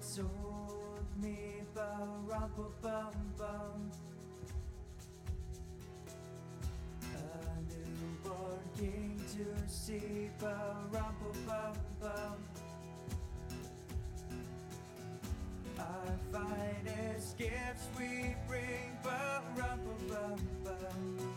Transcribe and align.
told 0.00 1.04
me 1.22 1.60
about 1.74 2.08
rubber 2.26 2.70
bum 2.80 3.12
bum 3.36 3.90
A 7.14 7.18
newborn 7.68 8.60
king 8.78 9.20
to 9.32 9.70
see 9.72 10.30
about 10.38 10.90
rubber 10.90 11.38
bum 11.46 11.76
bum 12.00 12.36
Our 15.78 16.16
finest 16.32 17.36
gifts 17.36 17.88
we 17.98 18.34
bring 18.48 18.98
but 19.02 19.42
rubber 19.54 19.98
bum 20.08 20.40
bum 20.64 21.29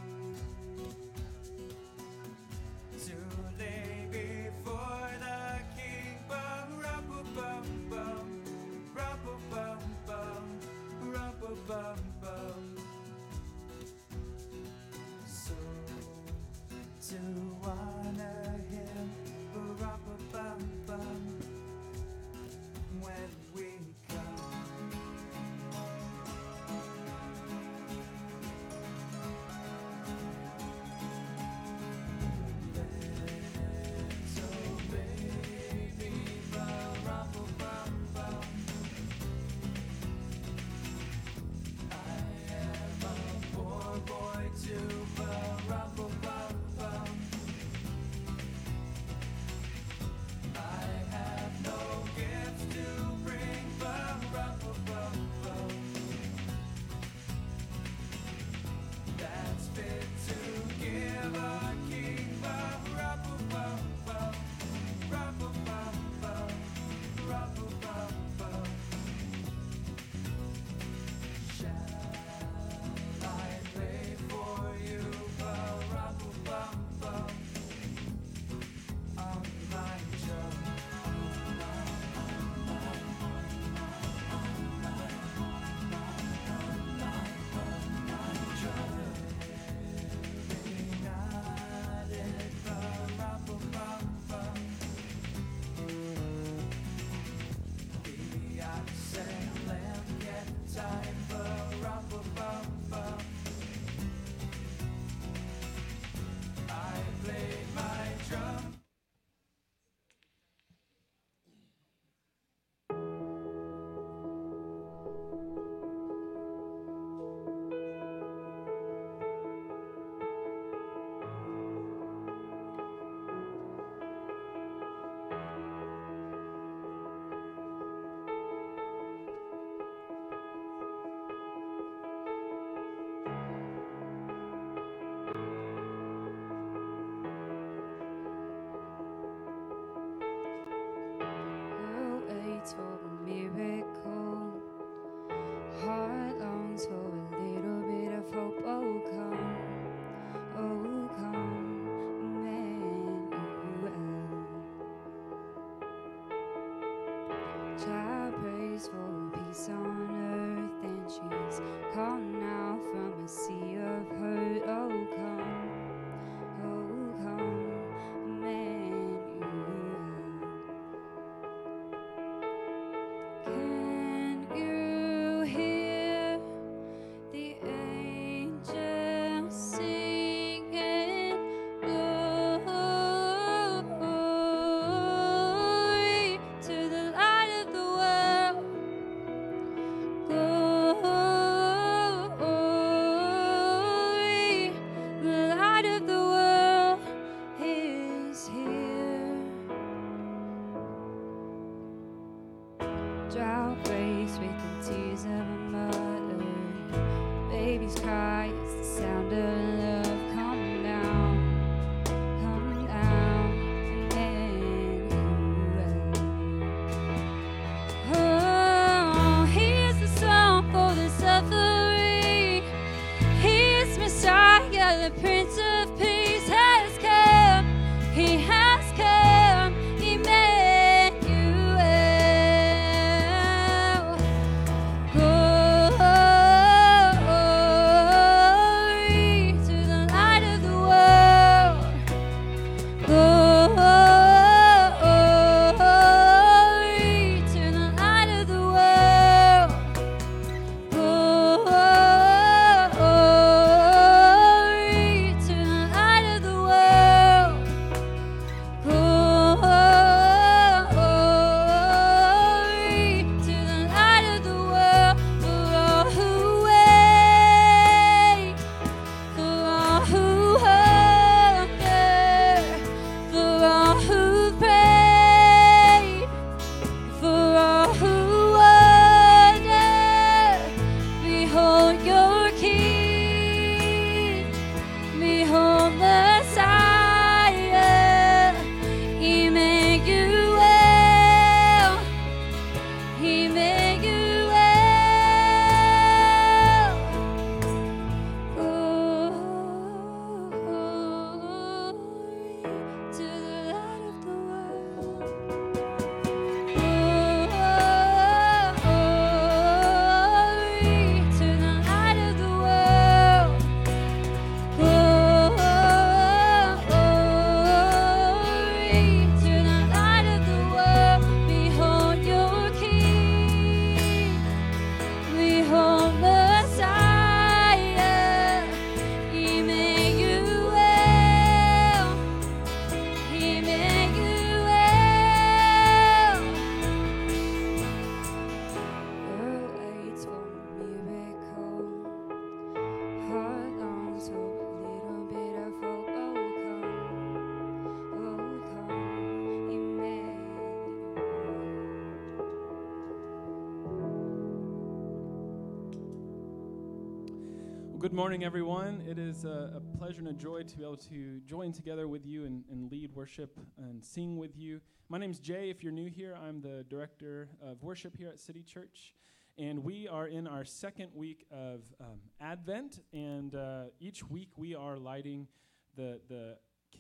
good 358.13 358.17
morning, 358.17 358.43
everyone. 358.43 359.01
It 359.10 359.17
is 359.17 359.43
a, 359.43 359.72
a 359.75 359.98
pleasure 359.98 360.20
and 360.20 360.27
a 360.27 360.34
joy 360.34 360.62
to 360.62 360.77
be 360.77 360.84
able 360.84 360.98
to 360.98 361.39
join 361.48 361.72
together 361.72 362.08
with 362.08 362.27
you 362.27 362.46
and, 362.46 362.63
and 362.70 362.91
lead 362.91 363.12
worship 363.15 363.58
and 363.75 364.05
sing 364.05 364.38
with 364.38 364.55
you. 364.55 364.82
My 365.10 365.17
name's 365.17 365.39
Jay. 365.39 365.72
If 365.72 365.82
you're 365.82 365.91
new 365.91 366.05
here, 366.05 366.38
I'm 366.39 366.62
the 366.62 366.86
director 366.88 367.50
of 367.60 367.82
worship 367.82 368.15
here 368.15 368.29
at 368.29 368.38
City 368.38 368.62
Church. 368.62 369.15
And 369.58 369.84
we 369.84 370.08
are 370.08 370.27
in 370.27 370.46
our 370.46 370.63
second 370.63 371.10
week 371.15 371.48
of 371.51 371.82
um, 372.00 372.20
Advent. 372.39 373.00
And 373.13 373.55
uh, 373.55 373.86
each 374.00 374.24
week 374.29 374.50
we 374.58 374.75
are 374.75 375.00
lighting 375.00 375.48
the, 375.96 376.22
the 376.29 376.58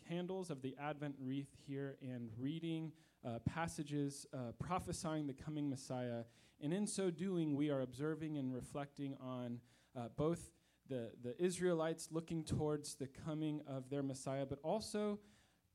candles 0.09 0.49
of 0.49 0.63
the 0.63 0.75
Advent 0.81 1.13
wreath 1.19 1.55
here 1.67 1.95
and 2.01 2.31
reading 2.39 2.91
uh, 3.23 3.37
passages 3.45 4.25
uh, 4.33 4.53
prophesying 4.59 5.27
the 5.27 5.33
coming 5.33 5.69
Messiah. 5.69 6.23
And 6.59 6.73
in 6.73 6.87
so 6.87 7.11
doing, 7.11 7.55
we 7.55 7.69
are 7.69 7.81
observing 7.81 8.39
and 8.39 8.51
reflecting 8.51 9.15
on 9.21 9.59
uh, 9.95 10.07
both 10.17 10.49
the, 10.89 11.11
the 11.23 11.41
Israelites 11.43 12.09
looking 12.11 12.43
towards 12.43 12.95
the 12.95 13.07
coming 13.07 13.61
of 13.67 13.89
their 13.89 14.03
Messiah, 14.03 14.45
but 14.45 14.59
also 14.63 15.19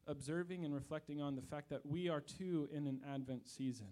observing 0.07 0.65
and 0.65 0.75
reflecting 0.75 1.21
on 1.21 1.37
the 1.37 1.43
fact 1.43 1.71
that 1.71 1.85
we 1.85 2.09
are 2.09 2.21
too 2.21 2.69
in 2.73 2.87
an 2.87 3.00
Advent 3.12 3.47
season, 3.49 3.88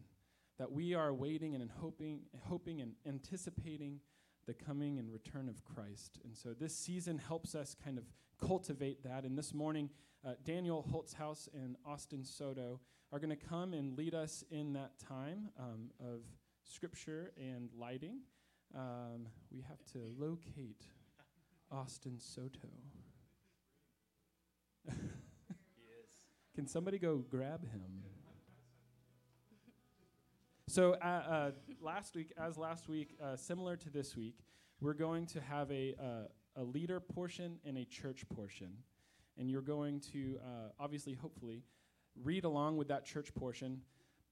that 0.58 0.70
we 0.72 0.94
are 0.94 1.12
waiting 1.12 1.54
and 1.54 1.70
hoping, 1.78 2.20
hoping 2.40 2.80
and 2.80 2.92
anticipating 3.06 4.00
the 4.46 4.54
coming 4.54 4.98
and 4.98 5.12
return 5.12 5.48
of 5.48 5.64
Christ. 5.64 6.18
And 6.24 6.36
so 6.36 6.54
this 6.54 6.74
season 6.74 7.18
helps 7.18 7.54
us 7.54 7.74
kind 7.84 7.98
of 7.98 8.04
cultivate 8.40 9.02
that. 9.04 9.24
And 9.24 9.36
this 9.36 9.52
morning, 9.52 9.90
uh, 10.24 10.34
Daniel 10.44 10.86
Holtzhaus 10.90 11.48
and 11.52 11.76
Austin 11.84 12.24
Soto 12.24 12.80
are 13.12 13.18
going 13.18 13.30
to 13.30 13.36
come 13.36 13.74
and 13.74 13.96
lead 13.96 14.14
us 14.14 14.44
in 14.50 14.72
that 14.74 14.98
time 14.98 15.50
um, 15.58 15.90
of 16.00 16.20
scripture 16.64 17.32
and 17.36 17.68
lighting. 17.78 18.20
Um, 18.74 19.28
we 19.50 19.60
have 19.62 19.84
to 19.92 19.98
locate 20.18 20.84
Austin 21.70 22.18
Soto. 22.18 22.68
Can 26.54 26.66
somebody 26.66 26.98
go 26.98 27.16
grab 27.18 27.62
him? 27.62 28.02
So, 30.68 30.94
uh, 30.94 31.06
uh, 31.06 31.50
last 31.80 32.16
week, 32.16 32.32
as 32.36 32.58
last 32.58 32.88
week, 32.88 33.16
uh, 33.22 33.36
similar 33.36 33.76
to 33.76 33.90
this 33.90 34.16
week, 34.16 34.38
we're 34.80 34.94
going 34.94 35.26
to 35.26 35.40
have 35.40 35.70
a, 35.70 35.94
uh, 36.00 36.60
a 36.60 36.64
leader 36.64 36.98
portion 36.98 37.58
and 37.64 37.78
a 37.78 37.84
church 37.84 38.28
portion. 38.28 38.72
And 39.38 39.50
you're 39.50 39.62
going 39.62 40.00
to, 40.12 40.38
uh, 40.42 40.68
obviously, 40.80 41.14
hopefully, 41.14 41.62
read 42.22 42.44
along 42.44 42.76
with 42.78 42.88
that 42.88 43.04
church 43.04 43.34
portion. 43.34 43.82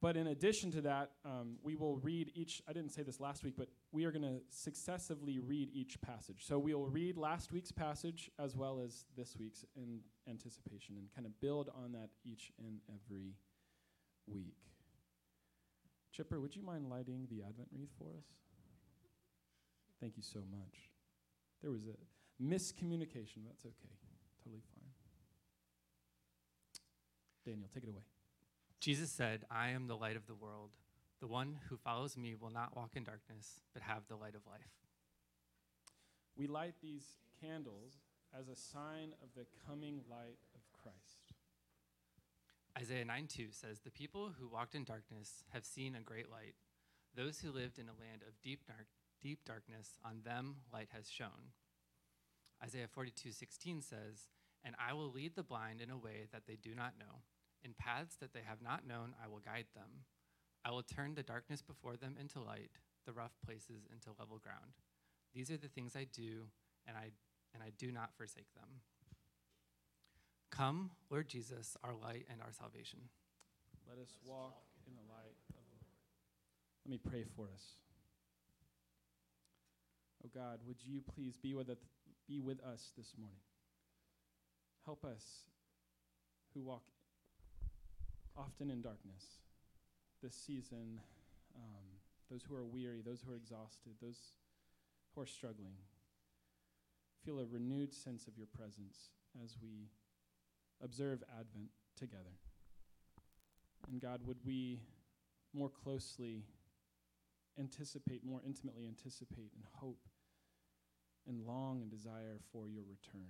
But 0.04 0.18
in 0.18 0.26
addition 0.26 0.70
to 0.73 0.82
that, 0.82 1.12
um, 1.25 1.56
we 1.62 1.76
will 1.76 1.96
read 1.96 2.30
each, 2.34 2.61
I 2.68 2.75
didn't 2.75 2.90
say 2.90 3.02
this 3.02 3.20
last 3.20 3.42
week, 3.42 3.54
but 3.56 3.68
we 3.90 4.04
are 4.04 4.12
going 4.12 4.20
to 4.20 4.42
successively 4.50 5.38
read 5.38 5.70
each 5.73 5.99
passage. 6.02 6.44
So 6.46 6.58
we 6.58 6.75
will 6.75 6.88
read 6.88 7.16
last 7.16 7.52
week's 7.52 7.73
passage 7.73 8.30
as 8.38 8.54
well 8.54 8.82
as 8.84 9.06
this 9.16 9.34
week's 9.40 9.64
in 9.75 10.00
anticipation 10.28 10.96
and 10.99 11.08
kind 11.14 11.25
of 11.26 11.40
build 11.40 11.70
on 11.75 11.92
that 11.92 12.11
each 12.23 12.52
and 12.58 12.80
every 12.87 13.32
week. 14.26 14.58
Chipper, 16.12 16.38
would 16.38 16.54
you 16.54 16.62
mind 16.62 16.90
lighting 16.90 17.26
the 17.30 17.40
Advent 17.40 17.68
wreath 17.73 17.94
for 17.96 18.11
us? 18.18 18.26
Thank 20.02 20.18
you 20.18 20.23
so 20.23 20.40
much. 20.50 20.90
There 21.62 21.70
was 21.70 21.87
a 21.87 21.96
miscommunication. 22.44 23.46
That's 23.46 23.64
okay. 23.64 23.94
Totally 24.44 24.61
fine. 24.75 24.90
Daniel, 27.46 27.70
take 27.73 27.84
it 27.84 27.88
away. 27.88 28.02
Jesus 28.85 29.11
said, 29.11 29.47
I 29.50 29.71
am 29.71 29.87
the 29.87 29.97
light 29.97 30.14
of 30.14 30.26
the 30.26 30.35
world. 30.35 30.69
The 31.23 31.26
one 31.26 31.57
who 31.71 31.76
follows 31.79 32.19
me 32.19 32.35
will 32.38 32.50
not 32.50 32.76
walk 32.76 32.91
in 32.97 33.05
darkness, 33.05 33.62
but 33.73 33.83
have 33.83 34.03
the 34.07 34.17
light 34.17 34.35
of 34.35 34.47
life. 34.47 34.61
We 36.37 36.47
light 36.47 36.75
these 36.83 37.07
candles 37.41 37.95
as 38.38 38.49
a 38.49 38.55
sign 38.55 39.14
of 39.23 39.31
the 39.35 39.47
coming 39.67 40.03
light 40.11 40.37
of 40.55 40.61
Christ. 40.83 41.33
Isaiah 42.79 43.07
9 43.07 43.26
2 43.26 43.47
says, 43.53 43.81
The 43.81 43.91
people 43.91 44.33
who 44.38 44.49
walked 44.49 44.75
in 44.75 44.85
darkness 44.85 45.45
have 45.55 45.64
seen 45.64 45.95
a 45.97 46.03
great 46.03 46.31
light. 46.31 46.55
Those 47.17 47.41
who 47.41 47.53
lived 47.53 47.79
in 47.79 47.88
a 47.88 47.99
land 47.99 48.21
of 48.29 48.38
deep, 48.43 48.67
dark, 48.67 48.88
deep 49.23 49.47
darkness, 49.47 49.97
on 50.05 50.21
them 50.26 50.57
light 50.71 50.88
has 50.93 51.09
shone. 51.09 51.57
Isaiah 52.62 52.88
42 52.93 53.33
16 53.33 53.81
says, 53.81 54.29
And 54.62 54.75
I 54.79 54.93
will 54.93 55.11
lead 55.11 55.37
the 55.37 55.43
blind 55.43 55.81
in 55.81 55.88
a 55.88 55.97
way 55.97 56.26
that 56.33 56.43
they 56.47 56.57
do 56.57 56.75
not 56.75 56.99
know. 56.99 57.23
In 57.64 57.73
paths 57.78 58.16
that 58.21 58.35
they 58.35 58.42
have 58.47 58.61
not 58.62 58.87
known, 58.87 59.14
I 59.23 59.28
will 59.28 59.40
guide 59.40 59.66
them. 59.75 60.04
I 60.64 60.71
will 60.71 60.83
turn 60.83 61.14
the 61.14 61.23
darkness 61.23 61.62
before 61.62 61.97
them 61.97 62.16
into 62.21 62.40
light, 62.40 62.71
the 63.06 63.12
rough 63.12 63.33
places 63.44 63.87
into 63.90 64.11
level 64.18 64.38
ground. 64.38 64.76
These 65.35 65.50
are 65.50 65.56
the 65.56 65.68
things 65.68 65.97
I 65.97 66.06
do, 66.12 66.44
and 66.87 66.97
I, 66.97 67.11
and 67.54 67.62
I 67.62 67.71
do 67.78 67.90
not 67.90 68.14
forsake 68.16 68.52
them. 68.54 68.68
Come, 70.50 70.90
Lord 71.11 71.28
Jesus, 71.28 71.76
our 71.83 71.94
light 71.94 72.26
and 72.30 72.40
our 72.40 72.52
salvation. 72.52 73.00
Let 73.88 73.99
us 73.99 74.16
walk 74.25 74.62
in 74.87 74.94
the 74.94 75.12
light 75.12 75.37
of 75.49 75.54
the 75.54 75.64
Lord. 75.71 75.85
Let 76.85 76.90
me 76.90 76.99
pray 76.99 77.25
for 77.35 77.47
us. 77.52 77.64
Oh 80.25 80.30
God, 80.35 80.61
would 80.66 80.76
you 80.83 81.02
please 81.14 81.37
be 81.37 81.54
with, 81.54 81.68
us, 81.68 81.78
be 82.28 82.40
with 82.40 82.62
us 82.62 82.92
this 82.97 83.12
morning? 83.18 83.40
Help 84.85 85.04
us 85.04 85.44
who 86.54 86.62
walk 86.62 86.83
often 88.37 88.71
in 88.71 88.81
darkness 88.81 89.38
this 90.23 90.35
season, 90.35 91.00
um, 91.57 91.85
those 92.31 92.43
who 92.43 92.57
are 92.57 92.64
weary, 92.64 93.03
those 93.05 93.21
who 93.21 93.33
are 93.33 93.37
exhausted, 93.37 93.93
those 94.00 94.33
who 95.14 95.21
are 95.21 95.26
struggling. 95.26 95.75
Feel 97.25 97.41
a 97.41 97.47
renewed 97.47 97.93
sense 97.93 98.26
of 98.26 98.37
your 98.37 98.47
presence 98.47 99.11
as 99.43 99.57
we 99.62 99.91
observe 100.83 101.23
Advent 101.38 101.71
together. 101.97 102.38
And 103.91 104.00
God, 104.00 104.21
would 104.26 104.38
we 104.45 104.81
more 105.53 105.69
closely 105.69 106.45
anticipate, 107.59 108.25
more 108.25 108.41
intimately 108.47 108.87
anticipate 108.87 109.53
and 109.55 109.64
hope 109.75 110.09
and 111.26 111.47
long 111.47 111.81
and 111.83 111.91
desire 111.91 112.38
for 112.53 112.69
your 112.69 112.83
return? 112.83 113.29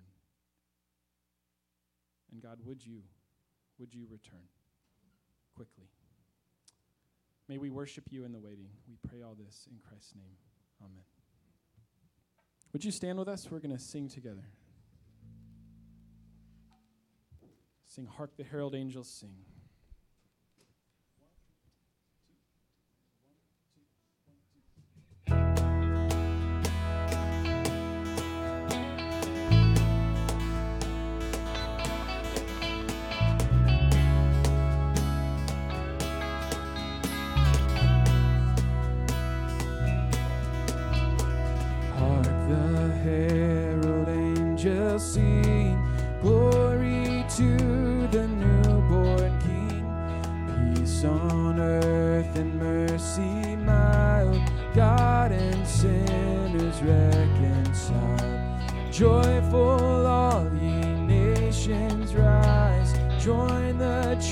And 2.32 2.42
God, 2.42 2.58
would 2.64 2.84
you, 2.84 3.02
would 3.78 3.94
you 3.94 4.06
return 4.10 4.48
quickly? 5.54 5.84
May 7.48 7.58
we 7.58 7.70
worship 7.70 8.04
you 8.10 8.24
in 8.24 8.32
the 8.32 8.38
waiting. 8.38 8.68
We 8.88 8.96
pray 9.08 9.22
all 9.22 9.34
this 9.34 9.68
in 9.70 9.78
Christ's 9.86 10.14
name. 10.14 10.36
Amen. 10.80 11.04
Would 12.72 12.84
you 12.84 12.90
stand 12.90 13.18
with 13.18 13.28
us? 13.28 13.48
We're 13.50 13.60
going 13.60 13.76
to 13.76 13.82
sing 13.82 14.08
together. 14.08 14.44
Sing, 17.86 18.06
Hark 18.06 18.36
the 18.36 18.44
Herald 18.44 18.74
Angels 18.74 19.08
Sing. 19.08 19.36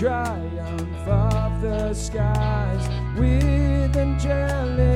triumph 0.02 1.06
of 1.06 1.62
the 1.62 1.94
skies 1.94 2.88
with 3.16 3.96
angelic. 3.96 4.91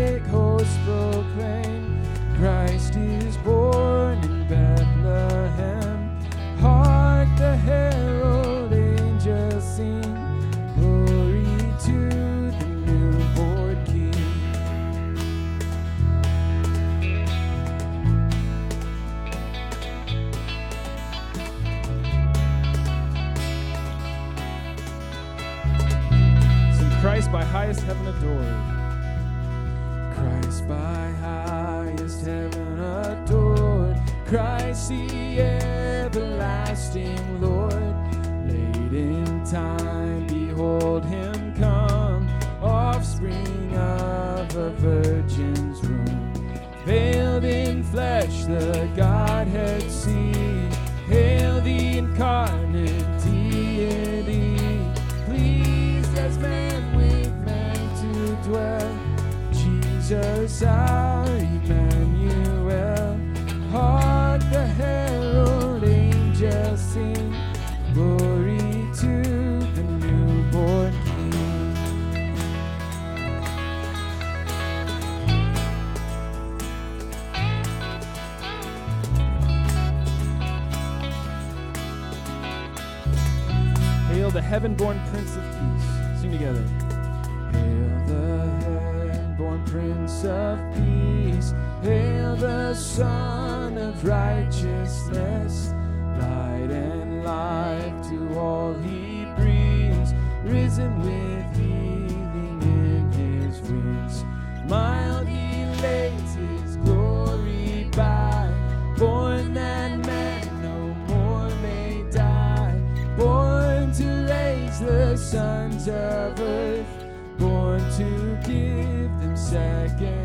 everlasting 36.87 37.41
Lord. 37.41 37.56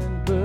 and 0.01 0.40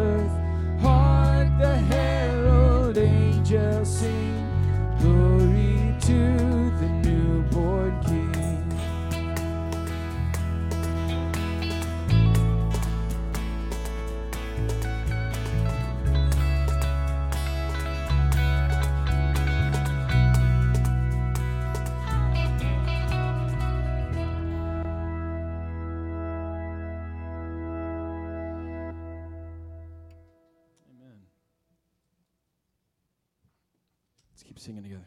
singing 34.66 34.82
together. 34.82 35.06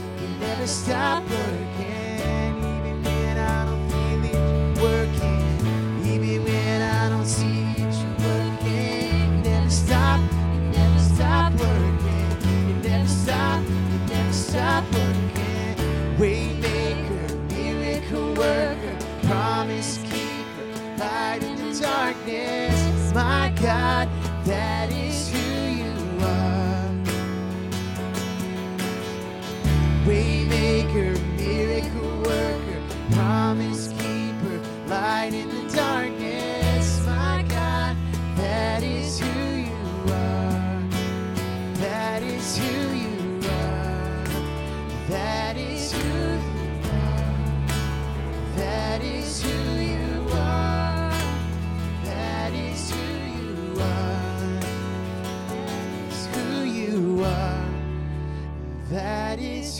never 0.41 0.65
stop 0.67 1.23
working. 1.29 2.00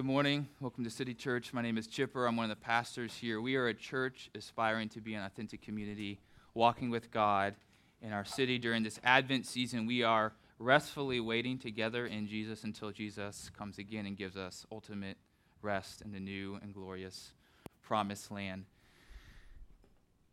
Good 0.00 0.06
morning. 0.06 0.48
Welcome 0.60 0.82
to 0.84 0.88
City 0.88 1.12
Church. 1.12 1.52
My 1.52 1.60
name 1.60 1.76
is 1.76 1.86
Chipper. 1.86 2.24
I'm 2.24 2.34
one 2.34 2.50
of 2.50 2.58
the 2.58 2.64
pastors 2.64 3.12
here. 3.12 3.38
We 3.42 3.56
are 3.56 3.68
a 3.68 3.74
church 3.74 4.30
aspiring 4.34 4.88
to 4.88 5.00
be 5.02 5.12
an 5.12 5.22
authentic 5.22 5.60
community, 5.60 6.20
walking 6.54 6.88
with 6.88 7.10
God 7.10 7.54
in 8.00 8.14
our 8.14 8.24
city 8.24 8.56
during 8.58 8.82
this 8.82 8.98
Advent 9.04 9.44
season. 9.44 9.84
We 9.84 10.02
are 10.02 10.32
restfully 10.58 11.20
waiting 11.20 11.58
together 11.58 12.06
in 12.06 12.26
Jesus 12.26 12.64
until 12.64 12.90
Jesus 12.90 13.50
comes 13.50 13.76
again 13.76 14.06
and 14.06 14.16
gives 14.16 14.38
us 14.38 14.64
ultimate 14.72 15.18
rest 15.60 16.00
in 16.00 16.12
the 16.12 16.20
new 16.20 16.58
and 16.62 16.72
glorious 16.72 17.34
promised 17.82 18.30
land. 18.30 18.64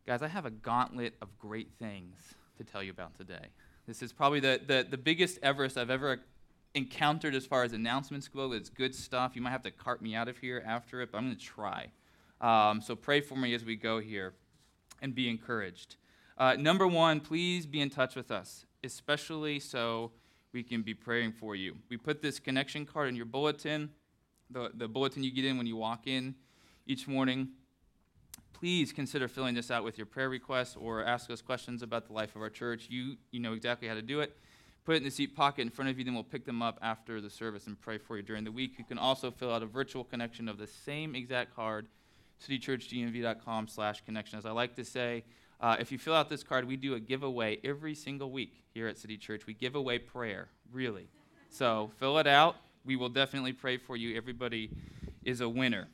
Guys, 0.06 0.22
I 0.22 0.28
have 0.28 0.46
a 0.46 0.50
gauntlet 0.50 1.12
of 1.20 1.38
great 1.38 1.72
things 1.78 2.16
to 2.56 2.64
tell 2.64 2.82
you 2.82 2.90
about 2.90 3.18
today. 3.18 3.48
This 3.86 4.00
is 4.00 4.14
probably 4.14 4.40
the, 4.40 4.62
the, 4.66 4.86
the 4.88 4.96
biggest 4.96 5.38
Everest 5.42 5.76
I've 5.76 5.90
ever 5.90 6.20
encountered 6.78 7.34
as 7.34 7.44
far 7.44 7.64
as 7.64 7.74
announcements 7.74 8.28
go. 8.28 8.52
It's 8.52 8.70
good 8.70 8.94
stuff. 8.94 9.32
You 9.34 9.42
might 9.42 9.50
have 9.50 9.62
to 9.64 9.70
cart 9.70 10.00
me 10.00 10.14
out 10.14 10.28
of 10.28 10.38
here 10.38 10.62
after 10.66 11.02
it, 11.02 11.12
but 11.12 11.18
I'm 11.18 11.26
going 11.26 11.36
to 11.36 11.44
try. 11.44 11.88
Um, 12.40 12.80
so 12.80 12.96
pray 12.96 13.20
for 13.20 13.36
me 13.36 13.52
as 13.52 13.64
we 13.64 13.76
go 13.76 13.98
here 13.98 14.32
and 15.02 15.14
be 15.14 15.28
encouraged. 15.28 15.96
Uh, 16.38 16.54
number 16.54 16.86
one, 16.86 17.20
please 17.20 17.66
be 17.66 17.80
in 17.80 17.90
touch 17.90 18.14
with 18.14 18.30
us, 18.30 18.64
especially 18.84 19.60
so 19.60 20.12
we 20.52 20.62
can 20.62 20.82
be 20.82 20.94
praying 20.94 21.32
for 21.32 21.54
you. 21.54 21.76
We 21.90 21.96
put 21.96 22.22
this 22.22 22.38
connection 22.38 22.86
card 22.86 23.08
in 23.08 23.16
your 23.16 23.26
bulletin, 23.26 23.90
the, 24.48 24.70
the 24.72 24.88
bulletin 24.88 25.24
you 25.24 25.32
get 25.32 25.44
in 25.44 25.58
when 25.58 25.66
you 25.66 25.76
walk 25.76 26.06
in 26.06 26.36
each 26.86 27.08
morning. 27.08 27.48
Please 28.52 28.92
consider 28.92 29.28
filling 29.28 29.54
this 29.54 29.70
out 29.70 29.84
with 29.84 29.98
your 29.98 30.06
prayer 30.06 30.30
requests 30.30 30.76
or 30.76 31.04
ask 31.04 31.30
us 31.30 31.42
questions 31.42 31.82
about 31.82 32.06
the 32.06 32.12
life 32.12 32.34
of 32.34 32.42
our 32.42 32.50
church. 32.50 32.86
You, 32.88 33.16
you 33.30 33.40
know 33.40 33.52
exactly 33.52 33.88
how 33.88 33.94
to 33.94 34.02
do 34.02 34.20
it 34.20 34.36
put 34.88 34.94
it 34.94 35.00
in 35.00 35.04
the 35.04 35.10
seat 35.10 35.36
pocket 35.36 35.60
in 35.60 35.68
front 35.68 35.90
of 35.90 35.98
you, 35.98 36.04
then 36.06 36.14
we'll 36.14 36.24
pick 36.24 36.46
them 36.46 36.62
up 36.62 36.78
after 36.80 37.20
the 37.20 37.28
service 37.28 37.66
and 37.66 37.78
pray 37.78 37.98
for 37.98 38.16
you 38.16 38.22
during 38.22 38.42
the 38.42 38.50
week. 38.50 38.78
You 38.78 38.86
can 38.86 38.96
also 38.96 39.30
fill 39.30 39.52
out 39.52 39.62
a 39.62 39.66
virtual 39.66 40.02
connection 40.02 40.48
of 40.48 40.56
the 40.56 40.66
same 40.66 41.14
exact 41.14 41.54
card, 41.54 41.88
citychurchgnv.com 42.42 43.68
slash 43.68 44.02
connection. 44.06 44.38
As 44.38 44.46
I 44.46 44.50
like 44.50 44.74
to 44.76 44.86
say, 44.86 45.24
uh, 45.60 45.76
if 45.78 45.92
you 45.92 45.98
fill 45.98 46.14
out 46.14 46.30
this 46.30 46.42
card, 46.42 46.66
we 46.66 46.78
do 46.78 46.94
a 46.94 47.00
giveaway 47.00 47.58
every 47.62 47.94
single 47.94 48.30
week 48.30 48.64
here 48.72 48.88
at 48.88 48.96
City 48.96 49.18
Church. 49.18 49.44
We 49.46 49.52
give 49.52 49.74
away 49.74 49.98
prayer, 49.98 50.48
really. 50.72 51.08
So 51.50 51.90
fill 51.98 52.16
it 52.16 52.26
out. 52.26 52.56
We 52.86 52.96
will 52.96 53.10
definitely 53.10 53.52
pray 53.52 53.76
for 53.76 53.94
you. 53.94 54.16
Everybody 54.16 54.70
is 55.22 55.42
a 55.42 55.50
winner. 55.50 55.88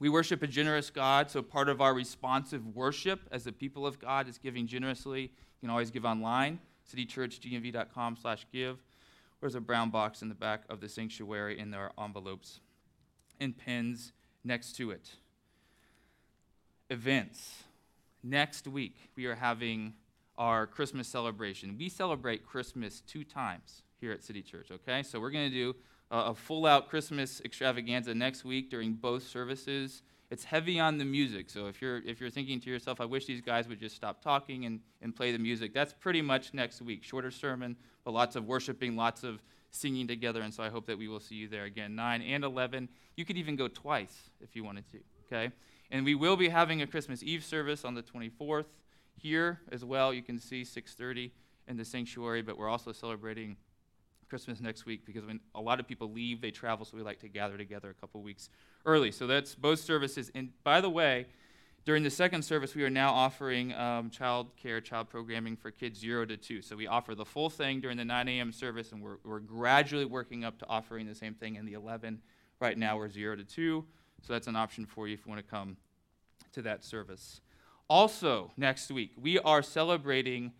We 0.00 0.08
worship 0.08 0.42
a 0.42 0.48
generous 0.48 0.90
God, 0.90 1.30
so 1.30 1.42
part 1.42 1.68
of 1.68 1.80
our 1.80 1.94
responsive 1.94 2.66
worship 2.74 3.20
as 3.30 3.44
the 3.44 3.52
people 3.52 3.86
of 3.86 4.00
God 4.00 4.28
is 4.28 4.36
giving 4.36 4.66
generously. 4.66 5.20
You 5.22 5.60
can 5.60 5.70
always 5.70 5.92
give 5.92 6.04
online 6.04 6.58
citychurchgnv.com 6.92 8.16
slash 8.20 8.46
give. 8.52 8.78
There's 9.40 9.54
a 9.54 9.60
brown 9.60 9.90
box 9.90 10.22
in 10.22 10.28
the 10.28 10.34
back 10.34 10.64
of 10.70 10.80
the 10.80 10.88
sanctuary, 10.88 11.58
and 11.58 11.72
there 11.72 11.80
are 11.80 12.04
envelopes 12.04 12.60
and 13.40 13.56
pins 13.56 14.12
next 14.42 14.74
to 14.76 14.90
it. 14.90 15.10
Events. 16.90 17.64
Next 18.22 18.66
week, 18.66 18.96
we 19.16 19.26
are 19.26 19.34
having 19.34 19.94
our 20.38 20.66
Christmas 20.66 21.08
celebration. 21.08 21.76
We 21.78 21.88
celebrate 21.88 22.46
Christmas 22.46 23.02
two 23.06 23.24
times 23.24 23.82
here 24.00 24.12
at 24.12 24.24
City 24.24 24.42
Church, 24.42 24.70
okay? 24.70 25.02
So 25.02 25.20
we're 25.20 25.30
going 25.30 25.50
to 25.50 25.54
do 25.54 25.76
a, 26.10 26.18
a 26.18 26.34
full 26.34 26.66
out 26.66 26.88
Christmas 26.88 27.40
extravaganza 27.44 28.14
next 28.14 28.44
week 28.44 28.70
during 28.70 28.94
both 28.94 29.26
services. 29.26 30.02
It's 30.30 30.44
heavy 30.44 30.80
on 30.80 30.98
the 30.98 31.04
music, 31.04 31.50
so 31.50 31.66
if 31.66 31.80
you're, 31.82 31.98
if 31.98 32.20
you're 32.20 32.30
thinking 32.30 32.60
to 32.60 32.70
yourself, 32.70 33.00
I 33.00 33.04
wish 33.04 33.26
these 33.26 33.40
guys 33.40 33.68
would 33.68 33.78
just 33.78 33.94
stop 33.94 34.22
talking 34.22 34.64
and, 34.64 34.80
and 35.02 35.14
play 35.14 35.32
the 35.32 35.38
music, 35.38 35.74
that's 35.74 35.92
pretty 35.92 36.22
much 36.22 36.54
next 36.54 36.80
week. 36.82 37.04
Shorter 37.04 37.30
sermon, 37.30 37.76
but 38.04 38.12
lots 38.12 38.34
of 38.34 38.46
worshiping, 38.46 38.96
lots 38.96 39.22
of 39.22 39.42
singing 39.70 40.06
together, 40.06 40.40
and 40.40 40.52
so 40.52 40.62
I 40.62 40.70
hope 40.70 40.86
that 40.86 40.96
we 40.96 41.08
will 41.08 41.20
see 41.20 41.34
you 41.34 41.48
there 41.48 41.64
again, 41.64 41.94
9 41.94 42.22
and 42.22 42.44
11. 42.44 42.88
You 43.16 43.24
could 43.24 43.36
even 43.36 43.54
go 43.56 43.68
twice 43.68 44.30
if 44.40 44.56
you 44.56 44.64
wanted 44.64 44.88
to, 44.92 44.98
okay? 45.26 45.52
And 45.90 46.04
we 46.04 46.14
will 46.14 46.36
be 46.36 46.48
having 46.48 46.82
a 46.82 46.86
Christmas 46.86 47.22
Eve 47.22 47.44
service 47.44 47.84
on 47.84 47.94
the 47.94 48.02
24th 48.02 48.66
here 49.16 49.60
as 49.70 49.84
well. 49.84 50.12
You 50.12 50.22
can 50.22 50.38
see 50.38 50.62
6:30 50.62 51.30
in 51.68 51.76
the 51.76 51.84
sanctuary, 51.84 52.42
but 52.42 52.58
we're 52.58 52.68
also 52.68 52.92
celebrating 52.92 53.56
Christmas 54.28 54.60
next 54.60 54.86
week 54.86 55.04
because 55.04 55.24
when 55.24 55.40
a 55.54 55.60
lot 55.60 55.80
of 55.80 55.86
people 55.86 56.10
leave, 56.10 56.40
they 56.40 56.50
travel, 56.50 56.84
so 56.84 56.96
we 56.96 57.02
like 57.02 57.20
to 57.20 57.28
gather 57.28 57.56
together 57.56 57.90
a 57.90 57.94
couple 57.94 58.22
weeks 58.22 58.50
early. 58.86 59.10
So 59.10 59.26
that's 59.26 59.54
both 59.54 59.80
services. 59.80 60.30
And 60.34 60.50
by 60.62 60.80
the 60.80 60.90
way, 60.90 61.26
during 61.84 62.02
the 62.02 62.10
second 62.10 62.42
service, 62.42 62.74
we 62.74 62.82
are 62.82 62.90
now 62.90 63.12
offering 63.12 63.74
um, 63.74 64.08
child 64.08 64.56
care, 64.56 64.80
child 64.80 65.10
programming 65.10 65.54
for 65.54 65.70
kids 65.70 65.98
0 66.00 66.26
to 66.26 66.36
2. 66.36 66.62
So 66.62 66.76
we 66.76 66.86
offer 66.86 67.14
the 67.14 67.26
full 67.26 67.50
thing 67.50 67.80
during 67.80 67.98
the 67.98 68.04
9 68.06 68.26
a.m. 68.28 68.52
service, 68.52 68.92
and 68.92 69.02
we're, 69.02 69.18
we're 69.22 69.40
gradually 69.40 70.06
working 70.06 70.44
up 70.44 70.58
to 70.60 70.66
offering 70.66 71.06
the 71.06 71.14
same 71.14 71.34
thing 71.34 71.56
in 71.56 71.66
the 71.66 71.74
11. 71.74 72.22
Right 72.58 72.78
now, 72.78 72.96
we're 72.96 73.10
0 73.10 73.36
to 73.36 73.44
2. 73.44 73.84
So 74.22 74.32
that's 74.32 74.46
an 74.46 74.56
option 74.56 74.86
for 74.86 75.06
you 75.06 75.14
if 75.14 75.26
you 75.26 75.30
want 75.30 75.44
to 75.44 75.50
come 75.50 75.76
to 76.52 76.62
that 76.62 76.84
service. 76.84 77.42
Also, 77.88 78.50
next 78.56 78.90
week, 78.90 79.10
we 79.20 79.38
are 79.40 79.62
celebrating 79.62 80.52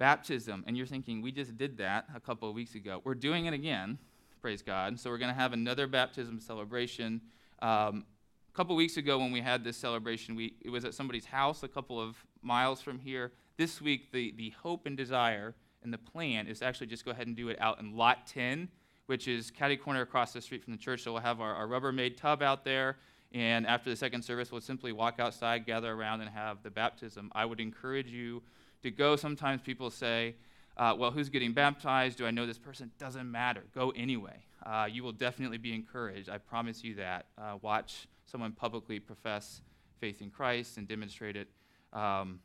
baptism. 0.00 0.64
And 0.66 0.76
you're 0.76 0.86
thinking, 0.86 1.20
we 1.20 1.30
just 1.30 1.56
did 1.56 1.76
that 1.76 2.06
a 2.16 2.18
couple 2.18 2.48
of 2.48 2.54
weeks 2.54 2.74
ago. 2.74 3.02
We're 3.04 3.14
doing 3.14 3.44
it 3.44 3.54
again, 3.54 3.98
praise 4.40 4.62
God. 4.62 4.98
So 4.98 5.10
we're 5.10 5.18
going 5.18 5.32
to 5.32 5.38
have 5.38 5.52
another 5.52 5.86
baptism 5.86 6.40
celebration. 6.40 7.20
Um, 7.60 8.06
a 8.48 8.56
couple 8.56 8.74
weeks 8.74 8.96
ago, 8.96 9.18
when 9.18 9.30
we 9.30 9.42
had 9.42 9.62
this 9.62 9.76
celebration, 9.76 10.34
we, 10.34 10.54
it 10.62 10.70
was 10.70 10.86
at 10.86 10.94
somebody's 10.94 11.26
house 11.26 11.62
a 11.62 11.68
couple 11.68 12.00
of 12.00 12.16
miles 12.40 12.80
from 12.80 12.98
here. 12.98 13.30
This 13.58 13.82
week, 13.82 14.10
the, 14.10 14.32
the 14.38 14.50
hope 14.62 14.86
and 14.86 14.96
desire 14.96 15.54
and 15.82 15.92
the 15.92 15.98
plan 15.98 16.46
is 16.46 16.60
to 16.60 16.64
actually 16.64 16.86
just 16.86 17.04
go 17.04 17.10
ahead 17.10 17.26
and 17.26 17.36
do 17.36 17.50
it 17.50 17.60
out 17.60 17.78
in 17.78 17.94
Lot 17.94 18.26
10, 18.26 18.68
which 19.04 19.28
is 19.28 19.50
catty 19.50 19.76
corner 19.76 20.00
across 20.00 20.32
the 20.32 20.40
street 20.40 20.64
from 20.64 20.72
the 20.72 20.78
church. 20.78 21.02
So 21.02 21.12
we'll 21.12 21.22
have 21.22 21.42
our, 21.42 21.54
our 21.54 21.68
Rubbermaid 21.68 22.16
tub 22.16 22.42
out 22.42 22.64
there. 22.64 22.96
And 23.32 23.66
after 23.66 23.90
the 23.90 23.96
second 23.96 24.22
service, 24.22 24.50
we'll 24.50 24.62
simply 24.62 24.92
walk 24.92 25.20
outside, 25.20 25.66
gather 25.66 25.92
around, 25.92 26.22
and 26.22 26.30
have 26.30 26.62
the 26.62 26.70
baptism. 26.70 27.30
I 27.34 27.44
would 27.44 27.60
encourage 27.60 28.08
you 28.08 28.42
to 28.82 28.90
go. 28.90 29.16
Sometimes 29.16 29.62
people 29.62 29.90
say, 29.90 30.34
uh, 30.76 30.94
well, 30.98 31.10
who's 31.10 31.28
getting 31.28 31.52
baptized? 31.52 32.18
Do 32.18 32.26
I 32.26 32.30
know 32.30 32.46
this 32.46 32.58
person? 32.58 32.90
Doesn't 32.98 33.30
matter. 33.30 33.62
Go 33.74 33.90
anyway. 33.90 34.44
Uh, 34.64 34.88
you 34.90 35.02
will 35.02 35.12
definitely 35.12 35.58
be 35.58 35.74
encouraged. 35.74 36.28
I 36.28 36.38
promise 36.38 36.84
you 36.84 36.94
that. 36.96 37.26
Uh, 37.36 37.56
watch 37.62 38.06
someone 38.26 38.52
publicly 38.52 38.98
profess 39.00 39.62
faith 40.00 40.22
in 40.22 40.30
Christ 40.30 40.78
and 40.78 40.88
demonstrate 40.88 41.36
it 41.36 41.48
um, 41.92 42.40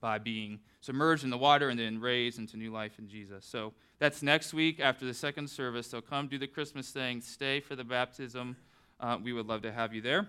by 0.00 0.18
being 0.18 0.60
submerged 0.80 1.24
in 1.24 1.30
the 1.30 1.38
water 1.38 1.68
and 1.68 1.78
then 1.78 2.00
raised 2.00 2.38
into 2.38 2.56
new 2.56 2.70
life 2.70 2.98
in 2.98 3.08
Jesus. 3.08 3.44
So 3.44 3.72
that's 3.98 4.22
next 4.22 4.54
week 4.54 4.80
after 4.80 5.04
the 5.04 5.14
second 5.14 5.48
service. 5.48 5.86
So 5.86 6.00
come 6.00 6.28
do 6.28 6.38
the 6.38 6.46
Christmas 6.46 6.90
thing, 6.90 7.20
stay 7.20 7.60
for 7.60 7.76
the 7.76 7.84
baptism. 7.84 8.56
Uh, 8.98 9.18
we 9.22 9.32
would 9.32 9.46
love 9.46 9.62
to 9.62 9.72
have 9.72 9.92
you 9.92 10.00
there. 10.00 10.28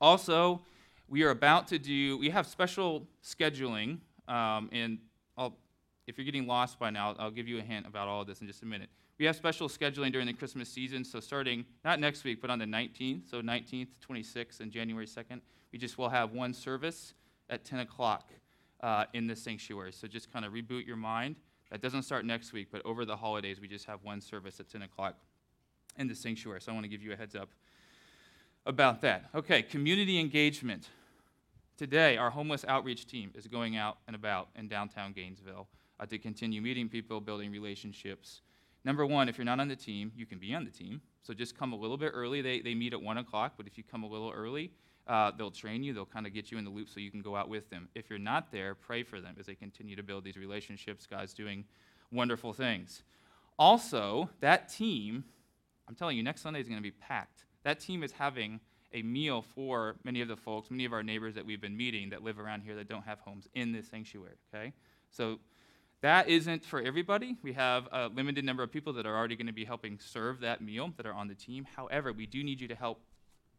Also, 0.00 0.60
we 1.08 1.22
are 1.22 1.30
about 1.30 1.68
to 1.68 1.78
do, 1.78 2.18
we 2.18 2.30
have 2.30 2.46
special 2.46 3.06
scheduling, 3.22 3.98
um, 4.28 4.68
and 4.72 4.98
I'll, 5.36 5.56
if 6.06 6.18
you're 6.18 6.24
getting 6.24 6.46
lost 6.46 6.78
by 6.78 6.90
now, 6.90 7.14
I'll 7.18 7.30
give 7.30 7.48
you 7.48 7.58
a 7.58 7.62
hint 7.62 7.86
about 7.86 8.08
all 8.08 8.20
of 8.20 8.26
this 8.26 8.40
in 8.40 8.46
just 8.46 8.62
a 8.62 8.66
minute. 8.66 8.88
We 9.18 9.26
have 9.26 9.36
special 9.36 9.68
scheduling 9.68 10.12
during 10.12 10.26
the 10.26 10.32
Christmas 10.32 10.68
season, 10.68 11.04
so 11.04 11.20
starting 11.20 11.64
not 11.84 12.00
next 12.00 12.24
week, 12.24 12.40
but 12.40 12.50
on 12.50 12.58
the 12.58 12.64
19th, 12.64 13.30
so 13.30 13.40
19th, 13.40 13.88
26th, 14.08 14.60
and 14.60 14.72
January 14.72 15.06
2nd, 15.06 15.40
we 15.72 15.78
just 15.78 15.98
will 15.98 16.08
have 16.08 16.32
one 16.32 16.52
service 16.52 17.14
at 17.48 17.64
10 17.64 17.80
o'clock 17.80 18.30
uh, 18.80 19.04
in 19.14 19.26
the 19.26 19.36
sanctuary. 19.36 19.92
So 19.92 20.08
just 20.08 20.32
kind 20.32 20.44
of 20.44 20.52
reboot 20.52 20.86
your 20.86 20.96
mind. 20.96 21.36
That 21.70 21.80
doesn't 21.80 22.02
start 22.02 22.24
next 22.24 22.52
week, 22.52 22.68
but 22.70 22.82
over 22.84 23.04
the 23.04 23.16
holidays, 23.16 23.60
we 23.60 23.68
just 23.68 23.86
have 23.86 24.02
one 24.02 24.20
service 24.20 24.60
at 24.60 24.68
10 24.68 24.82
o'clock 24.82 25.16
in 25.96 26.08
the 26.08 26.14
sanctuary. 26.14 26.60
So 26.60 26.72
I 26.72 26.74
want 26.74 26.84
to 26.84 26.88
give 26.88 27.02
you 27.02 27.12
a 27.12 27.16
heads 27.16 27.34
up 27.34 27.50
about 28.66 29.00
that. 29.02 29.30
Okay, 29.34 29.62
community 29.62 30.18
engagement. 30.18 30.88
Today, 31.76 32.16
our 32.16 32.30
homeless 32.30 32.64
outreach 32.68 33.04
team 33.04 33.32
is 33.34 33.48
going 33.48 33.76
out 33.76 33.98
and 34.06 34.14
about 34.14 34.48
in 34.54 34.68
downtown 34.68 35.12
Gainesville 35.12 35.66
uh, 35.98 36.06
to 36.06 36.18
continue 36.18 36.62
meeting 36.62 36.88
people, 36.88 37.20
building 37.20 37.50
relationships. 37.50 38.42
Number 38.84 39.04
one, 39.04 39.28
if 39.28 39.36
you're 39.36 39.44
not 39.44 39.58
on 39.58 39.66
the 39.66 39.74
team, 39.74 40.12
you 40.14 40.24
can 40.24 40.38
be 40.38 40.54
on 40.54 40.64
the 40.64 40.70
team. 40.70 41.00
So 41.22 41.34
just 41.34 41.58
come 41.58 41.72
a 41.72 41.76
little 41.76 41.96
bit 41.96 42.12
early. 42.14 42.42
They, 42.42 42.60
they 42.60 42.76
meet 42.76 42.92
at 42.92 43.02
1 43.02 43.18
o'clock, 43.18 43.54
but 43.56 43.66
if 43.66 43.76
you 43.76 43.82
come 43.82 44.04
a 44.04 44.06
little 44.06 44.30
early, 44.30 44.70
uh, 45.08 45.32
they'll 45.36 45.50
train 45.50 45.82
you. 45.82 45.92
They'll 45.92 46.06
kind 46.06 46.28
of 46.28 46.32
get 46.32 46.52
you 46.52 46.58
in 46.58 46.64
the 46.64 46.70
loop 46.70 46.88
so 46.88 47.00
you 47.00 47.10
can 47.10 47.22
go 47.22 47.34
out 47.34 47.48
with 47.48 47.68
them. 47.70 47.88
If 47.96 48.08
you're 48.08 48.20
not 48.20 48.52
there, 48.52 48.76
pray 48.76 49.02
for 49.02 49.20
them 49.20 49.34
as 49.40 49.46
they 49.46 49.56
continue 49.56 49.96
to 49.96 50.02
build 50.04 50.22
these 50.22 50.36
relationships. 50.36 51.08
God's 51.08 51.34
doing 51.34 51.64
wonderful 52.12 52.52
things. 52.52 53.02
Also, 53.58 54.30
that 54.38 54.68
team, 54.68 55.24
I'm 55.88 55.96
telling 55.96 56.16
you, 56.16 56.22
next 56.22 56.42
Sunday 56.42 56.60
is 56.60 56.68
going 56.68 56.78
to 56.78 56.82
be 56.82 56.92
packed. 56.92 57.46
That 57.64 57.80
team 57.80 58.04
is 58.04 58.12
having 58.12 58.60
a 58.94 59.02
meal 59.02 59.42
for 59.42 59.96
many 60.04 60.20
of 60.22 60.28
the 60.28 60.36
folks, 60.36 60.70
many 60.70 60.84
of 60.84 60.92
our 60.92 61.02
neighbors 61.02 61.34
that 61.34 61.44
we've 61.44 61.60
been 61.60 61.76
meeting 61.76 62.10
that 62.10 62.22
live 62.22 62.38
around 62.38 62.62
here 62.62 62.76
that 62.76 62.88
don't 62.88 63.04
have 63.04 63.18
homes 63.20 63.48
in 63.54 63.72
this 63.72 63.88
sanctuary, 63.88 64.36
okay? 64.54 64.72
So 65.10 65.40
that 66.00 66.28
isn't 66.28 66.64
for 66.64 66.80
everybody. 66.80 67.36
We 67.42 67.52
have 67.54 67.88
a 67.92 68.08
limited 68.08 68.44
number 68.44 68.62
of 68.62 68.70
people 68.70 68.92
that 68.94 69.04
are 69.04 69.16
already 69.16 69.36
going 69.36 69.48
to 69.48 69.52
be 69.52 69.64
helping 69.64 69.98
serve 69.98 70.40
that 70.40 70.60
meal 70.60 70.92
that 70.96 71.06
are 71.06 71.12
on 71.12 71.28
the 71.28 71.34
team. 71.34 71.66
However, 71.76 72.12
we 72.12 72.26
do 72.26 72.44
need 72.44 72.60
you 72.60 72.68
to 72.68 72.74
help 72.74 73.00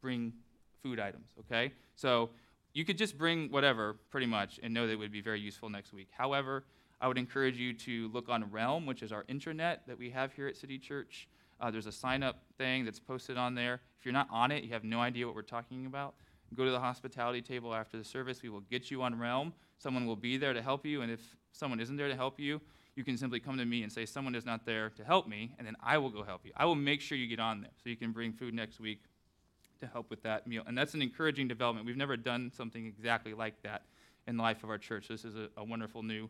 bring 0.01 0.33
food 0.81 0.99
items, 0.99 1.29
okay? 1.39 1.73
So 1.95 2.29
you 2.73 2.85
could 2.85 2.97
just 2.97 3.17
bring 3.17 3.51
whatever, 3.51 3.97
pretty 4.09 4.27
much, 4.27 4.59
and 4.63 4.73
know 4.73 4.87
that 4.87 4.93
it 4.93 4.99
would 4.99 5.11
be 5.11 5.21
very 5.21 5.39
useful 5.39 5.69
next 5.69 5.93
week. 5.93 6.09
However, 6.17 6.63
I 7.01 7.07
would 7.07 7.17
encourage 7.17 7.57
you 7.57 7.73
to 7.73 8.09
look 8.13 8.29
on 8.29 8.49
Realm, 8.51 8.85
which 8.85 9.03
is 9.03 9.11
our 9.11 9.23
intranet 9.25 9.79
that 9.87 9.97
we 9.97 10.09
have 10.11 10.31
here 10.33 10.47
at 10.47 10.55
City 10.55 10.77
Church. 10.77 11.27
Uh, 11.59 11.71
there's 11.71 11.85
a 11.85 11.91
sign 11.91 12.23
up 12.23 12.43
thing 12.57 12.85
that's 12.85 12.99
posted 12.99 13.37
on 13.37 13.55
there. 13.55 13.81
If 13.99 14.05
you're 14.05 14.13
not 14.13 14.27
on 14.31 14.51
it, 14.51 14.63
you 14.63 14.71
have 14.71 14.83
no 14.83 14.99
idea 14.99 15.25
what 15.25 15.35
we're 15.35 15.41
talking 15.41 15.85
about, 15.85 16.15
go 16.55 16.65
to 16.65 16.71
the 16.71 16.79
hospitality 16.79 17.41
table 17.41 17.73
after 17.73 17.97
the 17.97 18.03
service. 18.03 18.41
We 18.41 18.49
will 18.49 18.61
get 18.61 18.91
you 18.91 19.01
on 19.01 19.17
Realm. 19.17 19.53
Someone 19.77 20.05
will 20.05 20.15
be 20.15 20.37
there 20.37 20.53
to 20.53 20.61
help 20.61 20.85
you. 20.85 21.01
And 21.01 21.11
if 21.11 21.21
someone 21.51 21.79
isn't 21.79 21.95
there 21.95 22.07
to 22.07 22.15
help 22.15 22.39
you, 22.39 22.61
you 22.95 23.03
can 23.03 23.17
simply 23.17 23.39
come 23.39 23.57
to 23.57 23.65
me 23.65 23.83
and 23.83 23.91
say, 23.91 24.05
Someone 24.05 24.35
is 24.35 24.45
not 24.45 24.65
there 24.65 24.89
to 24.91 25.03
help 25.03 25.27
me, 25.27 25.53
and 25.57 25.67
then 25.67 25.75
I 25.83 25.97
will 25.97 26.09
go 26.09 26.23
help 26.23 26.45
you. 26.45 26.51
I 26.55 26.65
will 26.65 26.75
make 26.75 27.01
sure 27.01 27.17
you 27.17 27.27
get 27.27 27.39
on 27.39 27.61
there 27.61 27.71
so 27.83 27.89
you 27.89 27.97
can 27.97 28.11
bring 28.11 28.31
food 28.31 28.53
next 28.53 28.79
week 28.79 29.03
to 29.81 29.87
help 29.87 30.09
with 30.09 30.23
that 30.23 30.47
meal. 30.47 30.63
And 30.65 30.77
that's 30.77 30.93
an 30.93 31.01
encouraging 31.01 31.47
development. 31.47 31.85
We've 31.85 31.97
never 31.97 32.15
done 32.15 32.51
something 32.55 32.85
exactly 32.85 33.33
like 33.33 33.61
that 33.63 33.83
in 34.27 34.37
the 34.37 34.43
life 34.43 34.63
of 34.63 34.69
our 34.69 34.77
church. 34.77 35.09
This 35.09 35.25
is 35.25 35.35
a, 35.35 35.49
a 35.57 35.63
wonderful 35.63 36.03
new 36.03 36.29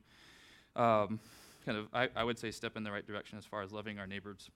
um, 0.75 1.19
kind 1.65 1.77
of, 1.77 1.87
I, 1.93 2.09
I 2.15 2.23
would 2.23 2.39
say, 2.39 2.49
step 2.49 2.75
in 2.75 2.83
the 2.83 2.91
right 2.91 3.05
direction 3.05 3.37
as 3.37 3.45
far 3.45 3.61
as 3.61 3.71
loving 3.71 3.99
our 3.99 4.07
neighbors 4.07 4.49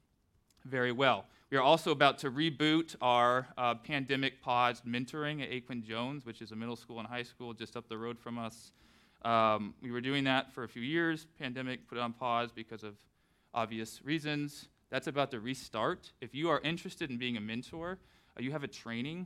very 0.69 0.91
well. 0.91 1.25
We 1.49 1.57
are 1.57 1.63
also 1.63 1.91
about 1.91 2.19
to 2.19 2.29
reboot 2.29 2.95
our 3.01 3.47
uh, 3.57 3.73
pandemic 3.75 4.39
paused 4.39 4.85
mentoring 4.85 5.41
at 5.41 5.49
Aquin 5.49 5.83
Jones, 5.83 6.25
which 6.25 6.41
is 6.41 6.51
a 6.51 6.55
middle 6.55 6.75
school 6.75 6.99
and 6.99 7.07
high 7.07 7.23
school 7.23 7.53
just 7.53 7.75
up 7.75 7.89
the 7.89 7.97
road 7.97 8.19
from 8.19 8.37
us. 8.37 8.71
Um, 9.23 9.73
we 9.81 9.91
were 9.91 9.99
doing 9.99 10.23
that 10.25 10.53
for 10.53 10.63
a 10.63 10.69
few 10.69 10.83
years. 10.83 11.25
Pandemic 11.39 11.87
put 11.89 11.97
on 11.97 12.13
pause 12.13 12.51
because 12.53 12.83
of 12.83 12.95
obvious 13.53 13.99
reasons. 14.05 14.67
That's 14.91 15.07
about 15.07 15.31
to 15.31 15.39
restart. 15.39 16.11
If 16.21 16.35
you 16.35 16.49
are 16.49 16.61
interested 16.61 17.09
in 17.09 17.17
being 17.17 17.35
a 17.35 17.41
mentor, 17.41 17.97
uh, 18.37 18.41
you 18.41 18.51
have 18.51 18.63
a 18.63 18.67
training 18.67 19.25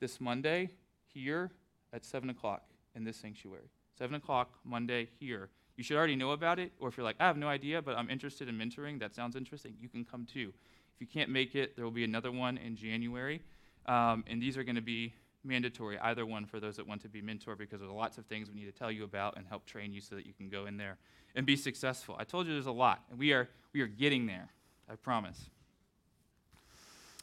this 0.00 0.20
Monday 0.20 0.70
here 1.06 1.52
at 1.92 2.04
7 2.04 2.30
o'clock 2.30 2.64
in 2.96 3.04
this 3.04 3.16
sanctuary. 3.16 3.70
7 3.96 4.14
o'clock 4.16 4.58
Monday 4.64 5.08
here. 5.20 5.50
You 5.76 5.82
should 5.82 5.96
already 5.96 6.16
know 6.16 6.30
about 6.30 6.58
it, 6.58 6.72
or 6.78 6.88
if 6.88 6.96
you're 6.96 7.04
like, 7.04 7.16
I 7.18 7.26
have 7.26 7.36
no 7.36 7.48
idea, 7.48 7.82
but 7.82 7.96
I'm 7.96 8.08
interested 8.08 8.48
in 8.48 8.56
mentoring, 8.56 9.00
that 9.00 9.14
sounds 9.14 9.34
interesting, 9.34 9.74
you 9.80 9.88
can 9.88 10.04
come 10.04 10.24
too. 10.24 10.52
If 10.94 11.00
you 11.00 11.06
can't 11.06 11.30
make 11.30 11.56
it, 11.56 11.74
there 11.74 11.84
will 11.84 11.92
be 11.92 12.04
another 12.04 12.30
one 12.30 12.56
in 12.58 12.76
January. 12.76 13.42
Um, 13.86 14.24
and 14.28 14.40
these 14.40 14.56
are 14.56 14.62
going 14.62 14.76
to 14.76 14.82
be 14.82 15.14
mandatory, 15.42 15.98
either 15.98 16.24
one 16.24 16.46
for 16.46 16.60
those 16.60 16.76
that 16.76 16.86
want 16.86 17.02
to 17.02 17.08
be 17.08 17.20
mentor, 17.20 17.56
because 17.56 17.80
there's 17.80 17.92
lots 17.92 18.18
of 18.18 18.26
things 18.26 18.48
we 18.48 18.54
need 18.54 18.66
to 18.66 18.72
tell 18.72 18.90
you 18.90 19.04
about 19.04 19.36
and 19.36 19.46
help 19.46 19.66
train 19.66 19.92
you 19.92 20.00
so 20.00 20.14
that 20.14 20.26
you 20.26 20.32
can 20.32 20.48
go 20.48 20.66
in 20.66 20.76
there 20.76 20.96
and 21.34 21.44
be 21.44 21.56
successful. 21.56 22.14
I 22.18 22.24
told 22.24 22.46
you 22.46 22.52
there's 22.52 22.66
a 22.66 22.72
lot, 22.72 23.02
and 23.10 23.18
we 23.18 23.32
are, 23.32 23.48
we 23.72 23.80
are 23.80 23.88
getting 23.88 24.26
there, 24.26 24.48
I 24.88 24.94
promise. 24.94 25.50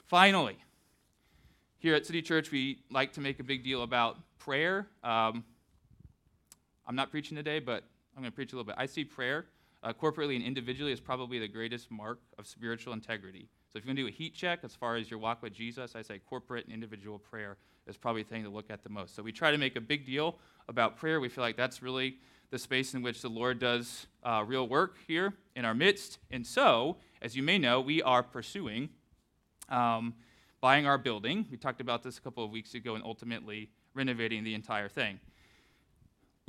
Finally, 0.07 0.57
here 1.79 1.95
at 1.95 2.05
City 2.05 2.21
Church, 2.21 2.51
we 2.51 2.79
like 2.91 3.13
to 3.13 3.21
make 3.21 3.39
a 3.39 3.43
big 3.43 3.63
deal 3.63 3.81
about 3.81 4.17
prayer. 4.37 4.87
Um, 5.03 5.45
I'm 6.85 6.95
not 6.95 7.09
preaching 7.09 7.37
today, 7.37 7.59
but 7.59 7.85
I'm 8.15 8.23
going 8.23 8.31
to 8.31 8.35
preach 8.35 8.53
a 8.53 8.55
little 8.55 8.65
bit. 8.65 8.75
I 8.77 8.85
see 8.85 9.03
prayer 9.03 9.45
uh, 9.83 9.93
corporately 9.93 10.35
and 10.35 10.43
individually 10.43 10.91
as 10.91 10.99
probably 10.99 11.39
the 11.39 11.47
greatest 11.47 11.89
mark 11.89 12.19
of 12.37 12.45
spiritual 12.45 12.93
integrity. 12.93 13.47
So 13.71 13.77
if 13.77 13.85
you're 13.85 13.93
going 13.93 13.97
to 13.97 14.03
do 14.03 14.07
a 14.07 14.11
heat 14.11 14.35
check 14.35 14.59
as 14.63 14.75
far 14.75 14.95
as 14.95 15.09
your 15.09 15.19
walk 15.19 15.41
with 15.41 15.53
Jesus, 15.53 15.95
I 15.95 16.01
say 16.01 16.19
corporate 16.19 16.65
and 16.65 16.73
individual 16.73 17.17
prayer 17.17 17.57
is 17.87 17.97
probably 17.97 18.23
the 18.23 18.29
thing 18.29 18.43
to 18.43 18.49
look 18.49 18.69
at 18.69 18.83
the 18.83 18.89
most. 18.89 19.15
So 19.15 19.23
we 19.23 19.31
try 19.31 19.51
to 19.51 19.57
make 19.57 19.75
a 19.75 19.81
big 19.81 20.05
deal 20.05 20.37
about 20.67 20.97
prayer. 20.97 21.19
We 21.19 21.29
feel 21.29 21.43
like 21.43 21.57
that's 21.57 21.81
really 21.81 22.17
the 22.51 22.59
space 22.59 22.93
in 22.93 23.01
which 23.01 23.21
the 23.21 23.29
Lord 23.29 23.59
does 23.59 24.07
uh, 24.23 24.43
real 24.45 24.67
work 24.67 24.97
here 25.07 25.33
in 25.55 25.65
our 25.65 25.73
midst. 25.73 26.19
And 26.29 26.45
so, 26.45 26.97
as 27.21 27.35
you 27.35 27.43
may 27.43 27.57
know, 27.57 27.79
we 27.79 28.01
are 28.03 28.21
pursuing 28.21 28.89
um, 29.69 30.13
buying 30.59 30.85
our 30.85 30.97
building. 30.97 31.45
We 31.49 31.57
talked 31.57 31.81
about 31.81 32.03
this 32.03 32.17
a 32.17 32.21
couple 32.21 32.43
of 32.43 32.51
weeks 32.51 32.75
ago 32.75 32.95
and 32.95 33.03
ultimately 33.03 33.69
renovating 33.93 34.43
the 34.43 34.53
entire 34.53 34.89
thing. 34.89 35.19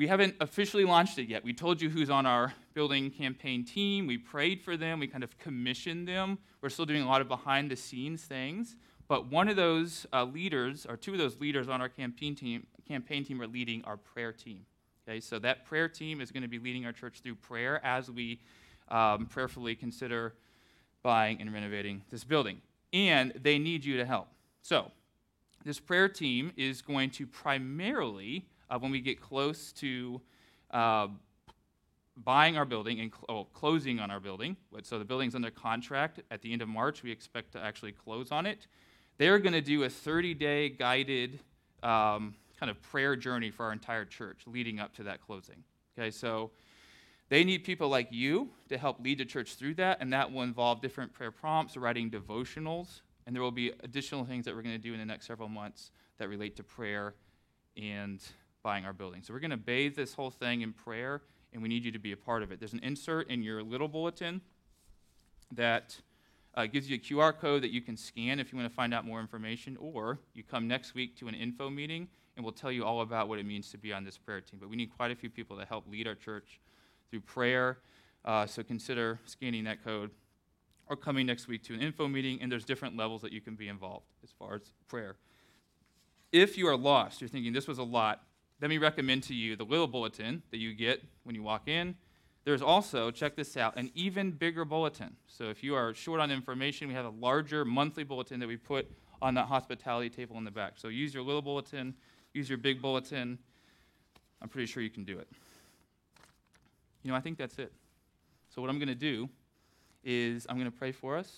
We 0.03 0.09
haven't 0.09 0.35
officially 0.41 0.85
launched 0.85 1.17
it 1.21 1.29
yet. 1.29 1.45
We 1.45 1.53
told 1.53 1.81
you 1.81 1.88
who's 1.88 2.11
on 2.11 2.27
our 2.27 2.53
building 2.75 3.09
campaign 3.09 3.65
team. 3.65 4.09
We 4.09 4.19
prayed 4.19 4.61
for 4.61 4.77
them. 4.77 4.99
We 4.99 5.07
kind 5.07 5.23
of 5.23 5.38
commissioned 5.38 6.09
them. 6.09 6.38
We're 6.61 6.71
still 6.71 6.87
doing 6.87 7.03
a 7.03 7.07
lot 7.07 7.21
of 7.21 7.29
behind 7.29 7.71
the 7.71 7.77
scenes 7.77 8.23
things. 8.25 8.75
But 9.07 9.31
one 9.31 9.47
of 9.47 9.55
those 9.55 10.05
uh, 10.12 10.25
leaders, 10.25 10.87
or 10.87 10.97
two 10.97 11.12
of 11.12 11.19
those 11.19 11.38
leaders 11.38 11.69
on 11.69 11.81
our 11.81 11.88
campaign 11.88 12.35
team, 12.35 12.67
campaign 12.88 13.25
team 13.25 13.41
are 13.41 13.47
leading 13.47 13.85
our 13.85 13.97
prayer 13.97 14.33
team. 14.33 14.67
Okay, 15.09 15.21
so 15.21 15.38
that 15.38 15.67
prayer 15.67 15.88
team 15.88 16.21
is 16.21 16.33
going 16.33 16.43
to 16.43 16.49
be 16.49 16.59
leading 16.59 16.85
our 16.85 16.93
church 16.93 17.21
through 17.21 17.37
prayer 17.37 17.81
as 17.87 18.11
we 18.11 18.41
um, 18.88 19.27
prayerfully 19.27 19.77
consider 19.77 20.35
buying 21.05 21.41
and 21.41 21.55
renovating 21.55 22.03
this 22.11 22.25
building. 22.25 22.61
And 22.93 23.35
they 23.41 23.57
need 23.57 23.85
you 23.85 23.99
to 23.99 24.05
help. 24.05 24.27
So, 24.62 24.91
this 25.65 25.79
prayer 25.79 26.09
team 26.09 26.51
is 26.57 26.83
going 26.83 27.11
to 27.11 27.27
primarily 27.29 28.47
uh, 28.73 28.79
when 28.79 28.91
we 28.91 29.01
get 29.01 29.21
close 29.21 29.71
to 29.73 30.21
uh, 30.71 31.09
buying 32.17 32.57
our 32.57 32.65
building 32.65 33.01
and 33.01 33.13
cl- 33.13 33.41
oh, 33.41 33.45
closing 33.53 34.01
on 34.01 34.11
our 34.11 34.21
building. 34.21 34.57
So 34.83 34.99
the 34.99 35.05
building's 35.05 35.35
under 35.35 35.51
contract. 35.51 36.21
At 36.31 36.41
the 36.41 36.53
end 36.53 36.63
of 36.63 36.69
March, 36.69 37.03
we 37.03 37.13
expect 37.13 37.53
to 37.53 37.61
actually 37.61 37.93
close 37.93 38.33
on 38.33 38.47
it. 38.47 38.67
They're 39.19 39.39
going 39.39 39.53
to 39.53 39.61
do 39.61 39.85
a 39.85 39.91
30 39.91 40.35
day 40.35 40.71
guided 40.71 41.41
um, 41.83 42.35
kind 42.59 42.71
of 42.71 42.81
prayer 42.81 43.15
journey 43.15 43.51
for 43.51 43.67
our 43.67 43.73
entire 43.73 44.07
church 44.07 44.43
leading 44.47 44.81
up 44.81 44.95
to 44.95 45.03
that 45.05 45.21
closing. 45.21 45.63
Okay, 45.99 46.11
so 46.11 46.51
they 47.29 47.45
need 47.45 47.65
people 47.65 47.89
like 47.89 48.09
you 48.11 48.49
to 48.71 48.79
help 48.79 49.01
lead 49.01 49.19
the 49.19 49.25
church 49.27 49.55
through 49.57 49.75
that, 49.75 49.99
and 50.01 50.13
that 50.13 50.33
will 50.33 50.43
involve 50.43 50.81
different 50.81 51.13
prayer 51.13 51.31
prompts, 51.31 51.77
writing 51.77 52.11
devotionals, 52.11 53.03
and 53.27 53.37
there 53.37 53.43
will 53.43 53.51
be 53.51 53.73
additional 53.83 54.25
things 54.25 54.47
that 54.47 54.55
we're 54.55 54.63
going 54.63 54.75
to 54.75 54.83
do 54.83 54.95
in 54.95 54.99
the 54.99 55.05
next 55.05 55.27
several 55.27 55.49
months 55.49 55.91
that 56.19 56.29
relate 56.29 56.57
to 56.57 56.63
prayer 56.63 57.15
and 57.77 58.21
buying 58.62 58.85
our 58.85 58.92
building. 58.92 59.22
So 59.22 59.33
we're 59.33 59.40
going 59.40 59.51
to 59.51 59.57
bathe 59.57 59.96
this 59.96 60.14
whole 60.14 60.31
thing 60.31 60.62
in 60.62 60.72
prayer, 60.72 61.22
and 61.53 61.62
we 61.62 61.68
need 61.68 61.85
you 61.85 61.92
to 61.92 61.98
be 61.98 62.12
a 62.12 62.16
part 62.16 62.42
of 62.42 62.53
it. 62.53 62.59
There's 62.59 62.72
an 62.72 62.81
insert 62.83 63.29
in 63.29 63.42
your 63.42 63.62
little 63.62 63.88
bulletin 63.88 64.40
that 65.53 65.96
uh, 66.55 66.66
gives 66.66 66.88
you 66.88 66.96
a 66.96 66.98
QR 66.98 67.37
code 67.37 67.62
that 67.62 67.72
you 67.72 67.81
can 67.81 67.96
scan 67.96 68.38
if 68.38 68.53
you 68.53 68.59
want 68.59 68.70
to 68.70 68.75
find 68.75 68.92
out 68.92 69.07
more 69.07 69.20
information, 69.20 69.77
or 69.79 70.20
you 70.35 70.42
come 70.42 70.68
next 70.68 70.94
week 70.94 71.16
to 71.18 71.29
an 71.29 71.35
info 71.35 71.70
meeting, 71.70 72.09
and 72.37 72.44
we'll 72.44 72.53
tell 72.53 72.72
you 72.72 72.85
all 72.85 73.01
about 73.01 73.29
what 73.29 73.38
it 73.38 73.46
means 73.46 73.70
to 73.70 73.79
be 73.79 73.92
on 73.92 74.05
this 74.05 74.18
prayer 74.18 74.40
team. 74.40 74.59
But 74.61 74.68
we 74.68 74.77
need 74.77 74.90
quite 74.96 75.11
a 75.11 75.16
few 75.16 75.31
people 75.31 75.59
to 75.59 75.64
help 75.64 75.88
lead 75.88 76.07
our 76.07 76.14
church 76.14 76.61
through 77.11 77.20
prayer. 77.20 77.79
Uh, 78.25 78.46
so 78.46 78.62
consider 78.62 79.18
scanning 79.25 79.64
that 79.64 79.85
code 79.85 80.11
or 80.88 80.96
coming 80.96 81.27
next 81.27 81.48
week 81.48 81.62
to 81.64 81.75
an 81.75 81.81
info 81.81 82.09
meeting, 82.09 82.38
and 82.40 82.51
there's 82.51 82.64
different 82.64 82.96
levels 82.96 83.22
that 83.22 83.33
you 83.33 83.40
can 83.40 83.55
be 83.55 83.68
involved 83.68 84.07
as 84.22 84.31
far 84.31 84.55
as 84.55 84.72
prayer. 84.88 85.16
If 86.33 86.57
you 86.57 86.66
are 86.68 86.77
lost, 86.77 87.20
you're 87.20 87.29
thinking 87.29 87.53
this 87.53 87.68
was 87.68 87.79
a 87.79 87.83
lot, 87.83 88.22
let 88.62 88.68
me 88.68 88.79
recommend 88.79 89.25
to 89.25 89.35
you 89.35 89.57
the 89.57 89.64
little 89.64 89.88
bulletin 89.88 90.40
that 90.53 90.59
you 90.59 90.72
get 90.72 91.03
when 91.25 91.35
you 91.35 91.42
walk 91.42 91.66
in. 91.66 91.96
There's 92.44 92.62
also, 92.62 93.11
check 93.11 93.35
this 93.35 93.57
out, 93.57 93.77
an 93.77 93.90
even 93.96 94.31
bigger 94.31 94.64
bulletin. 94.64 95.16
So 95.27 95.44
if 95.51 95.64
you 95.64 95.75
are 95.75 95.92
short 95.94 96.20
on 96.20 96.31
information, 96.31 96.87
we 96.87 96.94
have 96.94 97.05
a 97.05 97.11
larger 97.11 97.64
monthly 97.64 98.05
bulletin 98.05 98.38
that 98.38 98.46
we 98.46 98.57
put 98.57 98.88
on 99.20 99.35
that 99.35 99.46
hospitality 99.46 100.11
table 100.11 100.38
in 100.38 100.44
the 100.44 100.51
back. 100.53 100.75
So 100.77 100.88
use 100.88 101.12
your 101.12 101.25
little 101.25 101.42
bulletin, 101.42 101.94
use 102.35 102.48
your 102.48 102.57
big 102.57 102.81
bulletin. 102.81 103.37
I'm 104.40 104.48
pretty 104.48 104.66
sure 104.66 104.81
you 104.81 104.90
can 104.90 105.05
do 105.05 105.18
it. 105.18 105.29
You 107.03 107.11
know, 107.11 107.16
I 107.16 107.20
think 107.20 107.38
that's 107.38 107.59
it. 107.59 107.72
So 108.55 108.62
what 108.62 108.70
I'm 108.70 108.79
going 108.79 108.88
to 108.88 108.94
do 108.94 109.29
is 110.05 110.46
I'm 110.48 110.57
going 110.57 110.70
to 110.70 110.77
pray 110.77 110.92
for 110.92 111.16
us, 111.16 111.33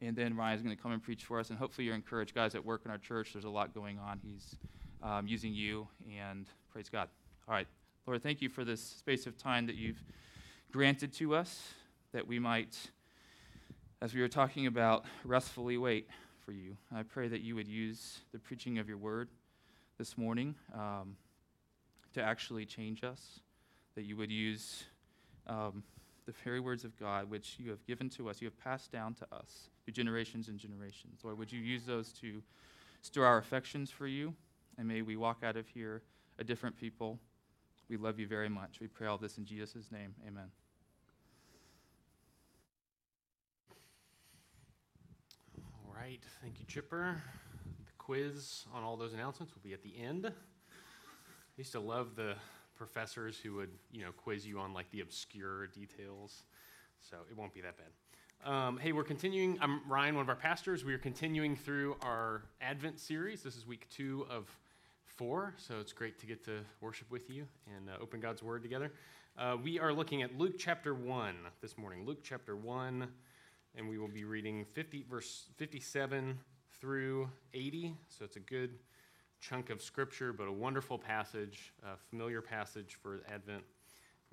and 0.00 0.14
then 0.14 0.36
Ryan's 0.36 0.62
going 0.62 0.76
to 0.76 0.82
come 0.82 0.92
and 0.92 1.02
preach 1.02 1.24
for 1.24 1.40
us, 1.40 1.48
and 1.48 1.58
hopefully 1.58 1.86
you're 1.86 1.94
encouraged. 1.94 2.34
Guys 2.34 2.54
at 2.54 2.62
work 2.62 2.82
in 2.84 2.90
our 2.90 2.98
church, 2.98 3.32
there's 3.32 3.46
a 3.46 3.50
lot 3.50 3.74
going 3.74 3.98
on. 3.98 4.20
He's 4.22 4.56
um, 5.02 5.26
using 5.26 5.54
you, 5.54 5.88
and 6.18 6.46
praise 6.72 6.88
God. 6.88 7.08
All 7.48 7.54
right. 7.54 7.66
Lord, 8.06 8.22
thank 8.22 8.40
you 8.40 8.48
for 8.48 8.64
this 8.64 8.82
space 8.82 9.26
of 9.26 9.36
time 9.36 9.66
that 9.66 9.76
you've 9.76 10.02
granted 10.72 11.12
to 11.14 11.34
us, 11.34 11.72
that 12.12 12.26
we 12.26 12.38
might, 12.38 12.76
as 14.00 14.14
we 14.14 14.20
were 14.20 14.28
talking 14.28 14.66
about, 14.66 15.04
restfully 15.24 15.76
wait 15.76 16.08
for 16.44 16.52
you. 16.52 16.76
I 16.94 17.02
pray 17.02 17.28
that 17.28 17.40
you 17.40 17.54
would 17.54 17.68
use 17.68 18.20
the 18.32 18.38
preaching 18.38 18.78
of 18.78 18.88
your 18.88 18.98
word 18.98 19.28
this 19.98 20.16
morning 20.16 20.54
um, 20.74 21.16
to 22.14 22.22
actually 22.22 22.64
change 22.64 23.04
us, 23.04 23.40
that 23.94 24.04
you 24.04 24.16
would 24.16 24.30
use 24.30 24.84
um, 25.46 25.82
the 26.26 26.32
very 26.44 26.60
words 26.60 26.84
of 26.84 26.98
God, 26.98 27.30
which 27.30 27.56
you 27.58 27.70
have 27.70 27.84
given 27.86 28.08
to 28.10 28.28
us, 28.28 28.40
you 28.40 28.46
have 28.46 28.58
passed 28.58 28.92
down 28.92 29.14
to 29.14 29.26
us 29.32 29.68
through 29.84 29.92
generations 29.92 30.48
and 30.48 30.58
generations. 30.58 31.20
Lord, 31.22 31.38
would 31.38 31.52
you 31.52 31.60
use 31.60 31.84
those 31.84 32.12
to 32.20 32.42
stir 33.02 33.24
our 33.24 33.38
affections 33.38 33.90
for 33.90 34.06
you? 34.06 34.34
And 34.78 34.88
may 34.88 35.02
we 35.02 35.16
walk 35.16 35.42
out 35.44 35.56
of 35.56 35.68
here 35.68 36.02
a 36.38 36.44
different 36.44 36.76
people. 36.76 37.18
We 37.88 37.96
love 37.96 38.18
you 38.18 38.26
very 38.26 38.48
much. 38.48 38.80
We 38.80 38.86
pray 38.86 39.06
all 39.06 39.18
this 39.18 39.36
in 39.38 39.44
Jesus' 39.44 39.90
name. 39.90 40.14
Amen. 40.26 40.50
All 45.58 45.94
right, 45.94 46.20
thank 46.42 46.60
you, 46.60 46.66
Chipper. 46.66 47.22
The 47.84 47.92
quiz 47.98 48.64
on 48.72 48.82
all 48.82 48.96
those 48.96 49.12
announcements 49.12 49.54
will 49.54 49.62
be 49.62 49.74
at 49.74 49.82
the 49.82 49.92
end. 50.00 50.26
I 50.26 50.32
used 51.56 51.72
to 51.72 51.80
love 51.80 52.16
the 52.16 52.36
professors 52.74 53.38
who 53.38 53.54
would, 53.56 53.70
you 53.92 54.02
know, 54.02 54.12
quiz 54.12 54.46
you 54.46 54.58
on 54.58 54.72
like 54.72 54.90
the 54.90 55.00
obscure 55.00 55.66
details, 55.66 56.44
so 57.00 57.18
it 57.30 57.36
won't 57.36 57.52
be 57.52 57.60
that 57.60 57.76
bad. 57.76 57.88
Um, 58.44 58.78
hey, 58.78 58.92
we're 58.92 59.04
continuing. 59.04 59.58
I'm 59.60 59.82
Ryan, 59.86 60.14
one 60.14 60.22
of 60.22 60.30
our 60.30 60.34
pastors. 60.34 60.82
We 60.82 60.94
are 60.94 60.98
continuing 60.98 61.56
through 61.56 61.96
our 62.00 62.44
Advent 62.62 62.98
series. 62.98 63.42
This 63.42 63.54
is 63.54 63.66
week 63.66 63.86
two 63.90 64.26
of 64.30 64.48
four, 65.04 65.52
so 65.58 65.78
it's 65.78 65.92
great 65.92 66.18
to 66.20 66.26
get 66.26 66.42
to 66.46 66.60
worship 66.80 67.10
with 67.10 67.28
you 67.28 67.46
and 67.76 67.90
uh, 67.90 68.02
open 68.02 68.18
God's 68.18 68.42
Word 68.42 68.62
together. 68.62 68.92
Uh, 69.38 69.58
we 69.62 69.78
are 69.78 69.92
looking 69.92 70.22
at 70.22 70.38
Luke 70.38 70.54
chapter 70.58 70.94
1 70.94 71.34
this 71.60 71.76
morning. 71.76 72.06
Luke 72.06 72.20
chapter 72.22 72.56
1 72.56 73.06
and 73.76 73.88
we 73.88 73.98
will 73.98 74.08
be 74.08 74.24
reading 74.24 74.64
50 74.72 75.04
verse 75.10 75.46
57 75.56 76.38
through 76.80 77.28
80 77.52 77.94
so 78.08 78.24
it's 78.24 78.36
a 78.36 78.40
good 78.40 78.78
chunk 79.40 79.70
of 79.70 79.82
scripture 79.82 80.32
but 80.32 80.48
a 80.48 80.52
wonderful 80.52 80.98
passage 80.98 81.72
a 81.84 81.96
familiar 82.08 82.42
passage 82.42 82.96
for 83.00 83.20
advent 83.32 83.62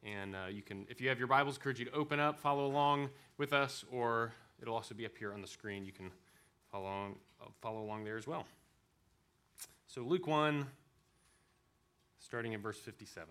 and 0.04 0.36
uh, 0.36 0.48
you 0.50 0.62
can 0.62 0.86
if 0.90 1.02
you 1.02 1.10
have 1.10 1.20
your 1.20 1.28
bibles 1.28 1.56
encourage 1.56 1.80
you 1.80 1.86
to 1.86 1.92
open 1.92 2.20
up 2.20 2.40
follow 2.40 2.66
along 2.66 3.10
with 3.38 3.54
us 3.54 3.84
or 3.92 4.34
it'll 4.62 4.76
also 4.76 4.96
be 4.96 5.06
up 5.06 5.18
here 5.18 5.34
on 5.34 5.42
the 5.42 5.48
screen 5.48 5.86
you 5.86 5.92
can 5.92 6.12
follow 6.72 6.86
along, 6.86 7.16
follow 7.62 7.82
along 7.82 8.04
there 8.04 8.18
as 8.18 8.28
well 8.28 8.46
so 9.88 10.02
luke 10.02 10.28
1 10.28 10.66
starting 12.20 12.54
in 12.54 12.62
verse 12.62 12.80
57 12.80 13.28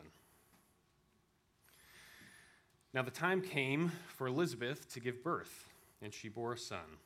now 2.95 3.03
the 3.03 3.11
time 3.11 3.41
came 3.41 3.93
for 4.09 4.27
elizabeth 4.27 4.93
to 4.93 5.01
give 5.01 5.23
birth 5.23 5.67
and 6.03 6.12
she 6.12 6.29
bore 6.29 6.53
a 6.53 6.59
son. 6.59 6.99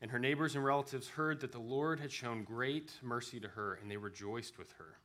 And 0.00 0.10
her 0.10 0.18
neighbors 0.18 0.54
and 0.54 0.64
relatives 0.64 1.08
heard 1.08 1.40
that 1.40 1.52
the 1.52 1.60
Lord 1.60 2.00
had 2.00 2.12
shown 2.12 2.44
great 2.44 2.92
mercy 3.02 3.40
to 3.40 3.48
her, 3.48 3.78
and 3.80 3.90
they 3.90 3.96
rejoiced 3.96 4.58
with 4.58 4.72
her. 4.72 4.98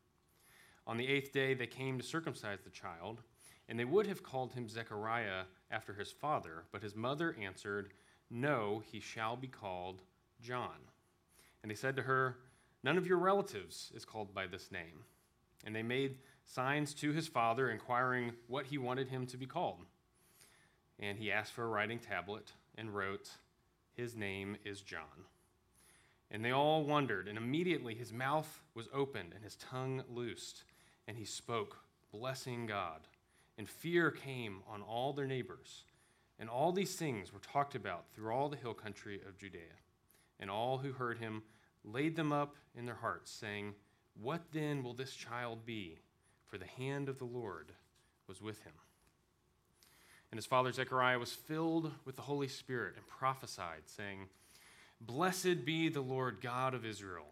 On 0.85 0.97
the 0.97 1.07
eighth 1.07 1.31
day, 1.31 1.53
they 1.53 1.67
came 1.67 1.97
to 1.97 2.03
circumcise 2.03 2.59
the 2.61 2.69
child, 2.69 3.21
and 3.69 3.79
they 3.79 3.85
would 3.85 4.07
have 4.07 4.23
called 4.23 4.53
him 4.53 4.67
Zechariah 4.67 5.43
after 5.69 5.93
his 5.93 6.11
father, 6.11 6.63
but 6.71 6.81
his 6.81 6.95
mother 6.95 7.35
answered, 7.39 7.93
No, 8.31 8.81
he 8.91 8.99
shall 8.99 9.37
be 9.37 9.47
called 9.47 10.01
John. 10.41 10.75
And 11.61 11.69
they 11.69 11.75
said 11.75 11.95
to 11.95 12.01
her, 12.01 12.37
None 12.83 12.97
of 12.97 13.05
your 13.05 13.19
relatives 13.19 13.91
is 13.95 14.05
called 14.05 14.33
by 14.33 14.47
this 14.47 14.71
name. 14.71 15.03
And 15.65 15.75
they 15.75 15.83
made 15.83 16.17
signs 16.45 16.95
to 16.95 17.11
his 17.11 17.27
father, 17.27 17.69
inquiring 17.69 18.31
what 18.47 18.65
he 18.65 18.79
wanted 18.79 19.09
him 19.09 19.27
to 19.27 19.37
be 19.37 19.45
called. 19.45 19.85
And 20.97 21.19
he 21.19 21.31
asked 21.31 21.53
for 21.53 21.65
a 21.65 21.69
writing 21.69 21.99
tablet 21.99 22.53
and 22.75 22.95
wrote, 22.95 23.29
His 23.93 24.15
name 24.15 24.57
is 24.65 24.81
John. 24.81 25.25
And 26.31 26.43
they 26.43 26.51
all 26.51 26.83
wondered, 26.83 27.27
and 27.27 27.37
immediately 27.37 27.93
his 27.93 28.11
mouth 28.11 28.61
was 28.73 28.89
opened 28.93 29.33
and 29.35 29.43
his 29.43 29.55
tongue 29.57 30.03
loosed, 30.09 30.63
and 31.07 31.17
he 31.17 31.25
spoke, 31.25 31.77
blessing 32.11 32.65
God. 32.65 33.01
And 33.59 33.69
fear 33.69 34.09
came 34.09 34.61
on 34.69 34.81
all 34.81 35.11
their 35.11 35.27
neighbors. 35.27 35.83
And 36.39 36.49
all 36.49 36.71
these 36.71 36.95
things 36.95 37.33
were 37.33 37.41
talked 37.41 37.75
about 37.75 38.05
through 38.13 38.31
all 38.31 38.47
the 38.47 38.55
hill 38.55 38.73
country 38.73 39.19
of 39.27 39.37
Judea. 39.37 39.75
And 40.39 40.49
all 40.49 40.77
who 40.77 40.93
heard 40.93 41.17
him 41.17 41.43
laid 41.83 42.15
them 42.15 42.31
up 42.31 42.55
in 42.73 42.85
their 42.85 42.95
hearts, 42.95 43.29
saying, 43.29 43.75
What 44.19 44.41
then 44.53 44.81
will 44.81 44.93
this 44.93 45.13
child 45.13 45.65
be? 45.65 45.99
For 46.47 46.57
the 46.57 46.65
hand 46.65 47.09
of 47.09 47.19
the 47.19 47.25
Lord 47.25 47.73
was 48.27 48.41
with 48.41 48.63
him. 48.63 48.71
And 50.31 50.37
his 50.37 50.45
father 50.45 50.71
Zechariah 50.71 51.19
was 51.19 51.33
filled 51.33 51.91
with 52.05 52.15
the 52.15 52.21
Holy 52.21 52.47
Spirit 52.47 52.93
and 52.95 53.05
prophesied, 53.07 53.83
saying, 53.87 54.29
Blessed 55.01 55.65
be 55.65 55.89
the 55.89 55.99
Lord 55.99 56.37
God 56.39 56.73
of 56.73 56.85
Israel, 56.85 57.27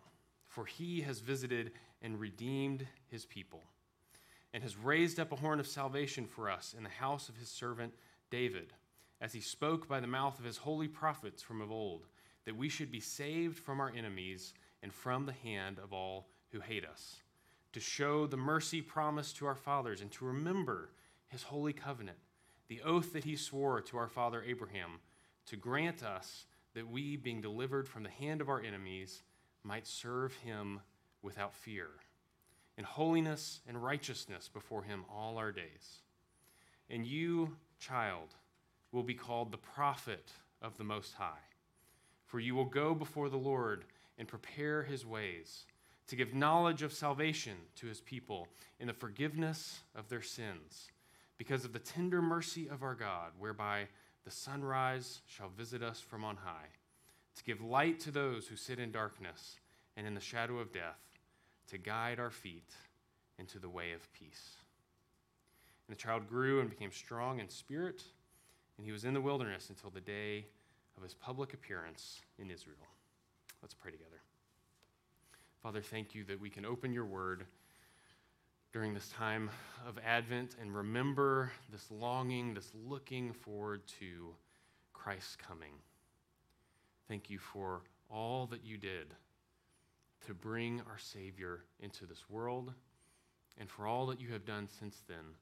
for 0.50 0.66
he 0.66 1.02
has 1.02 1.20
visited 1.20 1.72
and 2.02 2.20
redeemed 2.20 2.86
his 3.10 3.26
people, 3.26 3.64
and 4.54 4.64
has 4.64 4.78
raised 4.78 5.20
up 5.20 5.32
a 5.32 5.36
horn 5.36 5.60
of 5.60 5.68
salvation 5.68 6.26
for 6.26 6.50
us 6.50 6.74
in 6.78 6.84
the 6.84 6.90
house 6.90 7.30
of 7.30 7.38
his 7.38 7.50
servant 7.50 7.94
David, 8.30 8.74
as 9.22 9.34
he 9.34 9.42
spoke 9.42 9.88
by 9.88 10.00
the 10.00 10.08
mouth 10.08 10.40
of 10.40 10.46
his 10.46 10.58
holy 10.58 10.88
prophets 10.88 11.42
from 11.42 11.62
of 11.62 11.72
old, 11.72 12.08
that 12.46 12.56
we 12.56 12.70
should 12.70 12.92
be 12.92 13.00
saved 13.00 13.58
from 13.58 13.80
our 13.80 13.92
enemies 13.96 14.54
and 14.82 14.94
from 14.94 15.26
the 15.26 15.34
hand 15.34 15.80
of 15.80 15.94
all 15.94 16.28
who 16.52 16.60
hate 16.60 16.86
us, 16.86 17.18
to 17.74 17.80
show 17.80 18.26
the 18.26 18.38
mercy 18.38 18.82
promised 18.82 19.38
to 19.38 19.46
our 19.46 19.56
fathers, 19.56 20.02
and 20.02 20.12
to 20.12 20.26
remember 20.26 20.92
his 21.28 21.44
holy 21.44 21.74
covenant 21.74 22.18
the 22.68 22.82
oath 22.82 23.14
that 23.14 23.24
he 23.24 23.36
swore 23.36 23.82
to 23.82 23.98
our 23.98 24.08
father 24.08 24.44
Abraham, 24.44 25.00
to 25.46 25.56
grant 25.56 26.04
us 26.04 26.46
that 26.74 26.90
we, 26.90 27.16
being 27.16 27.42
delivered 27.42 27.88
from 27.88 28.04
the 28.04 28.10
hand 28.10 28.42
of 28.42 28.50
our 28.50 28.62
enemies, 28.62 29.24
might 29.64 29.88
serve 29.88 30.36
him 30.36 30.82
without 31.22 31.54
fear, 31.54 31.88
in 32.78 32.84
holiness 32.84 33.62
and 33.68 33.84
righteousness 33.84 34.50
before 34.54 34.84
him 34.84 35.04
all 35.14 35.38
our 35.38 35.52
days. 35.52 36.02
And 36.90 37.06
you, 37.06 37.56
child, 37.80 38.36
will 38.92 39.04
be 39.04 39.14
called 39.14 39.52
the 39.52 39.58
prophet 39.58 40.32
of 40.62 40.78
the 40.78 40.84
Most 40.84 41.14
High, 41.14 41.46
for 42.26 42.40
you 42.40 42.56
will 42.56 42.66
go 42.66 42.94
before 42.94 43.30
the 43.30 43.38
Lord 43.38 43.86
and 44.18 44.28
prepare 44.28 44.84
his 44.84 45.06
ways, 45.06 45.66
to 46.08 46.16
give 46.16 46.34
knowledge 46.34 46.84
of 46.84 46.94
salvation 46.94 47.58
to 47.76 47.88
his 47.88 48.00
people 48.02 48.48
in 48.80 48.88
the 48.88 48.94
forgiveness 48.94 49.82
of 49.96 50.08
their 50.08 50.22
sins 50.22 50.88
because 51.38 51.66
of 51.66 51.74
the 51.74 51.80
tender 51.80 52.22
mercy 52.22 52.68
of 52.68 52.82
our 52.82 52.96
God, 52.96 53.32
whereby 53.38 53.88
the 54.26 54.32
sunrise 54.32 55.20
shall 55.28 55.50
visit 55.50 55.84
us 55.84 56.00
from 56.00 56.24
on 56.24 56.38
high, 56.38 56.70
to 57.36 57.44
give 57.44 57.62
light 57.62 58.00
to 58.02 58.12
those 58.12 58.48
who 58.48 58.56
sit 58.56 58.80
in 58.80 58.92
darkness 58.92 59.58
and 59.96 60.08
in 60.08 60.16
the 60.16 60.22
shadow 60.22 60.58
of 60.60 60.74
death, 60.74 61.00
to 61.68 61.78
guide 61.78 62.20
our 62.20 62.32
feet 62.32 62.74
into 63.40 63.60
the 63.60 63.70
way 63.70 63.92
of 63.94 64.12
peace. 64.14 64.56
And 65.88 65.96
the 65.96 66.00
child 66.00 66.28
grew 66.28 66.60
and 66.60 66.70
became 66.70 66.92
strong 66.92 67.40
in 67.40 67.50
spirit, 67.50 68.04
and 68.78 68.86
he 68.86 68.92
was 68.92 69.06
in 69.06 69.14
the 69.14 69.22
wilderness 69.22 69.70
until 69.70 69.90
the 69.90 70.02
day 70.02 70.46
of 70.98 71.04
his 71.04 71.14
public 71.14 71.54
appearance 71.54 72.22
in 72.40 72.50
Israel. 72.50 72.78
Let's 73.62 73.74
pray 73.74 73.92
together. 73.92 74.22
Father, 75.62 75.82
thank 75.82 76.16
you 76.16 76.24
that 76.26 76.40
we 76.40 76.50
can 76.50 76.66
open 76.66 76.94
your 76.94 77.06
word 77.06 77.46
during 78.74 78.94
this 78.94 79.10
time 79.10 79.50
of 79.88 79.98
Advent 80.06 80.56
and 80.62 80.76
remember 80.76 81.52
this 81.72 81.90
longing, 81.90 82.54
this 82.54 82.72
looking 82.88 83.34
forward 83.34 83.82
to 84.00 84.34
Christ's 84.94 85.36
coming. 85.36 85.74
Thank 87.08 87.30
you 87.30 87.40
for 87.40 87.82
all 88.10 88.46
that 88.48 88.64
you 88.64 88.78
did 88.78 89.08
to 90.26 90.34
bring 90.34 90.82
our 90.90 90.98
Savior 90.98 91.62
into 91.80 92.06
this 92.06 92.30
world 92.30 92.74
and 93.58 93.70
for 93.70 93.88
all 93.88 94.06
that 94.08 94.20
you 94.20 94.32
have 94.32 94.46
done 94.46 94.68
since 94.80 95.04
then 95.08 95.36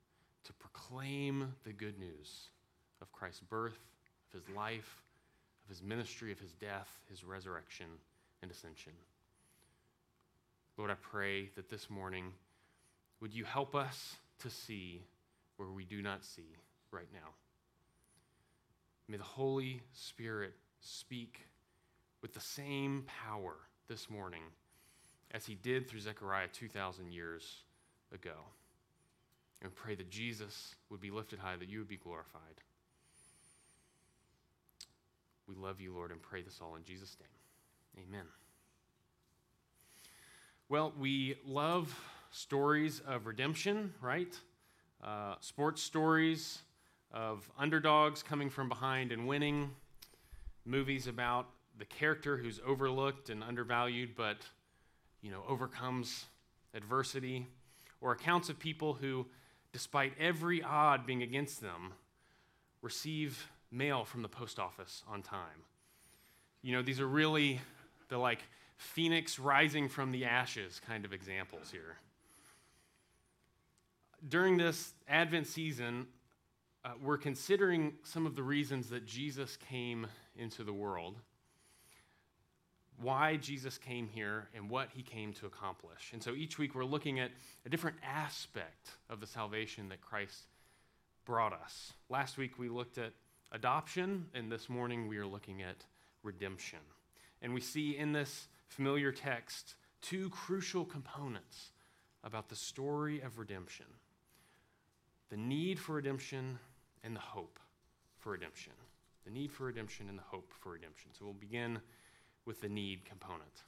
to 0.43 0.53
proclaim 0.53 1.53
the 1.63 1.73
good 1.73 1.97
news 1.99 2.49
of 3.01 3.11
Christ's 3.11 3.41
birth, 3.41 3.79
of 4.33 4.39
his 4.39 4.55
life, 4.55 5.01
of 5.63 5.69
his 5.69 5.81
ministry, 5.81 6.31
of 6.31 6.39
his 6.39 6.53
death, 6.53 6.87
his 7.09 7.23
resurrection, 7.23 7.87
and 8.41 8.51
ascension. 8.51 8.93
Lord, 10.77 10.91
I 10.91 10.95
pray 10.95 11.49
that 11.55 11.69
this 11.69 11.89
morning 11.89 12.33
would 13.21 13.33
you 13.33 13.43
help 13.43 13.75
us 13.75 14.15
to 14.39 14.49
see 14.49 15.01
where 15.57 15.69
we 15.69 15.85
do 15.85 16.01
not 16.01 16.23
see 16.23 16.55
right 16.91 17.07
now? 17.13 17.29
May 19.07 19.17
the 19.17 19.23
Holy 19.23 19.81
Spirit 19.93 20.53
speak 20.79 21.47
with 22.21 22.33
the 22.33 22.39
same 22.39 23.03
power 23.07 23.55
this 23.87 24.09
morning 24.09 24.41
as 25.35 25.45
he 25.45 25.55
did 25.55 25.87
through 25.87 25.99
Zechariah 25.99 26.47
2,000 26.53 27.11
years 27.11 27.63
ago. 28.13 28.35
And 29.61 29.75
pray 29.75 29.93
that 29.95 30.09
Jesus 30.09 30.75
would 30.89 31.01
be 31.01 31.11
lifted 31.11 31.39
high, 31.39 31.57
that 31.57 31.67
you 31.67 31.79
would 31.79 31.89
be 31.89 31.97
glorified. 31.97 32.41
We 35.47 35.55
love 35.55 35.81
you, 35.81 35.93
Lord, 35.93 36.11
and 36.11 36.21
pray 36.21 36.41
this 36.41 36.59
all 36.61 36.75
in 36.75 36.83
Jesus' 36.83 37.17
name. 37.19 38.05
Amen. 38.07 38.25
Well, 40.69 40.93
we 40.97 41.35
love 41.45 41.93
stories 42.31 43.01
of 43.05 43.25
redemption, 43.25 43.93
right? 44.01 44.33
Uh, 45.03 45.35
sports 45.41 45.83
stories 45.83 46.59
of 47.11 47.49
underdogs 47.59 48.23
coming 48.23 48.49
from 48.49 48.69
behind 48.69 49.11
and 49.11 49.27
winning, 49.27 49.71
movies 50.65 51.07
about 51.07 51.49
the 51.77 51.85
character 51.85 52.37
who's 52.37 52.61
overlooked 52.65 53.29
and 53.29 53.43
undervalued 53.43 54.15
but 54.15 54.37
you 55.25 55.31
know 55.31 55.43
overcomes 55.49 56.25
adversity 56.75 57.47
or 57.99 58.11
accounts 58.11 58.47
of 58.47 58.59
people 58.59 58.93
who, 58.93 59.25
despite 59.73 60.13
every 60.19 60.61
odd 60.61 61.07
being 61.07 61.23
against 61.23 61.61
them, 61.61 61.93
receive 62.83 63.49
mail 63.71 64.05
from 64.05 64.21
the 64.21 64.29
post 64.29 64.59
office 64.59 65.01
on 65.07 65.23
time. 65.23 65.63
You 66.61 66.73
know, 66.73 66.83
these 66.83 66.99
are 66.99 67.07
really 67.07 67.59
the 68.09 68.19
like 68.19 68.41
phoenix 68.77 69.39
rising 69.39 69.89
from 69.89 70.11
the 70.11 70.25
ashes 70.25 70.79
kind 70.85 71.05
of 71.05 71.11
examples 71.11 71.71
here. 71.71 71.97
During 74.29 74.57
this 74.57 74.93
Advent 75.07 75.47
season, 75.47 76.05
uh, 76.83 76.89
we're 77.01 77.17
considering 77.17 77.93
some 78.03 78.27
of 78.27 78.35
the 78.35 78.43
reasons 78.43 78.89
that 78.89 79.07
Jesus 79.07 79.57
came 79.57 80.05
into 80.37 80.63
the 80.63 80.73
world, 80.73 81.15
why 83.01 83.35
Jesus 83.37 83.77
came 83.77 84.07
here, 84.07 84.47
and 84.55 84.69
what 84.69 84.89
he 84.93 85.01
came 85.01 85.33
to 85.33 85.45
accomplish. 85.45 86.11
And 86.13 86.23
so 86.23 86.33
each 86.33 86.57
week 86.57 86.75
we're 86.75 86.85
looking 86.85 87.19
at 87.19 87.31
a 87.65 87.69
different 87.69 87.97
aspect 88.03 88.91
of 89.09 89.19
the 89.19 89.27
salvation 89.27 89.89
that 89.89 90.01
Christ 90.01 90.47
brought 91.25 91.53
us. 91.53 91.93
Last 92.09 92.37
week 92.37 92.57
we 92.57 92.69
looked 92.69 92.97
at 92.97 93.11
adoption, 93.51 94.25
and 94.33 94.51
this 94.51 94.69
morning 94.69 95.07
we 95.07 95.17
are 95.17 95.25
looking 95.25 95.61
at 95.61 95.85
redemption. 96.23 96.79
And 97.41 97.53
we 97.53 97.61
see 97.61 97.97
in 97.97 98.13
this 98.13 98.47
familiar 98.67 99.11
text 99.11 99.75
two 100.01 100.29
crucial 100.29 100.85
components 100.85 101.71
about 102.23 102.49
the 102.49 102.55
story 102.55 103.21
of 103.21 103.39
redemption 103.39 103.85
the 105.31 105.37
need 105.37 105.79
for 105.79 105.93
redemption 105.93 106.59
and 107.03 107.15
the 107.15 107.19
hope 107.19 107.59
for 108.19 108.31
redemption. 108.31 108.73
The 109.25 109.31
need 109.31 109.51
for 109.51 109.65
redemption 109.65 110.07
and 110.07 110.17
the 110.17 110.23
hope 110.23 110.53
for 110.61 110.71
redemption. 110.71 111.09
So 111.17 111.25
we'll 111.25 111.33
begin 111.33 111.79
with 112.45 112.61
the 112.61 112.69
need 112.69 113.05
component. 113.05 113.63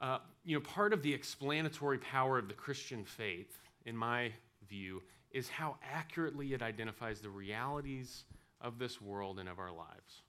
Uh, 0.00 0.18
you 0.44 0.54
know, 0.54 0.60
part 0.60 0.92
of 0.92 1.02
the 1.02 1.12
explanatory 1.12 1.98
power 1.98 2.38
of 2.38 2.48
the 2.48 2.54
Christian 2.54 3.04
faith, 3.04 3.58
in 3.84 3.96
my 3.96 4.32
view, 4.68 5.02
is 5.30 5.48
how 5.48 5.76
accurately 5.82 6.54
it 6.54 6.62
identifies 6.62 7.20
the 7.20 7.28
realities 7.28 8.24
of 8.60 8.78
this 8.78 9.00
world 9.00 9.38
and 9.38 9.48
of 9.48 9.58
our 9.58 9.72
lives. 9.72 10.22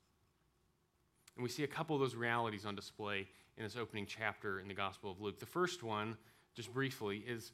And 1.35 1.43
we 1.43 1.49
see 1.49 1.63
a 1.63 1.67
couple 1.67 1.95
of 1.95 2.01
those 2.01 2.15
realities 2.15 2.65
on 2.65 2.75
display 2.75 3.27
in 3.57 3.63
this 3.63 3.77
opening 3.77 4.05
chapter 4.05 4.59
in 4.59 4.67
the 4.67 4.73
Gospel 4.73 5.11
of 5.11 5.21
Luke. 5.21 5.39
The 5.39 5.45
first 5.45 5.83
one, 5.83 6.17
just 6.53 6.73
briefly, 6.73 7.23
is 7.27 7.51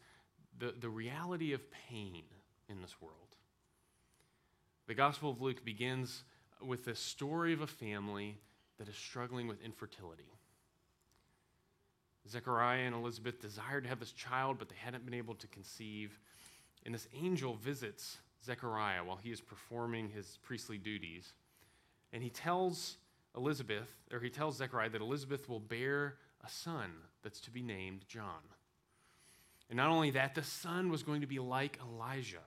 the, 0.58 0.74
the 0.80 0.90
reality 0.90 1.54
of 1.54 1.62
pain 1.72 2.24
in 2.70 2.82
this 2.82 2.96
world. 3.00 3.14
The 4.88 4.96
Gospel 4.96 5.30
of 5.30 5.42
Luke 5.42 5.64
begins 5.64 6.24
with 6.62 6.86
the 6.86 6.96
story 6.96 7.54
of 7.54 7.62
a 7.62 7.68
family 7.68 8.38
that 8.78 8.88
is 8.88 8.96
struggling 8.96 9.48
with 9.48 9.62
infertility. 9.62 10.32
Zechariah 12.30 12.82
and 12.82 12.96
Elizabeth 12.96 13.42
desired 13.42 13.84
to 13.84 13.90
have 13.90 14.00
this 14.00 14.12
child, 14.12 14.58
but 14.60 14.70
they 14.70 14.76
hadn't 14.76 15.06
been 15.06 15.14
able 15.14 15.36
to 15.36 15.48
conceive. 15.48 16.20
And 16.86 16.94
this 16.94 17.08
angel 17.14 17.56
visits 17.56 18.18
Zechariah 18.46 19.04
while 19.04 19.18
he 19.18 19.32
is 19.32 19.42
performing 19.42 20.10
his 20.10 20.38
priestly 20.44 20.78
duties. 20.78 21.34
And 22.14 22.22
he 22.22 22.30
tells 22.30 22.98
Elizabeth, 23.36 23.90
or 24.12 24.20
he 24.20 24.30
tells 24.30 24.58
Zechariah 24.58 24.90
that 24.90 25.02
Elizabeth 25.02 25.48
will 25.48 25.60
bear 25.60 26.16
a 26.46 26.50
son 26.50 26.92
that's 27.24 27.42
to 27.42 27.52
be 27.52 27.62
named 27.62 28.06
John. 28.08 28.42
And 29.70 29.78
not 29.78 29.90
only 29.90 30.12
that, 30.12 30.36
the 30.36 30.44
son 30.44 30.90
was 30.90 31.04
going 31.04 31.22
to 31.22 31.28
be 31.28 31.40
like 31.40 31.80
Elijah, 31.82 32.44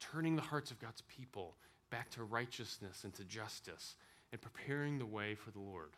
turning 0.00 0.36
the 0.36 0.42
hearts 0.42 0.70
of 0.70 0.80
God's 0.80 1.02
people 1.02 1.56
back 1.90 2.10
to 2.10 2.24
righteousness 2.24 3.04
and 3.04 3.14
to 3.14 3.24
justice 3.24 3.94
and 4.34 4.42
preparing 4.42 4.98
the 4.98 5.06
way 5.06 5.36
for 5.36 5.52
the 5.52 5.60
Lord. 5.60 5.90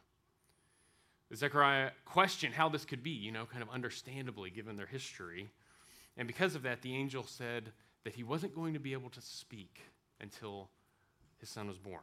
Zechariah 1.34 1.90
questioned 2.04 2.52
how 2.52 2.68
this 2.68 2.84
could 2.84 3.02
be, 3.02 3.10
you 3.10 3.32
know, 3.32 3.46
kind 3.46 3.62
of 3.62 3.70
understandably 3.70 4.50
given 4.50 4.76
their 4.76 4.84
history. 4.84 5.48
And 6.18 6.28
because 6.28 6.54
of 6.54 6.62
that, 6.64 6.82
the 6.82 6.94
angel 6.94 7.24
said 7.24 7.72
that 8.04 8.14
he 8.14 8.22
wasn't 8.22 8.54
going 8.54 8.74
to 8.74 8.78
be 8.78 8.92
able 8.92 9.08
to 9.08 9.22
speak 9.22 9.80
until 10.20 10.68
his 11.38 11.48
son 11.48 11.66
was 11.66 11.78
born. 11.78 12.02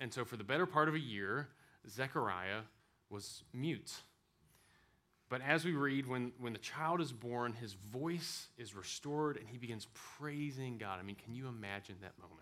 And 0.00 0.12
so, 0.12 0.24
for 0.24 0.36
the 0.36 0.42
better 0.42 0.66
part 0.66 0.88
of 0.88 0.96
a 0.96 1.00
year, 1.00 1.46
Zechariah 1.88 2.62
was 3.08 3.44
mute. 3.54 3.92
But 5.28 5.42
as 5.42 5.64
we 5.64 5.74
read, 5.74 6.08
when, 6.08 6.32
when 6.40 6.54
the 6.54 6.58
child 6.58 7.00
is 7.00 7.12
born, 7.12 7.52
his 7.52 7.74
voice 7.74 8.48
is 8.58 8.74
restored 8.74 9.36
and 9.36 9.48
he 9.48 9.58
begins 9.58 9.86
praising 10.18 10.76
God. 10.76 10.98
I 10.98 11.04
mean, 11.04 11.16
can 11.24 11.36
you 11.36 11.46
imagine 11.46 11.94
that 12.02 12.18
moment? 12.18 12.40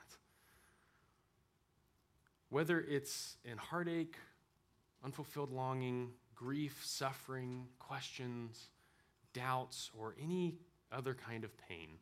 Whether 2.50 2.80
it's 2.80 3.36
in 3.44 3.58
heartache, 3.58 4.16
unfulfilled 5.04 5.50
longing, 5.50 6.10
grief, 6.34 6.80
suffering, 6.84 7.66
questions, 7.78 8.68
doubts, 9.32 9.90
or 9.98 10.14
any 10.22 10.56
other 10.92 11.14
kind 11.14 11.44
of 11.44 11.56
pain, 11.68 11.98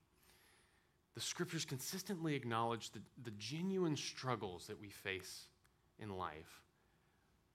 the 1.14 1.20
scriptures 1.20 1.64
consistently 1.64 2.34
acknowledge 2.34 2.90
the, 2.90 3.00
the 3.22 3.32
genuine 3.32 3.96
struggles 3.96 4.66
that 4.66 4.80
we 4.80 4.88
face 4.88 5.46
in 5.98 6.16
life 6.16 6.62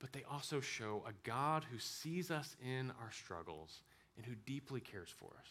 but 0.03 0.11
they 0.11 0.25
also 0.29 0.59
show 0.59 1.01
a 1.07 1.13
God 1.25 1.63
who 1.71 1.79
sees 1.79 2.29
us 2.29 2.57
in 2.61 2.91
our 3.01 3.09
struggles 3.13 3.79
and 4.17 4.25
who 4.25 4.35
deeply 4.45 4.81
cares 4.81 5.07
for 5.07 5.29
us. 5.39 5.47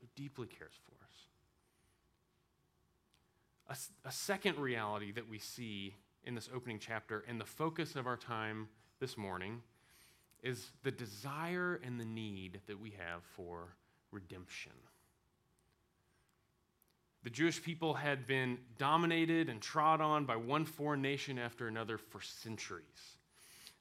Who 0.00 0.06
deeply 0.14 0.46
cares 0.46 0.74
for 0.86 0.94
us. 3.74 3.90
A, 4.04 4.08
a, 4.08 4.12
second 4.12 4.58
reality 4.58 5.10
that 5.10 5.28
we 5.28 5.40
see 5.40 5.96
in 6.24 6.34
this 6.34 6.48
opening 6.54 6.78
chapter 6.78 7.24
and 7.28 7.40
the 7.40 7.44
focus 7.44 7.96
of 7.96 8.06
our 8.06 8.16
time 8.16 8.68
this 9.00 9.16
morning 9.16 9.62
is 10.42 10.70
the 10.82 10.90
desire 10.90 11.80
and 11.84 12.00
the 12.00 12.04
need 12.04 12.60
that 12.66 12.80
we 12.80 12.90
have 12.90 13.22
for 13.34 13.76
redemption. 14.10 14.72
The 17.24 17.30
Jewish 17.30 17.62
people 17.62 17.94
had 17.94 18.26
been 18.26 18.58
dominated 18.78 19.48
and 19.48 19.60
trod 19.60 20.00
on 20.00 20.24
by 20.24 20.36
one 20.36 20.64
foreign 20.64 21.02
nation 21.02 21.38
after 21.38 21.66
another 21.66 21.98
for 21.98 22.20
centuries. 22.20 23.18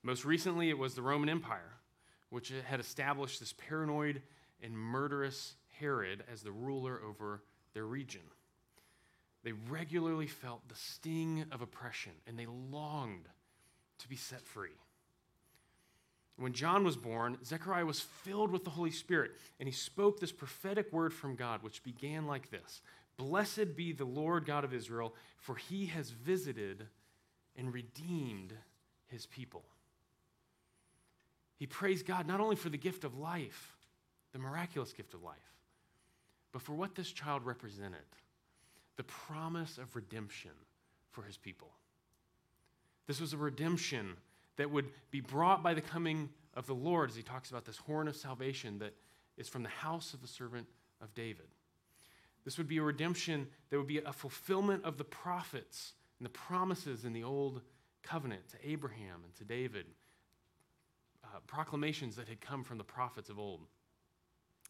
Most 0.04 0.26
recently, 0.26 0.70
it 0.70 0.78
was 0.78 0.96
the 0.96 1.02
Roman 1.02 1.30
Empire, 1.30 1.78
which 2.30 2.52
had 2.68 2.80
established 2.80 3.40
this 3.40 3.54
paranoid 3.54 4.22
and 4.62 4.78
murderous 4.78 5.56
Herod 5.80 6.24
as 6.32 6.42
the 6.42 6.52
ruler 6.52 7.00
over 7.06 7.44
their 7.74 7.86
region. 7.86 8.22
They 9.44 9.54
regularly 9.70 10.28
felt 10.28 10.68
the 10.68 10.76
sting 10.76 11.46
of 11.52 11.62
oppression 11.62 12.14
and 12.28 12.38
they 12.38 12.46
longed 12.46 13.28
to 14.00 14.10
be 14.10 14.16
set 14.16 14.46
free. 14.46 14.76
When 16.38 16.54
John 16.54 16.84
was 16.84 16.96
born, 16.96 17.38
Zechariah 17.44 17.86
was 17.86 18.00
filled 18.00 18.52
with 18.52 18.64
the 18.64 18.70
Holy 18.70 18.92
Spirit, 18.92 19.32
and 19.60 19.68
he 19.68 19.74
spoke 19.74 20.20
this 20.20 20.32
prophetic 20.32 20.94
word 20.94 21.12
from 21.12 21.36
God, 21.36 21.64
which 21.64 21.84
began 21.84 22.28
like 22.28 22.52
this 22.52 22.82
Blessed 23.18 23.76
be 23.76 23.92
the 23.92 24.06
Lord 24.06 24.46
God 24.46 24.64
of 24.64 24.74
Israel, 24.74 25.16
for 25.38 25.56
he 25.56 25.88
has 25.88 26.12
visited 26.12 26.86
and 27.56 27.74
redeemed 27.74 28.54
his 29.08 29.26
people. 29.26 29.64
He 31.58 31.66
praised 31.66 32.06
God 32.06 32.28
not 32.28 32.40
only 32.40 32.56
for 32.56 32.70
the 32.70 32.78
gift 32.78 33.04
of 33.04 33.18
life, 33.18 33.76
the 34.32 34.40
miraculous 34.40 34.94
gift 34.94 35.16
of 35.16 35.24
life, 35.24 35.56
but 36.52 36.62
for 36.62 36.74
what 36.74 36.94
this 36.94 37.12
child 37.12 37.44
represented 37.46 38.06
the 38.98 39.04
promise 39.04 39.78
of 39.78 39.96
redemption 39.96 40.52
for 41.12 41.24
his 41.24 41.38
people. 41.38 41.70
This 43.08 43.22
was 43.22 43.34
a 43.34 43.38
redemption 43.38 44.18
that 44.58 44.70
would 44.70 44.88
be 45.12 45.22
brought 45.22 45.64
by 45.64 45.74
the 45.74 45.82
coming 45.82 46.30
of 46.56 46.68
the 46.68 46.76
Lord, 46.76 47.10
as 47.10 47.16
he 47.16 47.22
talks 47.22 47.50
about 47.50 47.66
this 47.66 47.78
horn 47.78 48.08
of 48.08 48.16
salvation 48.16 48.80
that 48.80 48.94
is 49.38 49.48
from 49.48 49.64
the 49.64 49.70
house 49.70 50.14
of 50.14 50.22
the 50.22 50.28
servant 50.28 50.68
of 51.02 51.14
David. 51.14 51.48
This 52.44 52.58
would 52.58 52.68
be 52.68 52.78
a 52.78 52.84
redemption 52.84 53.48
that 53.70 53.78
would 53.78 53.88
be 53.88 54.00
a 54.00 54.14
fulfillment 54.14 54.84
of 54.84 54.98
the 54.98 55.04
prophets 55.04 55.94
and 56.20 56.26
the 56.26 56.32
promises 56.32 57.06
in 57.06 57.14
the 57.14 57.24
old 57.24 57.62
covenant 58.02 58.48
to 58.50 58.58
Abraham 58.68 59.22
and 59.24 59.36
to 59.36 59.44
David 59.44 59.86
uh, 61.24 61.40
proclamations 61.46 62.16
that 62.16 62.28
had 62.28 62.42
come 62.42 62.64
from 62.64 62.78
the 62.78 62.84
prophets 62.84 63.30
of 63.30 63.38
old. 63.38 63.62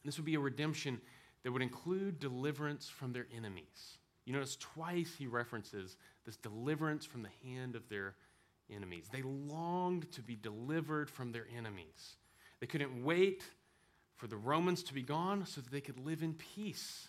This 0.04 0.18
would 0.18 0.26
be 0.26 0.36
a 0.36 0.40
redemption 0.40 1.00
that 1.44 1.52
would 1.52 1.62
include 1.62 2.20
deliverance 2.20 2.90
from 2.90 3.14
their 3.14 3.28
enemies. 3.36 3.98
You 4.28 4.34
notice 4.34 4.58
twice 4.58 5.16
he 5.18 5.26
references 5.26 5.96
this 6.26 6.36
deliverance 6.36 7.06
from 7.06 7.24
the 7.24 7.30
hand 7.50 7.78
of 7.78 7.88
their 7.88 8.16
enemies. 8.70 9.06
They 9.10 9.22
longed 9.22 10.12
to 10.12 10.22
be 10.22 10.36
delivered 10.36 11.10
from 11.10 11.32
their 11.32 11.46
enemies. 11.58 12.18
They 12.60 12.68
couldn't 12.68 13.06
wait 13.06 13.46
for 14.18 14.28
the 14.28 14.36
Romans 14.36 14.84
to 14.84 14.94
be 14.94 15.02
gone 15.02 15.46
so 15.46 15.62
that 15.62 15.72
they 15.72 15.80
could 15.80 15.98
live 16.06 16.24
in 16.24 16.34
peace. 16.34 17.08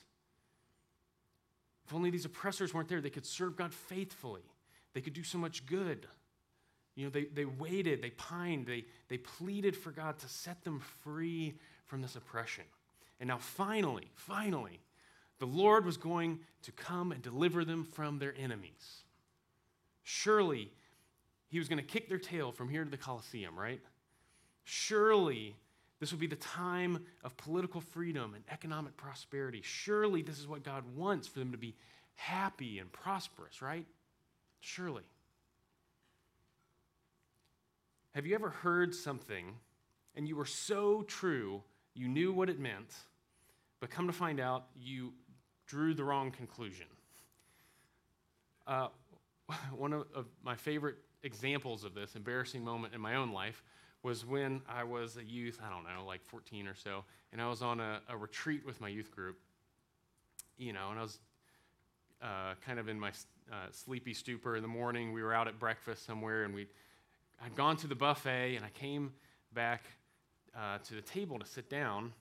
If 1.88 1.92
only 1.92 2.10
these 2.10 2.24
oppressors 2.24 2.72
weren't 2.72 2.88
there, 2.88 3.00
they 3.00 3.10
could 3.10 3.26
serve 3.26 3.56
God 3.56 3.74
faithfully. 3.74 4.44
They 4.94 5.00
could 5.00 5.14
do 5.14 5.24
so 5.24 5.38
much 5.38 5.66
good. 5.66 6.06
You 6.94 7.06
know, 7.06 7.10
they, 7.10 7.24
they 7.24 7.46
waited, 7.46 8.00
they 8.00 8.10
pined, 8.10 8.66
they, 8.66 8.84
they 9.08 9.18
pleaded 9.18 9.76
for 9.76 9.90
God 9.90 10.20
to 10.20 10.28
set 10.28 10.62
them 10.62 10.80
free 11.02 11.54
from 11.84 12.00
this 12.00 12.14
oppression. 12.14 12.64
And 13.18 13.26
now, 13.26 13.38
finally, 13.38 14.12
finally, 14.14 14.78
the 15.38 15.46
Lord 15.46 15.84
was 15.84 15.96
going 15.96 16.40
to 16.62 16.72
come 16.72 17.12
and 17.12 17.22
deliver 17.22 17.64
them 17.64 17.84
from 17.84 18.18
their 18.18 18.34
enemies. 18.38 19.04
Surely, 20.02 20.72
he 21.48 21.58
was 21.58 21.68
going 21.68 21.78
to 21.78 21.84
kick 21.84 22.08
their 22.08 22.18
tail 22.18 22.52
from 22.52 22.68
here 22.68 22.84
to 22.84 22.90
the 22.90 22.96
Colosseum, 22.96 23.58
right? 23.58 23.80
Surely, 24.64 25.54
This 26.00 26.12
would 26.12 26.20
be 26.20 26.26
the 26.28 26.36
time 26.36 27.04
of 27.24 27.36
political 27.36 27.80
freedom 27.80 28.34
and 28.34 28.44
economic 28.50 28.96
prosperity. 28.96 29.60
Surely 29.62 30.22
this 30.22 30.38
is 30.38 30.46
what 30.46 30.62
God 30.62 30.84
wants 30.96 31.26
for 31.26 31.40
them 31.40 31.50
to 31.52 31.58
be 31.58 31.74
happy 32.14 32.78
and 32.78 32.90
prosperous, 32.92 33.60
right? 33.60 33.86
Surely. 34.60 35.02
Have 38.14 38.26
you 38.26 38.34
ever 38.34 38.50
heard 38.50 38.94
something 38.94 39.54
and 40.14 40.28
you 40.28 40.36
were 40.36 40.44
so 40.44 41.02
true, 41.02 41.62
you 41.94 42.08
knew 42.08 42.32
what 42.32 42.48
it 42.48 42.58
meant, 42.58 42.94
but 43.80 43.90
come 43.90 44.06
to 44.06 44.12
find 44.12 44.40
out 44.40 44.66
you 44.76 45.12
drew 45.68 45.94
the 45.94 46.02
wrong 46.02 46.32
conclusion? 46.32 46.86
Uh, 48.66 48.88
one 49.76 49.92
of, 49.92 50.06
of 50.14 50.26
my 50.42 50.56
favorite 50.56 50.96
examples 51.22 51.84
of 51.84 51.94
this 51.94 52.16
embarrassing 52.16 52.64
moment 52.64 52.94
in 52.94 53.00
my 53.00 53.14
own 53.14 53.32
life 53.32 53.62
was 54.02 54.24
when 54.24 54.62
I 54.68 54.84
was 54.84 55.16
a 55.16 55.24
youth, 55.24 55.60
I 55.64 55.70
don't 55.70 55.84
know, 55.84 56.04
like 56.06 56.24
14 56.24 56.66
or 56.66 56.74
so, 56.74 57.04
and 57.32 57.40
I 57.42 57.48
was 57.48 57.62
on 57.62 57.80
a, 57.80 58.00
a 58.08 58.16
retreat 58.16 58.64
with 58.64 58.80
my 58.80 58.88
youth 58.88 59.10
group, 59.10 59.38
you 60.56 60.72
know, 60.72 60.90
and 60.90 60.98
I 60.98 61.02
was 61.02 61.18
uh, 62.22 62.54
kind 62.64 62.78
of 62.78 62.88
in 62.88 62.98
my 62.98 63.10
uh, 63.50 63.66
sleepy 63.70 64.14
stupor 64.14 64.56
in 64.56 64.62
the 64.62 64.68
morning. 64.68 65.12
We 65.12 65.22
were 65.22 65.34
out 65.34 65.48
at 65.48 65.58
breakfast 65.58 66.06
somewhere, 66.06 66.44
and 66.44 66.54
we 66.54 66.66
I'd 67.44 67.54
gone 67.54 67.76
to 67.78 67.86
the 67.86 67.94
buffet, 67.94 68.56
and 68.56 68.64
I 68.64 68.70
came 68.70 69.12
back 69.52 69.84
uh, 70.56 70.78
to 70.78 70.94
the 70.94 71.02
table 71.02 71.38
to 71.38 71.46
sit 71.46 71.70
down, 71.70 72.12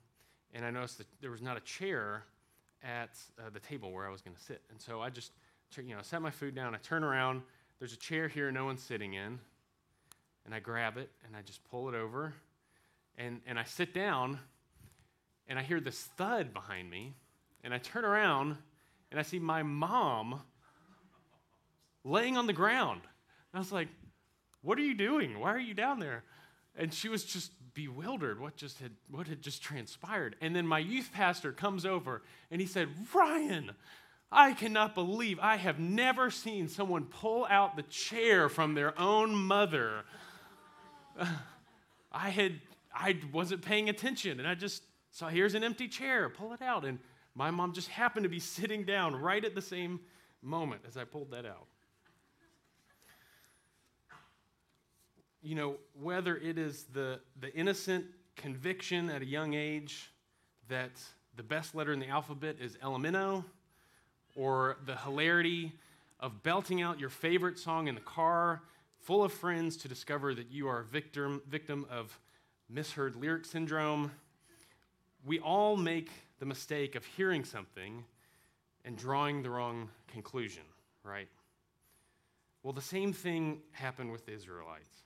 and 0.54 0.64
I 0.64 0.70
noticed 0.72 1.00
that 1.00 1.08
there 1.22 1.32
was 1.32 1.42
not 1.42 1.58
a 1.58 1.62
chair 1.62 2.24
at 2.84 3.18
uh, 3.40 3.50
the 3.52 3.60
table 3.60 3.92
where 3.92 4.08
I 4.08 4.12
was 4.12 4.22
going 4.22 4.36
to 4.36 4.42
sit, 4.42 4.62
and 4.70 4.80
so 4.80 5.02
I 5.02 5.10
just, 5.10 5.32
you 5.76 5.96
know, 5.96 6.02
set 6.02 6.22
my 6.22 6.32
food 6.32 6.56
down. 6.56 6.76
I 6.76 6.78
turn 6.78 7.04
around. 7.04 7.42
There's 7.80 7.94
a 7.94 7.98
chair 7.98 8.28
here 8.28 8.52
no 8.52 8.66
one's 8.66 8.82
sitting 8.82 9.14
in, 9.14 9.40
and 10.46 10.54
I 10.54 10.60
grab 10.60 10.98
it 10.98 11.10
and 11.26 11.36
I 11.36 11.42
just 11.42 11.64
pull 11.66 11.90
it 11.90 11.96
over, 11.96 12.34
and 13.18 13.42
and 13.46 13.60
I 13.60 13.64
sit 13.64 13.94
down, 13.94 14.40
and 15.48 15.60
I 15.60 15.64
hear 15.64 15.80
this 15.80 16.00
thud 16.18 16.54
behind 16.54 16.90
me, 16.90 17.14
and 17.64 17.74
I 17.74 17.78
turn 17.78 18.06
around, 18.06 18.58
and 19.12 19.20
I 19.20 19.24
see 19.24 19.40
my 19.40 19.64
mom 19.64 20.42
laying 22.04 22.38
on 22.38 22.48
the 22.48 22.54
ground. 22.54 23.02
And 23.04 23.56
I 23.56 23.60
was 23.60 23.72
like, 23.72 23.90
what 24.62 24.78
are 24.78 24.82
you 24.82 24.94
doing? 24.94 25.40
Why 25.40 25.54
are 25.54 25.60
you 25.60 25.74
down 25.74 26.00
there? 26.00 26.24
And 26.76 26.94
she 26.94 27.10
was 27.10 27.24
just 27.24 27.52
bewildered 27.78 28.40
what 28.40 28.56
just 28.56 28.80
had 28.80 28.92
what 29.12 29.28
had 29.28 29.40
just 29.40 29.62
transpired. 29.62 30.36
And 30.42 30.56
then 30.56 30.66
my 30.66 30.80
youth 30.80 31.12
pastor 31.14 31.52
comes 31.52 31.86
over 31.86 32.24
and 32.50 32.60
he 32.60 32.66
said, 32.66 32.90
"Ryan, 33.14 33.72
I 34.32 34.54
cannot 34.54 34.96
believe 34.96 35.38
I 35.40 35.58
have 35.58 35.78
never 35.78 36.32
seen 36.32 36.68
someone 36.68 37.06
pull 37.06 37.46
out 37.46 37.76
the 37.76 37.84
chair 37.84 38.50
from 38.50 38.74
their 38.74 39.00
own 39.00 39.36
mother." 39.36 40.06
I 42.12 42.30
had 42.30 42.60
I 42.92 43.20
wasn't 43.32 43.62
paying 43.62 43.90
attention 43.90 44.40
and 44.40 44.48
I 44.48 44.56
just 44.56 44.82
saw 45.12 45.28
here's 45.28 45.54
an 45.54 45.64
empty 45.64 45.88
chair, 45.88 46.30
pull 46.30 46.54
it 46.54 46.64
out 46.64 46.84
and 46.84 46.98
my 47.36 47.52
mom 47.52 47.74
just 47.74 47.90
happened 47.90 48.24
to 48.24 48.30
be 48.30 48.40
sitting 48.40 48.86
down 48.86 49.16
right 49.16 49.46
at 49.46 49.54
the 49.54 49.62
same 49.62 50.00
moment 50.42 50.82
as 50.88 50.98
I 50.98 51.04
pulled 51.04 51.30
that 51.30 51.46
out. 51.46 51.68
You 55.42 55.56
know, 55.56 55.78
whether 56.02 56.38
it 56.38 56.58
is 56.58 56.86
the, 56.94 57.20
the 57.40 57.54
innocent 57.54 58.06
conviction 58.36 59.10
at 59.10 59.22
a 59.22 59.26
young 59.26 59.54
age 59.54 60.12
that 60.68 60.92
the 61.36 61.44
best 61.44 61.76
letter 61.76 61.94
in 61.94 62.00
the 62.00 62.10
alphabet 62.10 62.58
is 62.60 62.76
Elemento, 62.78 63.44
or 64.36 64.78
the 64.86 64.96
hilarity 64.96 65.74
of 66.20 66.44
belting 66.44 66.82
out 66.82 67.00
your 67.00 67.10
favorite 67.10 67.58
song 67.58 67.88
in 67.88 67.96
the 67.96 68.02
car, 68.02 68.62
full 69.00 69.24
of 69.24 69.32
friends 69.32 69.78
to 69.78 69.88
discover 69.88 70.34
that 70.34 70.52
you 70.52 70.68
are 70.68 70.82
a 70.82 70.84
victim, 70.84 71.42
victim 71.48 71.86
of 71.90 72.20
misheard 72.70 73.16
lyric 73.16 73.46
syndrome, 73.46 74.12
we 75.26 75.40
all 75.40 75.76
make 75.76 76.10
the 76.40 76.46
mistake 76.46 76.96
of 76.96 77.06
hearing 77.06 77.44
something 77.44 78.04
and 78.86 78.98
drawing 78.98 79.42
the 79.42 79.50
wrong 79.50 79.90
conclusion, 80.08 80.64
right? 81.04 81.28
Well, 82.64 82.74
the 82.74 82.82
same 82.82 83.14
thing 83.14 83.62
happened 83.72 84.12
with 84.12 84.26
the 84.26 84.34
Israelites. 84.34 85.04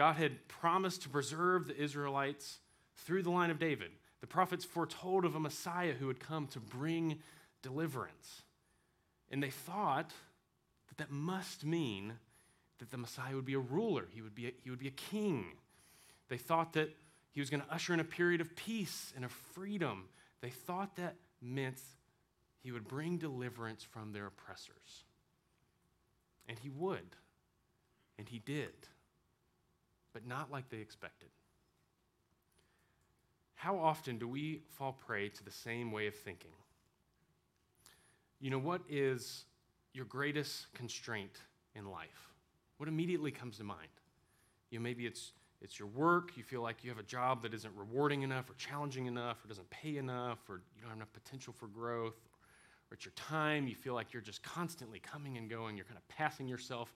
God 0.00 0.16
had 0.16 0.48
promised 0.48 1.02
to 1.02 1.10
preserve 1.10 1.66
the 1.66 1.76
Israelites 1.76 2.60
through 3.04 3.22
the 3.22 3.30
line 3.30 3.50
of 3.50 3.58
David. 3.58 3.90
The 4.22 4.26
prophets 4.26 4.64
foretold 4.64 5.26
of 5.26 5.34
a 5.34 5.40
Messiah 5.40 5.92
who 5.92 6.06
would 6.06 6.20
come 6.20 6.46
to 6.46 6.58
bring 6.58 7.18
deliverance. 7.60 8.40
And 9.30 9.42
they 9.42 9.50
thought 9.50 10.10
that 10.88 10.96
that 10.96 11.10
must 11.10 11.66
mean 11.66 12.14
that 12.78 12.90
the 12.90 12.96
Messiah 12.96 13.34
would 13.34 13.44
be 13.44 13.52
a 13.52 13.58
ruler, 13.58 14.06
he 14.10 14.22
would 14.22 14.34
be 14.34 14.46
a, 14.46 14.52
he 14.64 14.70
would 14.70 14.78
be 14.78 14.88
a 14.88 14.90
king. 14.92 15.44
They 16.30 16.38
thought 16.38 16.72
that 16.72 16.88
he 17.32 17.40
was 17.40 17.50
going 17.50 17.60
to 17.60 17.70
usher 17.70 17.92
in 17.92 18.00
a 18.00 18.04
period 18.04 18.40
of 18.40 18.56
peace 18.56 19.12
and 19.14 19.22
of 19.22 19.30
freedom. 19.30 20.08
They 20.40 20.48
thought 20.48 20.96
that 20.96 21.16
meant 21.42 21.76
he 22.62 22.72
would 22.72 22.88
bring 22.88 23.18
deliverance 23.18 23.82
from 23.84 24.14
their 24.14 24.24
oppressors. 24.24 25.04
And 26.48 26.58
he 26.58 26.70
would. 26.70 27.16
And 28.16 28.26
he 28.30 28.38
did 28.38 28.72
but 30.12 30.26
not 30.26 30.50
like 30.50 30.68
they 30.68 30.78
expected. 30.78 31.28
How 33.54 33.78
often 33.78 34.18
do 34.18 34.26
we 34.26 34.62
fall 34.70 34.92
prey 34.92 35.28
to 35.28 35.44
the 35.44 35.50
same 35.50 35.92
way 35.92 36.06
of 36.06 36.14
thinking? 36.14 36.52
You 38.40 38.50
know, 38.50 38.58
what 38.58 38.80
is 38.88 39.44
your 39.92 40.06
greatest 40.06 40.72
constraint 40.72 41.38
in 41.74 41.90
life? 41.90 42.32
What 42.78 42.88
immediately 42.88 43.30
comes 43.30 43.58
to 43.58 43.64
mind? 43.64 43.88
You 44.70 44.78
know, 44.78 44.82
maybe 44.82 45.06
it's 45.06 45.32
it's 45.60 45.78
your 45.78 45.88
work, 45.88 46.36
you 46.36 46.42
feel 46.42 46.62
like 46.62 46.82
you 46.82 46.90
have 46.90 46.98
a 46.98 47.02
job 47.04 47.42
that 47.42 47.52
isn't 47.52 47.74
rewarding 47.76 48.22
enough 48.22 48.48
or 48.48 48.54
challenging 48.54 49.06
enough 49.06 49.44
or 49.44 49.48
doesn't 49.48 49.68
pay 49.68 49.98
enough 49.98 50.38
or 50.48 50.62
you 50.74 50.80
don't 50.80 50.88
have 50.88 50.96
enough 50.96 51.12
potential 51.12 51.52
for 51.52 51.66
growth. 51.66 52.16
Or 52.90 52.94
it's 52.94 53.04
your 53.04 53.12
time, 53.12 53.68
you 53.68 53.74
feel 53.74 53.94
like 53.94 54.12
you're 54.12 54.22
just 54.22 54.42
constantly 54.42 54.98
coming 54.98 55.36
and 55.36 55.50
going, 55.50 55.76
you're 55.76 55.84
kind 55.84 55.98
of 55.98 56.08
passing 56.08 56.48
yourself 56.48 56.94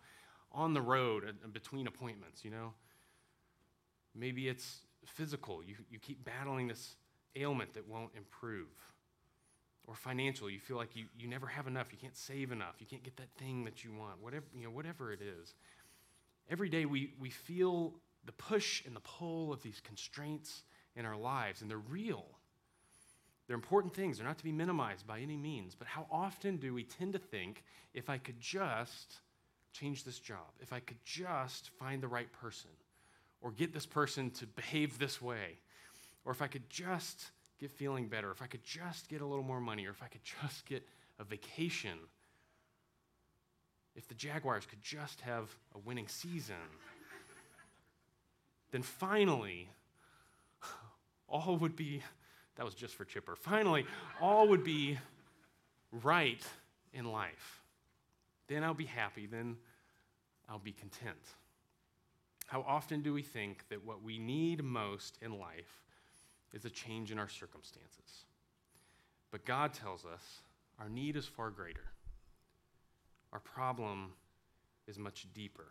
on 0.51 0.73
the 0.73 0.81
road 0.81 1.25
uh, 1.29 1.49
between 1.49 1.87
appointments, 1.87 2.45
you 2.45 2.51
know? 2.51 2.73
Maybe 4.15 4.49
it's 4.49 4.81
physical. 5.07 5.63
You, 5.63 5.75
you 5.91 5.99
keep 5.99 6.25
battling 6.25 6.69
this 6.69 6.97
ailment 7.37 7.75
that 7.75 7.89
won't 7.89 8.11
improve. 8.17 8.69
Or 9.87 9.95
financial. 9.95 10.49
You 10.49 10.61
feel 10.61 10.79
like 10.79 10.97
you, 10.97 11.07
you 11.19 11.29
never 11.29 11.47
have 11.47 11.67
enough. 11.67 11.89
You 11.93 11.99
can't 11.99 12.17
save 12.17 12.53
enough. 12.53 12.77
You 12.79 12.87
can't 12.87 13.03
get 13.03 13.17
that 13.19 13.29
thing 13.39 13.65
that 13.65 13.85
you 13.85 13.93
want. 13.93 14.23
Whatever, 14.23 14.47
you 14.55 14.65
know, 14.65 14.71
whatever 14.71 15.13
it 15.13 15.21
is. 15.21 15.55
Every 16.49 16.69
day 16.69 16.87
we, 16.87 17.13
we 17.21 17.31
feel 17.31 17.95
the 18.25 18.33
push 18.33 18.85
and 18.87 18.97
the 18.97 19.01
pull 19.01 19.53
of 19.53 19.63
these 19.63 19.81
constraints 19.85 20.63
in 20.97 21.05
our 21.05 21.17
lives, 21.17 21.61
and 21.61 21.71
they're 21.71 21.79
real. 21.79 22.25
They're 23.47 23.57
important 23.57 23.95
things. 23.95 24.17
They're 24.17 24.27
not 24.27 24.39
to 24.39 24.45
be 24.45 24.53
minimized 24.53 25.07
by 25.07 25.21
any 25.21 25.37
means. 25.37 25.75
But 25.75 25.89
how 25.89 26.07
often 26.11 26.57
do 26.57 26.73
we 26.73 26.85
tend 26.85 27.13
to 27.13 27.19
think 27.19 27.63
if 27.93 28.09
I 28.09 28.17
could 28.19 28.41
just 28.41 29.21
change 29.73 30.05
this 30.05 30.19
job, 30.19 30.49
if 30.61 30.73
I 30.73 30.81
could 30.81 30.97
just 31.05 31.71
find 31.79 32.03
the 32.03 32.09
right 32.09 32.33
person, 32.33 32.71
or 33.45 33.51
get 33.51 33.75
this 33.75 33.85
person 33.85 34.31
to 34.31 34.47
behave 34.47 34.99
this 34.99 35.21
way, 35.21 35.59
or 36.25 36.33
if 36.33 36.41
I 36.41 36.47
could 36.47 36.69
just 36.71 37.27
get 37.61 37.71
feeling 37.71 38.09
better, 38.09 38.31
if 38.31 38.41
I 38.41 38.47
could 38.47 38.65
just 38.65 39.07
get 39.11 39.21
a 39.21 39.27
little 39.27 39.45
more 39.45 39.61
money, 39.61 39.87
or 39.87 39.91
if 39.91 40.03
I 40.03 40.07
could 40.07 40.23
just 40.25 40.65
get 40.65 40.83
a 41.21 41.25
vacation, 41.25 41.99
if 43.95 44.09
the 44.09 44.15
Jaguars 44.15 44.65
could 44.65 44.83
just 44.83 45.21
have 45.21 45.55
a 45.75 45.79
winning 45.79 46.09
season, 46.09 46.57
then 48.71 48.83
finally, 48.83 49.69
all 51.29 51.59
would 51.59 51.77
be, 51.77 52.03
that 52.57 52.65
was 52.65 52.75
just 52.75 52.95
for 52.95 53.05
Chipper, 53.05 53.37
finally, 53.37 53.85
all 54.23 54.49
would 54.49 54.65
be 54.65 54.99
right 56.03 56.43
in 56.95 57.05
life. 57.13 57.63
Then 58.49 58.65
I'll 58.65 58.73
be 58.73 58.87
happy, 58.87 59.27
then 59.27 59.59
I'll 60.49 60.59
be 60.59 60.73
content. 60.73 61.19
How 62.47 62.63
often 62.63 63.03
do 63.03 63.13
we 63.13 63.23
think 63.23 63.69
that 63.69 63.85
what 63.85 64.03
we 64.03 64.19
need 64.19 64.63
most 64.63 65.19
in 65.23 65.39
life 65.39 65.83
is 66.53 66.65
a 66.65 66.71
change 66.71 67.11
in 67.11 67.19
our 67.19 67.29
circumstances? 67.29 68.27
But 69.31 69.45
God 69.45 69.73
tells 69.73 70.05
us 70.05 70.43
our 70.79 70.89
need 70.89 71.17
is 71.17 71.27
far 71.27 71.51
greater. 71.51 71.91
Our 73.33 73.41
problem 73.41 74.13
is 74.87 74.99
much 74.99 75.27
deeper. 75.35 75.67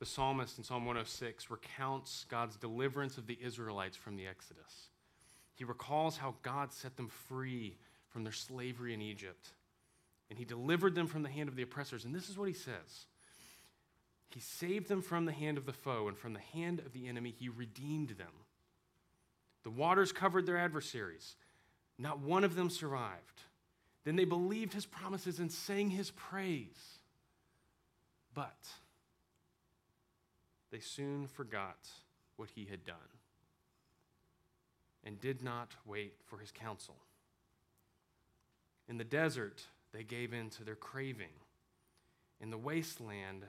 The 0.00 0.06
psalmist 0.06 0.58
in 0.58 0.64
Psalm 0.64 0.84
106 0.84 1.50
recounts 1.50 2.26
God's 2.28 2.56
deliverance 2.56 3.16
of 3.16 3.26
the 3.26 3.38
Israelites 3.40 3.96
from 3.96 4.16
the 4.16 4.26
Exodus. 4.26 4.88
He 5.54 5.64
recalls 5.64 6.18
how 6.18 6.34
God 6.42 6.72
set 6.72 6.96
them 6.96 7.08
free 7.08 7.78
from 8.08 8.24
their 8.24 8.32
slavery 8.32 8.92
in 8.92 9.00
Egypt, 9.00 9.50
and 10.28 10.38
he 10.38 10.44
delivered 10.44 10.94
them 10.94 11.06
from 11.06 11.22
the 11.22 11.28
hand 11.28 11.48
of 11.48 11.56
the 11.56 11.62
oppressors. 11.62 12.04
And 12.04 12.14
this 12.14 12.28
is 12.28 12.36
what 12.36 12.48
he 12.48 12.54
says 12.54 13.06
he 14.34 14.40
saved 14.40 14.88
them 14.88 15.00
from 15.00 15.26
the 15.26 15.32
hand 15.32 15.56
of 15.58 15.64
the 15.64 15.72
foe, 15.72 16.08
and 16.08 16.18
from 16.18 16.32
the 16.32 16.40
hand 16.40 16.80
of 16.80 16.92
the 16.92 17.06
enemy, 17.06 17.30
he 17.30 17.48
redeemed 17.48 18.10
them. 18.10 18.32
The 19.62 19.70
waters 19.70 20.12
covered 20.12 20.44
their 20.44 20.58
adversaries. 20.58 21.36
Not 21.98 22.18
one 22.18 22.42
of 22.42 22.56
them 22.56 22.68
survived. 22.68 23.42
Then 24.04 24.16
they 24.16 24.24
believed 24.24 24.72
his 24.72 24.86
promises 24.86 25.38
and 25.38 25.50
sang 25.50 25.90
his 25.90 26.10
praise. 26.10 26.98
But 28.34 28.66
they 30.70 30.80
soon 30.80 31.28
forgot 31.28 31.88
what 32.36 32.50
he 32.50 32.64
had 32.64 32.84
done. 32.84 32.96
and 35.04 35.20
did 35.20 35.42
not 35.42 35.74
wait 35.84 36.14
for 36.24 36.38
his 36.38 36.50
counsel. 36.50 36.96
In 38.88 38.96
the 38.96 39.04
desert, 39.04 39.62
they 39.92 40.02
gave 40.02 40.32
in 40.32 40.50
to 40.50 40.64
their 40.64 40.74
craving. 40.74 41.34
In 42.40 42.50
the 42.50 42.58
wasteland, 42.58 43.44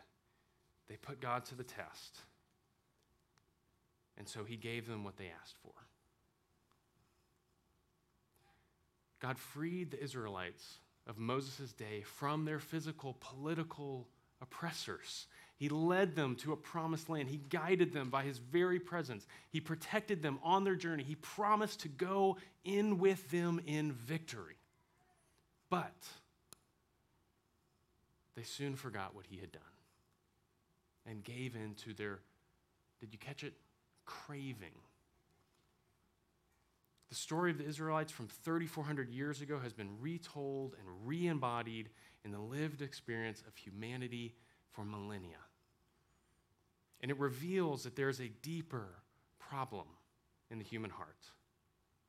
they 0.87 0.95
put 0.95 1.19
God 1.19 1.45
to 1.45 1.55
the 1.55 1.63
test. 1.63 2.19
And 4.17 4.27
so 4.27 4.43
he 4.43 4.55
gave 4.55 4.87
them 4.87 5.03
what 5.03 5.17
they 5.17 5.31
asked 5.41 5.57
for. 5.61 5.73
God 9.19 9.37
freed 9.37 9.91
the 9.91 10.03
Israelites 10.03 10.79
of 11.07 11.17
Moses' 11.17 11.73
day 11.73 12.03
from 12.03 12.45
their 12.45 12.59
physical, 12.59 13.17
political 13.19 14.07
oppressors. 14.41 15.27
He 15.57 15.69
led 15.69 16.15
them 16.15 16.35
to 16.37 16.51
a 16.51 16.57
promised 16.57 17.09
land. 17.09 17.29
He 17.29 17.41
guided 17.49 17.93
them 17.93 18.09
by 18.09 18.23
his 18.23 18.37
very 18.37 18.79
presence. 18.79 19.25
He 19.49 19.61
protected 19.61 20.21
them 20.21 20.39
on 20.43 20.63
their 20.63 20.75
journey. 20.75 21.03
He 21.03 21.15
promised 21.15 21.81
to 21.81 21.87
go 21.87 22.37
in 22.63 22.99
with 22.99 23.29
them 23.31 23.61
in 23.65 23.93
victory. 23.93 24.57
But 25.69 25.95
they 28.35 28.43
soon 28.43 28.75
forgot 28.75 29.15
what 29.15 29.25
he 29.27 29.37
had 29.37 29.51
done 29.51 29.61
and 31.07 31.23
gave 31.23 31.55
in 31.55 31.75
to 31.85 31.93
their, 31.93 32.19
did 32.99 33.13
you 33.13 33.19
catch 33.19 33.43
it? 33.43 33.53
Craving. 34.05 34.73
The 37.09 37.15
story 37.15 37.51
of 37.51 37.57
the 37.57 37.65
Israelites 37.65 38.11
from 38.11 38.27
3,400 38.27 39.09
years 39.09 39.41
ago 39.41 39.59
has 39.59 39.73
been 39.73 39.89
retold 40.01 40.75
and 40.79 41.07
re 41.07 41.27
embodied 41.27 41.89
in 42.23 42.31
the 42.31 42.39
lived 42.39 42.81
experience 42.81 43.43
of 43.47 43.55
humanity 43.55 44.33
for 44.71 44.83
millennia. 44.83 45.37
And 47.01 47.11
it 47.11 47.19
reveals 47.19 47.83
that 47.83 47.95
there's 47.95 48.19
a 48.19 48.31
deeper 48.41 48.87
problem 49.39 49.85
in 50.49 50.57
the 50.57 50.65
human 50.65 50.89
heart 50.89 51.31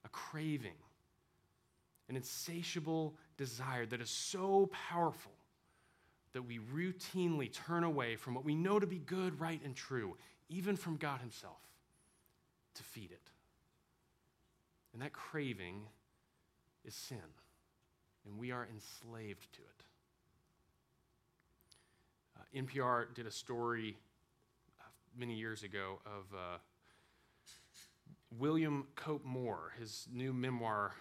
a 0.05 0.09
craving, 0.09 0.78
an 2.09 2.16
insatiable 2.16 3.16
desire 3.36 3.84
that 3.86 4.01
is 4.01 4.09
so 4.09 4.70
powerful 4.88 5.36
that 6.37 6.43
we 6.43 6.59
routinely 6.59 7.51
turn 7.51 7.82
away 7.82 8.14
from 8.14 8.34
what 8.34 8.45
we 8.45 8.55
know 8.55 8.78
to 8.78 8.87
be 8.87 8.99
good, 8.99 9.41
right, 9.41 9.59
and 9.64 9.74
true, 9.74 10.14
even 10.51 10.76
from 10.76 10.99
God 10.99 11.22
Himself, 11.22 11.62
to 12.74 12.82
feed 12.82 13.11
it. 13.11 13.30
And 14.93 15.01
that 15.01 15.14
craving 15.14 15.80
is 16.84 16.95
sin, 16.95 17.16
and 18.26 18.39
we 18.39 18.51
are 18.51 18.68
enslaved 18.70 19.51
to 19.55 19.62
it. 19.62 19.84
Uh, 22.37 22.66
NPR 22.66 23.14
did 23.14 23.26
a 23.26 23.30
story 23.30 23.97
uh, 24.78 24.82
many 25.18 25.37
years 25.37 25.62
ago 25.62 26.01
of 26.05 26.37
uh, 26.37 26.59
William 28.39 28.87
Cope 28.95 29.24
Moyers. 29.26 29.70
His 29.78 30.07
new 30.12 30.34
memoir 30.34 30.93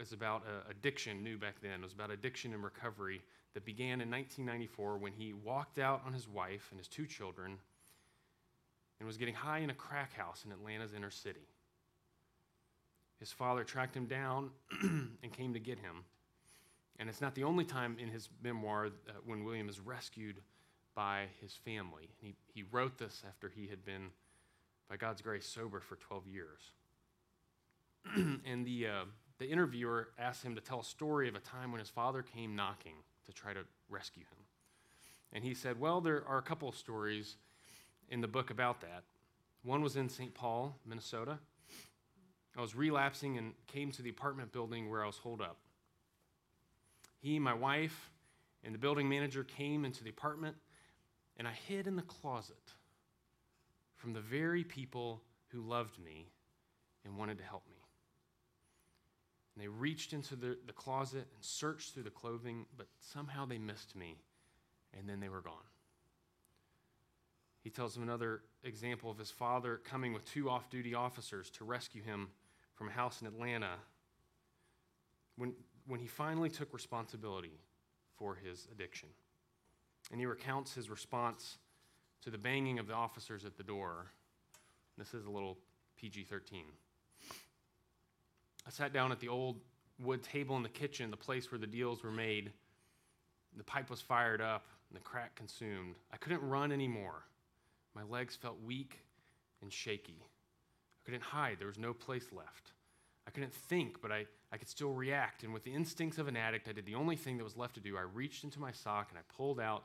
is 0.00 0.14
about 0.14 0.42
uh, 0.46 0.70
addiction, 0.70 1.22
new 1.22 1.36
back 1.36 1.56
then. 1.60 1.80
It 1.80 1.82
was 1.82 1.92
about 1.92 2.10
addiction 2.10 2.54
and 2.54 2.64
recovery 2.64 3.20
that 3.54 3.64
began 3.64 4.00
in 4.00 4.10
1994 4.10 4.98
when 4.98 5.12
he 5.12 5.32
walked 5.32 5.78
out 5.78 6.02
on 6.04 6.12
his 6.12 6.28
wife 6.28 6.68
and 6.70 6.78
his 6.78 6.88
two 6.88 7.06
children 7.06 7.58
and 8.98 9.06
was 9.06 9.16
getting 9.16 9.34
high 9.34 9.58
in 9.58 9.70
a 9.70 9.74
crack 9.74 10.12
house 10.14 10.44
in 10.44 10.52
Atlanta's 10.52 10.92
inner 10.92 11.10
city. 11.10 11.48
His 13.20 13.32
father 13.32 13.64
tracked 13.64 13.96
him 13.96 14.06
down 14.06 14.50
and 14.82 15.32
came 15.32 15.54
to 15.54 15.60
get 15.60 15.78
him. 15.78 16.04
And 16.98 17.08
it's 17.08 17.20
not 17.20 17.34
the 17.34 17.44
only 17.44 17.64
time 17.64 17.96
in 18.00 18.08
his 18.08 18.28
memoir 18.42 18.86
uh, 18.86 19.12
when 19.24 19.44
William 19.44 19.68
is 19.68 19.80
rescued 19.80 20.36
by 20.94 21.26
his 21.40 21.54
family. 21.54 22.10
He, 22.20 22.34
he 22.52 22.64
wrote 22.70 22.98
this 22.98 23.22
after 23.26 23.48
he 23.48 23.68
had 23.68 23.84
been, 23.84 24.10
by 24.88 24.96
God's 24.96 25.22
grace, 25.22 25.46
sober 25.46 25.80
for 25.80 25.96
12 25.96 26.26
years. 26.28 26.60
and 28.46 28.66
the, 28.66 28.86
uh, 28.86 29.04
the 29.38 29.48
interviewer 29.48 30.08
asked 30.18 30.44
him 30.44 30.54
to 30.54 30.60
tell 30.60 30.80
a 30.80 30.84
story 30.84 31.28
of 31.28 31.34
a 31.34 31.40
time 31.40 31.72
when 31.72 31.80
his 31.80 31.88
father 31.88 32.22
came 32.22 32.54
knocking 32.54 32.94
to 33.26 33.32
try 33.32 33.52
to 33.52 33.60
rescue 33.88 34.22
him. 34.22 34.44
And 35.32 35.44
he 35.44 35.54
said, 35.54 35.80
Well, 35.80 36.00
there 36.00 36.24
are 36.26 36.38
a 36.38 36.42
couple 36.42 36.68
of 36.68 36.76
stories 36.76 37.36
in 38.08 38.20
the 38.20 38.28
book 38.28 38.50
about 38.50 38.80
that. 38.80 39.02
One 39.62 39.82
was 39.82 39.96
in 39.96 40.08
St. 40.08 40.34
Paul, 40.34 40.78
Minnesota. 40.86 41.38
I 42.56 42.60
was 42.60 42.74
relapsing 42.76 43.36
and 43.36 43.54
came 43.66 43.90
to 43.92 44.02
the 44.02 44.10
apartment 44.10 44.52
building 44.52 44.88
where 44.88 45.02
I 45.02 45.06
was 45.06 45.18
holed 45.18 45.40
up. 45.40 45.56
He, 47.18 47.38
my 47.38 47.54
wife, 47.54 48.10
and 48.62 48.74
the 48.74 48.78
building 48.78 49.08
manager 49.08 49.42
came 49.42 49.84
into 49.84 50.04
the 50.04 50.10
apartment, 50.10 50.56
and 51.36 51.48
I 51.48 51.52
hid 51.52 51.86
in 51.86 51.96
the 51.96 52.02
closet 52.02 52.74
from 53.96 54.12
the 54.12 54.20
very 54.20 54.62
people 54.62 55.22
who 55.48 55.62
loved 55.62 55.98
me 55.98 56.28
and 57.04 57.16
wanted 57.16 57.38
to 57.38 57.44
help 57.44 57.64
me. 57.68 57.73
And 59.54 59.62
they 59.62 59.68
reached 59.68 60.12
into 60.12 60.36
the, 60.36 60.56
the 60.66 60.72
closet 60.72 61.26
and 61.34 61.44
searched 61.44 61.94
through 61.94 62.02
the 62.02 62.10
clothing, 62.10 62.66
but 62.76 62.86
somehow 63.00 63.46
they 63.46 63.58
missed 63.58 63.94
me, 63.94 64.16
and 64.98 65.08
then 65.08 65.20
they 65.20 65.28
were 65.28 65.40
gone. 65.40 65.54
He 67.62 67.70
tells 67.70 67.96
him 67.96 68.02
another 68.02 68.42
example 68.62 69.10
of 69.10 69.18
his 69.18 69.30
father 69.30 69.80
coming 69.84 70.12
with 70.12 70.24
two 70.24 70.50
off 70.50 70.68
duty 70.70 70.94
officers 70.94 71.48
to 71.50 71.64
rescue 71.64 72.02
him 72.02 72.28
from 72.74 72.88
a 72.88 72.92
house 72.92 73.20
in 73.20 73.26
Atlanta 73.26 73.76
when, 75.36 75.54
when 75.86 76.00
he 76.00 76.06
finally 76.06 76.50
took 76.50 76.74
responsibility 76.74 77.58
for 78.16 78.34
his 78.34 78.68
addiction. 78.70 79.08
And 80.10 80.20
he 80.20 80.26
recounts 80.26 80.74
his 80.74 80.90
response 80.90 81.58
to 82.22 82.30
the 82.30 82.38
banging 82.38 82.78
of 82.78 82.86
the 82.86 82.94
officers 82.94 83.44
at 83.44 83.56
the 83.56 83.62
door. 83.62 84.06
This 84.98 85.14
is 85.14 85.24
a 85.24 85.30
little 85.30 85.58
PG 85.96 86.24
13. 86.24 86.64
I 88.66 88.70
sat 88.70 88.92
down 88.92 89.12
at 89.12 89.20
the 89.20 89.28
old 89.28 89.60
wood 89.98 90.22
table 90.22 90.56
in 90.56 90.62
the 90.62 90.68
kitchen, 90.68 91.10
the 91.10 91.16
place 91.16 91.50
where 91.50 91.58
the 91.58 91.66
deals 91.66 92.02
were 92.02 92.10
made. 92.10 92.52
The 93.56 93.64
pipe 93.64 93.90
was 93.90 94.00
fired 94.00 94.40
up 94.40 94.66
and 94.88 94.98
the 94.98 95.04
crack 95.04 95.34
consumed. 95.34 95.96
I 96.12 96.16
couldn't 96.16 96.42
run 96.48 96.72
anymore. 96.72 97.24
My 97.94 98.02
legs 98.02 98.34
felt 98.34 98.60
weak 98.64 98.98
and 99.62 99.72
shaky. 99.72 100.18
I 100.20 101.00
couldn't 101.04 101.22
hide, 101.22 101.58
there 101.58 101.68
was 101.68 101.78
no 101.78 101.92
place 101.92 102.26
left. 102.32 102.72
I 103.26 103.30
couldn't 103.30 103.54
think, 103.54 104.02
but 104.02 104.12
I, 104.12 104.26
I 104.52 104.56
could 104.56 104.68
still 104.68 104.92
react. 104.92 105.44
And 105.44 105.52
with 105.52 105.64
the 105.64 105.72
instincts 105.72 106.18
of 106.18 106.28
an 106.28 106.36
addict, 106.36 106.68
I 106.68 106.72
did 106.72 106.86
the 106.86 106.94
only 106.94 107.16
thing 107.16 107.38
that 107.38 107.44
was 107.44 107.56
left 107.56 107.74
to 107.74 107.80
do. 107.80 107.96
I 107.96 108.02
reached 108.02 108.44
into 108.44 108.60
my 108.60 108.72
sock 108.72 109.08
and 109.10 109.18
I 109.18 109.22
pulled 109.36 109.60
out 109.60 109.84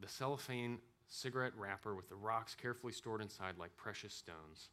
the 0.00 0.08
cellophane 0.08 0.78
cigarette 1.08 1.52
wrapper 1.56 1.94
with 1.94 2.08
the 2.08 2.16
rocks 2.16 2.54
carefully 2.54 2.92
stored 2.92 3.20
inside 3.20 3.58
like 3.58 3.76
precious 3.76 4.14
stones. 4.14 4.68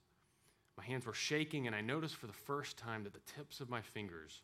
My 0.79 0.85
hands 0.85 1.05
were 1.05 1.13
shaking, 1.13 1.67
and 1.67 1.75
I 1.75 1.81
noticed 1.81 2.15
for 2.15 2.27
the 2.27 2.31
first 2.31 2.77
time 2.77 3.03
that 3.03 3.11
the 3.11 3.33
tips 3.35 3.59
of 3.59 3.69
my 3.69 3.81
fingers 3.81 4.43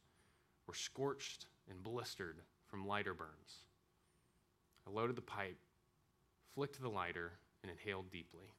were 0.68 0.74
scorched 0.74 1.46
and 1.70 1.82
blistered 1.82 2.42
from 2.68 2.86
lighter 2.86 3.14
burns. 3.14 3.64
I 4.86 4.92
loaded 4.92 5.16
the 5.16 5.22
pipe, 5.22 5.56
flicked 6.54 6.82
the 6.82 6.90
lighter, 6.90 7.32
and 7.64 7.72
inhaled 7.72 8.12
deeply. 8.12 8.52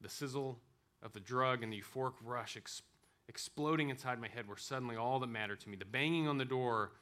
The 0.00 0.08
sizzle 0.08 0.60
of 1.02 1.12
the 1.14 1.18
drug 1.18 1.64
and 1.64 1.72
the 1.72 1.82
euphoric 1.82 2.14
rush 2.24 2.56
ex- 2.56 2.82
exploding 3.28 3.90
inside 3.90 4.20
my 4.20 4.28
head 4.28 4.46
were 4.46 4.56
suddenly 4.56 4.94
all 4.94 5.18
that 5.18 5.26
mattered 5.26 5.58
to 5.62 5.68
me. 5.68 5.76
The 5.76 5.84
banging 5.84 6.28
on 6.28 6.38
the 6.38 6.44
door 6.44 6.92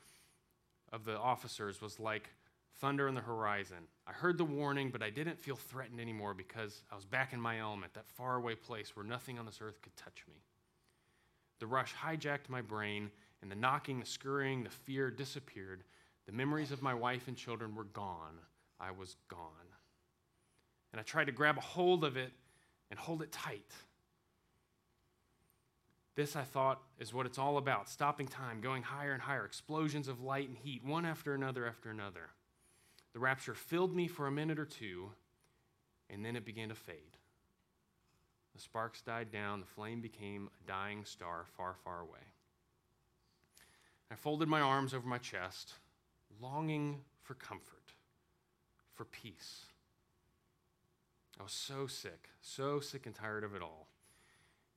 of 0.90 1.04
the 1.04 1.18
officers 1.18 1.82
was 1.82 2.00
like 2.00 2.30
thunder 2.80 3.08
on 3.08 3.14
the 3.14 3.20
horizon. 3.20 3.88
I 4.06 4.12
heard 4.12 4.38
the 4.38 4.44
warning, 4.44 4.90
but 4.90 5.02
I 5.02 5.10
didn't 5.10 5.38
feel 5.38 5.56
threatened 5.56 6.00
anymore 6.00 6.34
because 6.34 6.82
I 6.90 6.94
was 6.94 7.04
back 7.04 7.32
in 7.32 7.40
my 7.40 7.60
element, 7.60 7.94
that 7.94 8.06
faraway 8.06 8.54
place 8.54 8.94
where 8.96 9.04
nothing 9.04 9.38
on 9.38 9.46
this 9.46 9.60
earth 9.60 9.80
could 9.82 9.96
touch 9.96 10.24
me. 10.28 10.34
The 11.60 11.66
rush 11.66 11.94
hijacked 11.94 12.48
my 12.48 12.60
brain, 12.60 13.10
and 13.40 13.50
the 13.50 13.56
knocking, 13.56 14.00
the 14.00 14.06
scurrying, 14.06 14.64
the 14.64 14.70
fear 14.70 15.10
disappeared. 15.10 15.84
The 16.26 16.32
memories 16.32 16.72
of 16.72 16.82
my 16.82 16.94
wife 16.94 17.28
and 17.28 17.36
children 17.36 17.74
were 17.74 17.84
gone. 17.84 18.38
I 18.80 18.90
was 18.90 19.16
gone. 19.28 19.38
And 20.92 21.00
I 21.00 21.02
tried 21.02 21.26
to 21.26 21.32
grab 21.32 21.58
a 21.58 21.60
hold 21.60 22.04
of 22.04 22.16
it 22.16 22.32
and 22.90 22.98
hold 22.98 23.22
it 23.22 23.32
tight. 23.32 23.70
This, 26.16 26.36
I 26.36 26.42
thought, 26.42 26.80
is 26.98 27.12
what 27.12 27.26
it's 27.26 27.38
all 27.38 27.56
about 27.56 27.88
stopping 27.88 28.28
time, 28.28 28.60
going 28.60 28.82
higher 28.82 29.12
and 29.12 29.22
higher, 29.22 29.44
explosions 29.44 30.06
of 30.06 30.20
light 30.20 30.48
and 30.48 30.56
heat, 30.56 30.84
one 30.84 31.04
after 31.04 31.34
another 31.34 31.66
after 31.66 31.90
another. 31.90 32.30
The 33.14 33.20
rapture 33.20 33.54
filled 33.54 33.94
me 33.94 34.08
for 34.08 34.26
a 34.26 34.32
minute 34.32 34.58
or 34.58 34.66
two, 34.66 35.10
and 36.10 36.24
then 36.24 36.36
it 36.36 36.44
began 36.44 36.68
to 36.68 36.74
fade. 36.74 37.16
The 38.54 38.60
sparks 38.60 39.00
died 39.02 39.30
down, 39.30 39.60
the 39.60 39.66
flame 39.66 40.00
became 40.00 40.50
a 40.60 40.68
dying 40.68 41.04
star 41.04 41.46
far, 41.56 41.76
far 41.84 42.00
away. 42.00 42.20
I 44.10 44.16
folded 44.16 44.48
my 44.48 44.60
arms 44.60 44.94
over 44.94 45.08
my 45.08 45.18
chest, 45.18 45.74
longing 46.40 47.00
for 47.22 47.34
comfort, 47.34 47.92
for 48.94 49.04
peace. 49.04 49.66
I 51.38 51.42
was 51.42 51.52
so 51.52 51.86
sick, 51.86 52.28
so 52.40 52.80
sick 52.80 53.06
and 53.06 53.14
tired 53.14 53.44
of 53.44 53.54
it 53.54 53.62
all. 53.62 53.88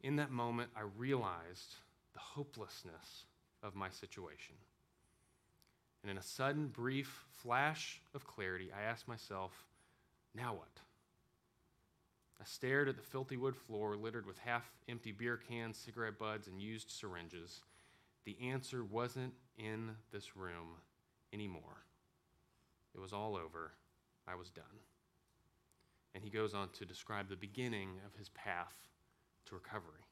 In 0.01 0.15
that 0.17 0.31
moment, 0.31 0.71
I 0.75 0.81
realized 0.97 1.75
the 2.13 2.19
hopelessness 2.19 3.25
of 3.61 3.75
my 3.75 3.89
situation. 3.89 4.55
And 6.07 6.13
in 6.13 6.19
a 6.19 6.23
sudden, 6.23 6.67
brief 6.67 7.25
flash 7.33 7.99
of 8.15 8.25
clarity, 8.25 8.69
I 8.71 8.83
asked 8.83 9.09
myself, 9.09 9.51
now 10.33 10.53
what? 10.53 10.79
I 12.39 12.45
stared 12.45 12.87
at 12.87 12.95
the 12.95 13.03
filthy 13.03 13.35
wood 13.35 13.57
floor 13.57 13.97
littered 13.97 14.25
with 14.25 14.37
half 14.37 14.63
empty 14.87 15.11
beer 15.11 15.35
cans, 15.35 15.75
cigarette 15.75 16.17
butts, 16.17 16.47
and 16.47 16.61
used 16.61 16.91
syringes. 16.91 17.59
The 18.23 18.37
answer 18.41 18.85
wasn't 18.85 19.33
in 19.57 19.97
this 20.13 20.37
room 20.37 20.77
anymore. 21.33 21.83
It 22.95 23.01
was 23.01 23.11
all 23.11 23.35
over. 23.35 23.73
I 24.29 24.35
was 24.35 24.49
done. 24.49 24.63
And 26.15 26.23
he 26.23 26.29
goes 26.29 26.53
on 26.53 26.69
to 26.79 26.85
describe 26.85 27.27
the 27.27 27.35
beginning 27.35 27.89
of 28.05 28.17
his 28.17 28.29
path 28.29 28.75
to 29.47 29.55
recovery. 29.55 30.07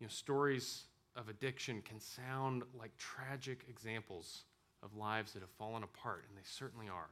You 0.00 0.06
know, 0.06 0.10
stories 0.10 0.87
of 1.18 1.28
addiction 1.28 1.82
can 1.82 2.00
sound 2.00 2.62
like 2.78 2.96
tragic 2.96 3.64
examples 3.68 4.44
of 4.84 4.96
lives 4.96 5.32
that 5.32 5.40
have 5.40 5.50
fallen 5.50 5.82
apart, 5.82 6.24
and 6.28 6.38
they 6.38 6.46
certainly 6.48 6.88
are. 6.88 7.10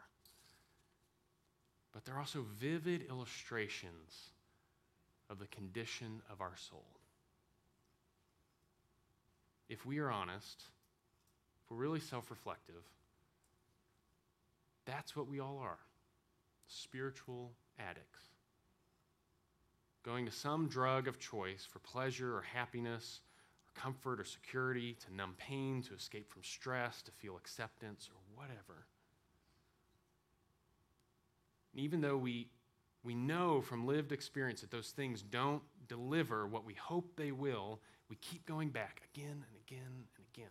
But 1.93 2.05
they're 2.05 2.19
also 2.19 2.47
vivid 2.61 3.07
illustrations 3.11 4.31
of 5.29 5.41
the 5.41 5.49
condition 5.49 6.23
of 6.31 6.41
our 6.41 6.55
soul. 6.57 6.87
If 9.69 9.85
we 9.85 9.99
are 9.99 10.11
honest, 10.11 10.63
if 11.65 11.71
we're 11.71 11.79
really 11.79 11.99
self 11.99 12.31
reflective, 12.31 12.85
that's 14.85 15.17
what 15.17 15.29
we 15.29 15.41
all 15.41 15.59
are 15.59 15.79
spiritual 16.69 17.51
addicts. 17.79 18.23
Going 20.05 20.27
to 20.27 20.33
some 20.33 20.69
drug 20.69 21.09
of 21.09 21.19
choice 21.19 21.67
for 21.69 21.81
pleasure 21.81 22.37
or 22.37 22.43
happiness 22.43 23.21
comfort 23.77 24.21
or 24.21 24.25
security, 24.25 24.97
to 25.07 25.15
numb 25.15 25.35
pain, 25.39 25.83
to 25.83 25.95
escape 25.95 26.31
from 26.31 26.43
stress, 26.43 27.03
to 27.03 27.13
feel 27.13 27.37
acceptance 27.37 28.09
or 28.13 28.21
whatever. 28.35 28.87
And 31.73 31.85
even 31.85 32.01
though 32.01 32.17
we, 32.17 32.49
we 33.05 33.15
know 33.15 33.61
from 33.61 33.87
lived 33.87 34.13
experience 34.13 34.63
that 34.63 34.71
those 34.71 34.91
things 34.91 35.23
don't 35.23 35.63
deliver 35.89 36.47
what 36.47 36.65
we 36.65 36.75
hope 36.75 37.13
they 37.17 37.33
will, 37.33 37.81
we 38.09 38.17
keep 38.17 38.47
going 38.47 38.71
back 38.71 39.03
again 39.15 39.45
and 39.47 39.57
again 39.67 40.05
and 40.17 40.27
again. 40.35 40.51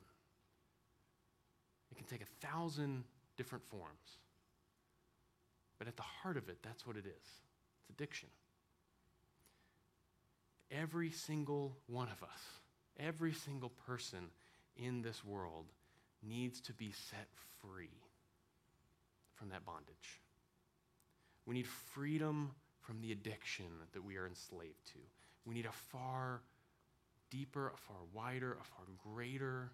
It 1.91 1.97
can 1.97 2.05
take 2.05 2.21
a 2.21 2.45
thousand 2.47 3.03
different 3.37 3.65
forms. 3.65 4.19
But 5.77 5.87
at 5.87 5.97
the 5.97 6.03
heart 6.03 6.37
of 6.37 6.49
it, 6.49 6.57
that's 6.61 6.85
what 6.85 6.95
it 6.95 7.05
is 7.05 7.11
it's 7.81 7.89
addiction. 7.89 8.29
Every 10.71 11.11
single 11.11 11.77
one 11.87 12.07
of 12.07 12.23
us, 12.23 12.41
every 12.99 13.33
single 13.33 13.71
person 13.87 14.29
in 14.77 15.01
this 15.01 15.23
world 15.23 15.65
needs 16.23 16.59
to 16.61 16.73
be 16.73 16.91
set 16.91 17.27
free 17.61 18.01
from 19.33 19.49
that 19.49 19.65
bondage. 19.65 20.21
We 21.45 21.55
need 21.55 21.67
freedom 21.67 22.51
from 22.81 23.01
the 23.01 23.11
addiction 23.11 23.65
that 23.93 24.03
we 24.03 24.17
are 24.17 24.27
enslaved 24.27 24.85
to. 24.87 24.99
We 25.45 25.53
need 25.55 25.65
a 25.65 25.71
far 25.71 26.41
deeper, 27.29 27.67
a 27.67 27.77
far 27.77 27.97
wider, 28.13 28.53
a 28.53 28.63
far 28.63 28.85
greater 29.13 29.71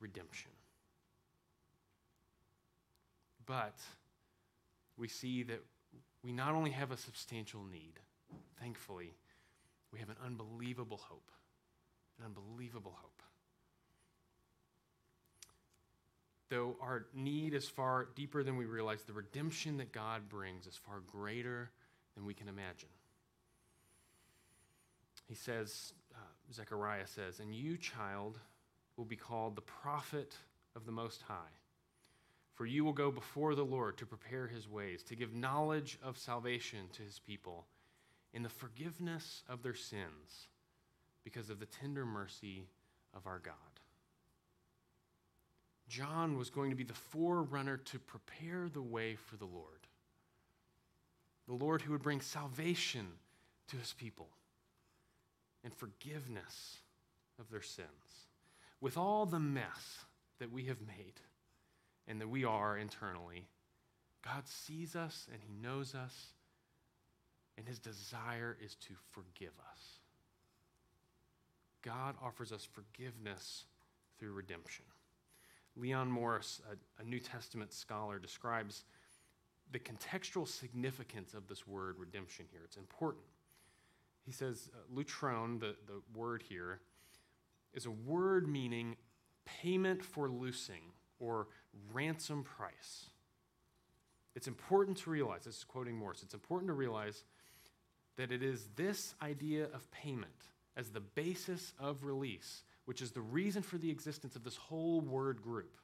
redemption. 0.00 0.50
But 3.46 3.78
we 4.96 5.08
see 5.08 5.42
that 5.44 5.62
we 6.22 6.32
not 6.32 6.54
only 6.54 6.70
have 6.70 6.90
a 6.90 6.96
substantial 6.96 7.62
need, 7.70 8.00
thankfully, 8.60 9.12
we 9.92 9.98
have 9.98 10.08
an 10.08 10.16
unbelievable 10.24 11.00
hope. 11.08 11.30
An 12.18 12.26
unbelievable 12.26 12.96
hope. 12.96 13.22
Though 16.50 16.76
our 16.80 17.06
need 17.14 17.54
is 17.54 17.68
far 17.68 18.08
deeper 18.14 18.42
than 18.42 18.56
we 18.56 18.66
realize, 18.66 19.02
the 19.02 19.12
redemption 19.12 19.78
that 19.78 19.92
God 19.92 20.28
brings 20.28 20.66
is 20.66 20.76
far 20.76 21.00
greater 21.00 21.70
than 22.14 22.26
we 22.26 22.34
can 22.34 22.48
imagine. 22.48 22.90
He 25.26 25.34
says, 25.34 25.94
uh, 26.14 26.18
Zechariah 26.52 27.06
says, 27.06 27.40
And 27.40 27.54
you, 27.54 27.76
child, 27.76 28.38
will 28.96 29.04
be 29.06 29.16
called 29.16 29.56
the 29.56 29.62
prophet 29.62 30.36
of 30.76 30.86
the 30.86 30.92
Most 30.92 31.22
High. 31.22 31.56
For 32.52 32.66
you 32.66 32.84
will 32.84 32.92
go 32.92 33.10
before 33.10 33.54
the 33.54 33.64
Lord 33.64 33.96
to 33.98 34.06
prepare 34.06 34.46
his 34.46 34.68
ways, 34.68 35.02
to 35.04 35.16
give 35.16 35.34
knowledge 35.34 35.98
of 36.02 36.16
salvation 36.16 36.86
to 36.92 37.02
his 37.02 37.18
people 37.18 37.66
in 38.32 38.42
the 38.42 38.48
forgiveness 38.48 39.42
of 39.48 39.62
their 39.62 39.74
sins 39.74 40.48
because 41.24 41.50
of 41.50 41.58
the 41.58 41.66
tender 41.66 42.04
mercy 42.04 42.64
of 43.14 43.26
our 43.26 43.38
God. 43.38 43.54
John 45.88 46.38
was 46.38 46.50
going 46.50 46.70
to 46.70 46.76
be 46.76 46.84
the 46.84 46.94
forerunner 46.94 47.76
to 47.76 47.98
prepare 47.98 48.68
the 48.68 48.82
way 48.82 49.16
for 49.16 49.36
the 49.36 49.44
Lord. 49.44 49.86
The 51.46 51.54
Lord 51.54 51.82
who 51.82 51.92
would 51.92 52.02
bring 52.02 52.20
salvation 52.20 53.06
to 53.68 53.76
his 53.76 53.92
people 53.92 54.28
and 55.62 55.74
forgiveness 55.74 56.78
of 57.38 57.50
their 57.50 57.62
sins. 57.62 57.88
With 58.80 58.96
all 58.96 59.26
the 59.26 59.40
mess 59.40 60.04
that 60.38 60.52
we 60.52 60.64
have 60.64 60.80
made 60.80 61.20
and 62.06 62.20
that 62.20 62.28
we 62.28 62.44
are 62.44 62.76
internally, 62.76 63.46
God 64.24 64.46
sees 64.46 64.96
us 64.96 65.26
and 65.32 65.42
he 65.42 65.52
knows 65.62 65.94
us, 65.94 66.26
and 67.56 67.66
his 67.66 67.78
desire 67.78 68.56
is 68.62 68.74
to 68.76 68.94
forgive 69.12 69.52
us. 69.70 70.00
God 71.84 72.14
offers 72.22 72.50
us 72.50 72.64
forgiveness 72.64 73.64
through 74.18 74.32
redemption. 74.32 74.84
Leon 75.76 76.10
Morris, 76.10 76.60
a, 76.70 77.02
a, 77.02 77.04
New 77.04 77.18
Testament 77.18 77.72
scholar, 77.72 78.18
describes 78.18 78.84
the 79.72 79.78
contextual 79.78 80.46
significance 80.46 81.34
of 81.34 81.48
this 81.48 81.66
word 81.66 81.96
redemption 81.98 82.46
here. 82.50 82.60
It's 82.64 82.76
important. 82.76 83.24
He 84.24 84.32
says, 84.32 84.70
uh, 84.72 84.94
lutron, 84.94 85.60
the, 85.60 85.74
the 85.86 86.00
word 86.14 86.42
here, 86.48 86.80
is 87.74 87.86
a 87.86 87.90
word 87.90 88.48
meaning 88.48 88.96
payment 89.44 90.02
for 90.02 90.28
loosing 90.28 90.92
or 91.18 91.48
ransom 91.92 92.44
price. 92.44 93.10
It's 94.36 94.46
important 94.46 94.96
to 94.98 95.10
realize, 95.10 95.44
this 95.44 95.58
is 95.58 95.64
quoting 95.64 95.96
Morris, 95.96 96.22
it's 96.22 96.34
important 96.34 96.68
to 96.68 96.74
realize 96.74 97.24
that 98.16 98.30
it 98.30 98.42
is 98.42 98.68
this 98.76 99.14
idea 99.20 99.64
of 99.74 99.90
payment 99.90 100.30
as 100.76 100.90
the 100.90 101.00
basis 101.00 101.72
of 101.78 102.04
release 102.04 102.62
which 102.84 103.00
is 103.00 103.12
the 103.12 103.20
reason 103.20 103.62
for 103.62 103.78
the 103.78 103.90
existence 103.90 104.36
of 104.36 104.44
this 104.44 104.56
whole 104.56 105.00
word 105.00 105.42
group. 105.42 105.78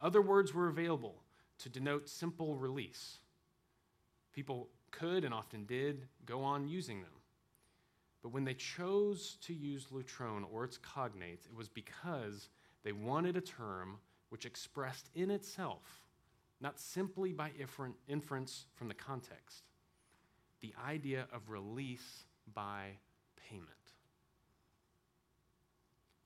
Other 0.00 0.22
words 0.22 0.54
were 0.54 0.68
available 0.68 1.22
to 1.58 1.68
denote 1.68 2.08
simple 2.08 2.54
release. 2.54 3.18
People 4.32 4.68
could 4.90 5.24
and 5.24 5.34
often 5.34 5.64
did 5.64 6.06
go 6.24 6.42
on 6.42 6.68
using 6.68 7.00
them. 7.02 7.10
But 8.22 8.32
when 8.32 8.44
they 8.44 8.54
chose 8.54 9.36
to 9.42 9.54
use 9.54 9.86
lutron 9.90 10.44
or 10.52 10.64
its 10.64 10.78
cognates, 10.78 11.46
it 11.46 11.56
was 11.56 11.68
because 11.68 12.48
they 12.84 12.92
wanted 12.92 13.36
a 13.36 13.40
term 13.40 13.98
which 14.28 14.46
expressed 14.46 15.08
in 15.14 15.30
itself, 15.30 16.02
not 16.60 16.78
simply 16.78 17.32
by 17.32 17.50
inference 18.08 18.66
from 18.74 18.88
the 18.88 18.94
context, 18.94 19.62
the 20.60 20.74
idea 20.86 21.26
of 21.32 21.48
release 21.50 22.24
by 22.52 22.98
payment 23.48 23.85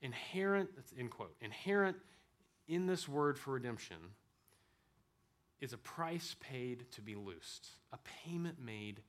inherent, 0.01 0.69
that's 0.75 0.91
in 0.91 1.09
quote, 1.09 1.35
inherent 1.41 1.97
in 2.67 2.85
this 2.85 3.07
word 3.07 3.37
for 3.37 3.51
redemption 3.51 3.97
is 5.59 5.73
a 5.73 5.77
price 5.77 6.35
paid 6.39 6.85
to 6.91 7.01
be 7.01 7.15
loosed, 7.15 7.69
a 7.93 7.99
payment 8.25 8.57
made 8.63 9.01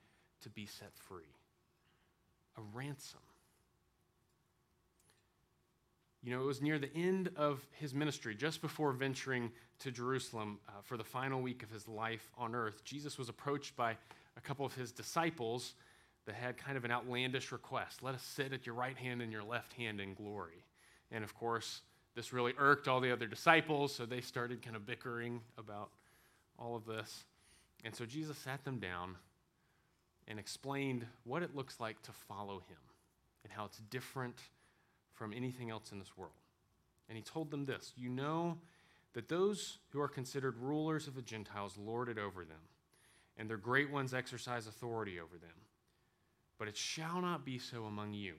to 0.42 0.50
be 0.50 0.66
set 0.66 0.92
free, 0.94 1.34
a 2.58 2.60
ransom. 2.74 3.20
You 6.22 6.30
know, 6.30 6.42
it 6.42 6.46
was 6.46 6.62
near 6.62 6.78
the 6.78 6.94
end 6.94 7.30
of 7.36 7.66
his 7.72 7.94
ministry, 7.94 8.34
just 8.34 8.60
before 8.60 8.92
venturing 8.92 9.50
to 9.80 9.90
Jerusalem 9.90 10.60
uh, 10.68 10.72
for 10.82 10.96
the 10.96 11.04
final 11.04 11.40
week 11.40 11.64
of 11.64 11.70
his 11.70 11.88
life 11.88 12.30
on 12.38 12.54
earth. 12.54 12.84
Jesus 12.84 13.18
was 13.18 13.28
approached 13.28 13.74
by 13.74 13.96
a 14.36 14.40
couple 14.40 14.64
of 14.64 14.74
his 14.74 14.92
disciples 14.92 15.74
that 16.26 16.36
had 16.36 16.56
kind 16.56 16.76
of 16.76 16.84
an 16.84 16.92
outlandish 16.92 17.50
request 17.50 18.02
let 18.02 18.14
us 18.14 18.22
sit 18.22 18.52
at 18.52 18.64
your 18.64 18.76
right 18.76 18.96
hand 18.96 19.20
and 19.22 19.32
your 19.32 19.42
left 19.42 19.72
hand 19.72 20.00
in 20.00 20.14
glory. 20.14 20.64
And 21.12 21.22
of 21.22 21.34
course, 21.34 21.82
this 22.16 22.32
really 22.32 22.54
irked 22.58 22.88
all 22.88 23.00
the 23.00 23.12
other 23.12 23.26
disciples, 23.26 23.94
so 23.94 24.04
they 24.04 24.20
started 24.20 24.62
kind 24.62 24.74
of 24.74 24.84
bickering 24.84 25.40
about 25.56 25.90
all 26.58 26.74
of 26.74 26.84
this. 26.86 27.24
And 27.84 27.94
so 27.94 28.04
Jesus 28.04 28.36
sat 28.38 28.64
them 28.64 28.78
down 28.78 29.16
and 30.26 30.38
explained 30.38 31.06
what 31.24 31.42
it 31.42 31.54
looks 31.54 31.78
like 31.78 32.00
to 32.02 32.12
follow 32.12 32.62
him 32.68 32.78
and 33.44 33.52
how 33.52 33.64
it's 33.64 33.78
different 33.90 34.36
from 35.12 35.32
anything 35.32 35.70
else 35.70 35.92
in 35.92 35.98
this 35.98 36.16
world. 36.16 36.32
And 37.08 37.16
he 37.16 37.22
told 37.22 37.50
them 37.50 37.64
this 37.64 37.92
You 37.96 38.08
know 38.08 38.58
that 39.14 39.28
those 39.28 39.78
who 39.90 40.00
are 40.00 40.08
considered 40.08 40.56
rulers 40.58 41.06
of 41.06 41.14
the 41.14 41.22
Gentiles 41.22 41.76
lord 41.76 42.08
it 42.08 42.18
over 42.18 42.44
them, 42.44 42.60
and 43.36 43.48
their 43.48 43.56
great 43.56 43.90
ones 43.90 44.14
exercise 44.14 44.66
authority 44.66 45.18
over 45.18 45.36
them. 45.38 45.50
But 46.58 46.68
it 46.68 46.76
shall 46.76 47.20
not 47.20 47.44
be 47.44 47.58
so 47.58 47.84
among 47.84 48.14
you. 48.14 48.34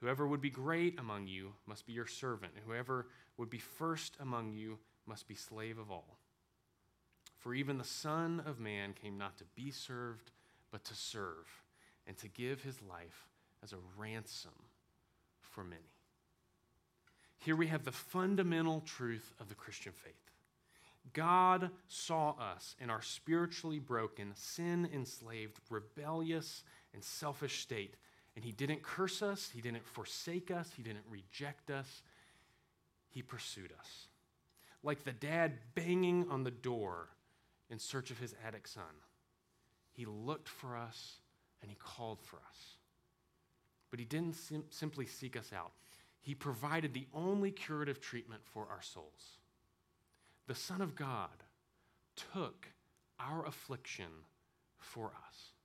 Whoever 0.00 0.26
would 0.26 0.40
be 0.40 0.50
great 0.50 0.98
among 0.98 1.26
you 1.26 1.52
must 1.66 1.86
be 1.86 1.92
your 1.92 2.06
servant, 2.06 2.52
and 2.54 2.64
whoever 2.64 3.06
would 3.36 3.50
be 3.50 3.58
first 3.58 4.16
among 4.20 4.52
you 4.52 4.78
must 5.06 5.26
be 5.26 5.34
slave 5.34 5.78
of 5.78 5.90
all. 5.90 6.18
For 7.38 7.54
even 7.54 7.78
the 7.78 7.84
Son 7.84 8.42
of 8.44 8.58
Man 8.58 8.92
came 8.92 9.16
not 9.16 9.38
to 9.38 9.44
be 9.54 9.70
served, 9.70 10.30
but 10.70 10.84
to 10.84 10.94
serve, 10.94 11.62
and 12.06 12.16
to 12.18 12.28
give 12.28 12.62
his 12.62 12.82
life 12.82 13.28
as 13.62 13.72
a 13.72 13.78
ransom 13.96 14.52
for 15.40 15.64
many. 15.64 15.94
Here 17.38 17.56
we 17.56 17.68
have 17.68 17.84
the 17.84 17.92
fundamental 17.92 18.80
truth 18.80 19.32
of 19.40 19.48
the 19.48 19.54
Christian 19.54 19.92
faith. 19.92 20.14
God 21.12 21.70
saw 21.88 22.30
us 22.32 22.74
in 22.80 22.90
our 22.90 23.02
spiritually 23.02 23.78
broken, 23.78 24.32
sin 24.34 24.88
enslaved, 24.92 25.60
rebellious, 25.70 26.64
and 26.92 27.04
selfish 27.04 27.60
state. 27.60 27.94
And 28.36 28.44
He 28.44 28.52
didn't 28.52 28.82
curse 28.82 29.22
us, 29.22 29.50
He 29.52 29.60
didn't 29.60 29.84
forsake 29.84 30.50
us, 30.50 30.70
He 30.76 30.82
didn't 30.82 31.06
reject 31.10 31.70
us. 31.70 32.02
He 33.08 33.22
pursued 33.22 33.72
us. 33.78 34.06
Like 34.82 35.04
the 35.04 35.12
dad 35.12 35.54
banging 35.74 36.28
on 36.30 36.44
the 36.44 36.50
door 36.50 37.08
in 37.70 37.78
search 37.78 38.10
of 38.10 38.18
his 38.18 38.34
addict 38.46 38.68
son, 38.68 38.84
He 39.92 40.04
looked 40.04 40.48
for 40.48 40.76
us 40.76 41.16
and 41.62 41.70
He 41.70 41.76
called 41.80 42.20
for 42.22 42.36
us. 42.36 42.76
But 43.90 43.98
He 43.98 44.04
didn't 44.04 44.34
sim- 44.34 44.64
simply 44.70 45.06
seek 45.06 45.36
us 45.36 45.52
out, 45.52 45.72
He 46.20 46.34
provided 46.34 46.92
the 46.92 47.06
only 47.14 47.50
curative 47.50 48.00
treatment 48.00 48.42
for 48.44 48.68
our 48.70 48.82
souls 48.82 49.38
the 50.46 50.54
Son 50.54 50.80
of 50.80 50.94
God 50.94 51.44
took 52.32 52.68
our 53.18 53.44
affliction 53.46 54.06
for 54.78 55.12
us. 55.28 55.55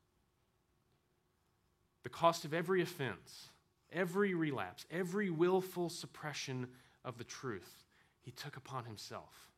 The 2.04 2.10
cost 2.10 2.46
of 2.46 2.54
every 2.54 2.82
offense, 2.82 3.50
every 3.92 4.34
relapse, 4.34 4.86
every 4.92 5.30
willful 5.30 5.90
suppression 5.90 6.68
of 7.04 7.18
the 7.18 7.24
truth, 7.24 7.86
he 8.22 8.32
took 8.32 8.58
upon 8.58 8.86
himself. 8.86 9.52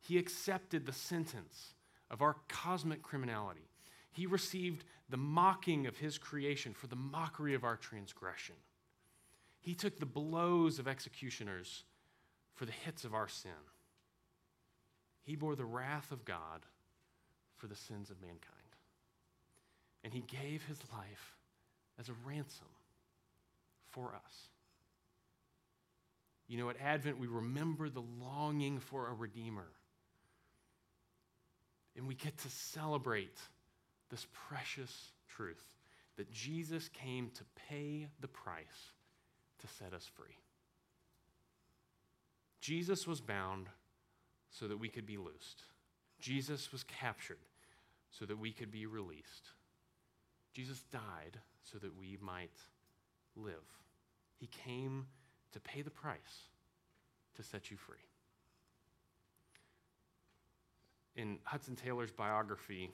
He 0.00 0.18
accepted 0.18 0.84
the 0.84 0.92
sentence 0.92 1.74
of 2.10 2.22
our 2.22 2.36
cosmic 2.48 3.02
criminality. 3.02 3.68
He 4.10 4.26
received 4.26 4.84
the 5.08 5.16
mocking 5.16 5.86
of 5.86 5.96
his 5.96 6.18
creation 6.18 6.74
for 6.74 6.86
the 6.86 6.96
mockery 6.96 7.54
of 7.54 7.64
our 7.64 7.76
transgression. 7.76 8.56
He 9.60 9.74
took 9.74 9.98
the 9.98 10.06
blows 10.06 10.78
of 10.78 10.88
executioners 10.88 11.84
for 12.54 12.66
the 12.66 12.72
hits 12.72 13.04
of 13.04 13.14
our 13.14 13.28
sin. 13.28 13.50
He 15.22 15.36
bore 15.36 15.54
the 15.54 15.64
wrath 15.64 16.10
of 16.10 16.24
God 16.24 16.66
for 17.56 17.68
the 17.68 17.76
sins 17.76 18.10
of 18.10 18.20
mankind. 18.20 18.40
And 20.02 20.12
he 20.12 20.20
gave 20.20 20.64
his 20.64 20.80
life 20.92 21.36
as 21.98 22.08
a 22.08 22.14
ransom 22.26 22.68
for 23.90 24.14
us. 24.14 24.48
You 26.48 26.58
know, 26.58 26.70
at 26.70 26.76
Advent, 26.80 27.18
we 27.18 27.26
remember 27.26 27.88
the 27.88 28.02
longing 28.20 28.78
for 28.78 29.08
a 29.08 29.14
Redeemer. 29.14 29.68
And 31.96 32.06
we 32.06 32.14
get 32.14 32.36
to 32.38 32.48
celebrate 32.50 33.38
this 34.10 34.26
precious 34.48 35.12
truth 35.28 35.62
that 36.16 36.30
Jesus 36.30 36.88
came 36.88 37.30
to 37.30 37.44
pay 37.68 38.08
the 38.20 38.28
price 38.28 38.92
to 39.60 39.66
set 39.66 39.92
us 39.92 40.08
free. 40.14 40.36
Jesus 42.60 43.06
was 43.06 43.20
bound 43.20 43.68
so 44.50 44.68
that 44.68 44.78
we 44.78 44.88
could 44.88 45.06
be 45.06 45.16
loosed. 45.16 45.62
Jesus 46.20 46.70
was 46.70 46.84
captured 46.84 47.38
so 48.10 48.26
that 48.26 48.38
we 48.38 48.52
could 48.52 48.70
be 48.70 48.86
released. 48.86 49.48
Jesus 50.52 50.82
died 50.92 51.38
so 51.62 51.78
that 51.78 51.96
we 51.98 52.18
might 52.20 52.56
live. 53.36 53.54
He 54.38 54.48
came 54.48 55.06
to 55.52 55.60
pay 55.60 55.82
the 55.82 55.90
price 55.90 56.48
to 57.36 57.42
set 57.42 57.70
you 57.70 57.76
free. 57.76 57.96
In 61.14 61.38
Hudson 61.44 61.76
Taylor's 61.76 62.10
biography, 62.10 62.90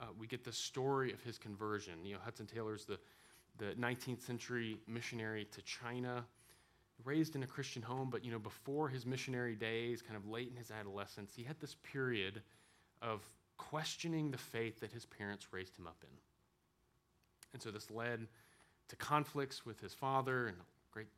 uh, 0.00 0.06
we 0.18 0.26
get 0.26 0.44
the 0.44 0.52
story 0.52 1.12
of 1.12 1.22
his 1.22 1.38
conversion. 1.38 2.04
You 2.04 2.14
know, 2.14 2.20
Hudson 2.24 2.46
Taylor's 2.46 2.84
the, 2.84 2.98
the 3.58 3.74
19th 3.80 4.22
century 4.22 4.78
missionary 4.88 5.46
to 5.52 5.62
China 5.62 6.24
raised 7.04 7.36
in 7.36 7.42
a 7.42 7.46
Christian 7.46 7.82
home, 7.82 8.08
but 8.10 8.24
you 8.24 8.30
know, 8.30 8.38
before 8.38 8.88
his 8.88 9.06
missionary 9.06 9.54
days, 9.54 10.02
kind 10.02 10.16
of 10.16 10.26
late 10.26 10.48
in 10.50 10.56
his 10.56 10.70
adolescence, 10.70 11.32
he 11.34 11.42
had 11.42 11.58
this 11.60 11.76
period 11.82 12.42
of 13.02 13.22
questioning 13.60 14.30
the 14.30 14.38
faith 14.38 14.80
that 14.80 14.90
his 14.90 15.04
parents 15.04 15.48
raised 15.52 15.78
him 15.78 15.86
up 15.86 16.02
in. 16.02 16.16
And 17.52 17.62
so 17.62 17.70
this 17.70 17.90
led 17.90 18.26
to 18.88 18.96
conflicts 18.96 19.66
with 19.66 19.80
his 19.80 19.92
father 19.92 20.46
and 20.46 20.56
great 20.90 21.08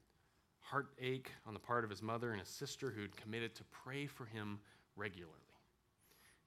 heartache 0.60 1.30
on 1.46 1.54
the 1.54 1.60
part 1.60 1.84
of 1.84 1.90
his 1.90 2.02
mother 2.02 2.32
and 2.32 2.40
his 2.40 2.48
sister 2.48 2.90
who'd 2.90 3.16
committed 3.16 3.54
to 3.54 3.64
pray 3.70 4.06
for 4.06 4.24
him 4.24 4.58
regularly. 4.96 5.36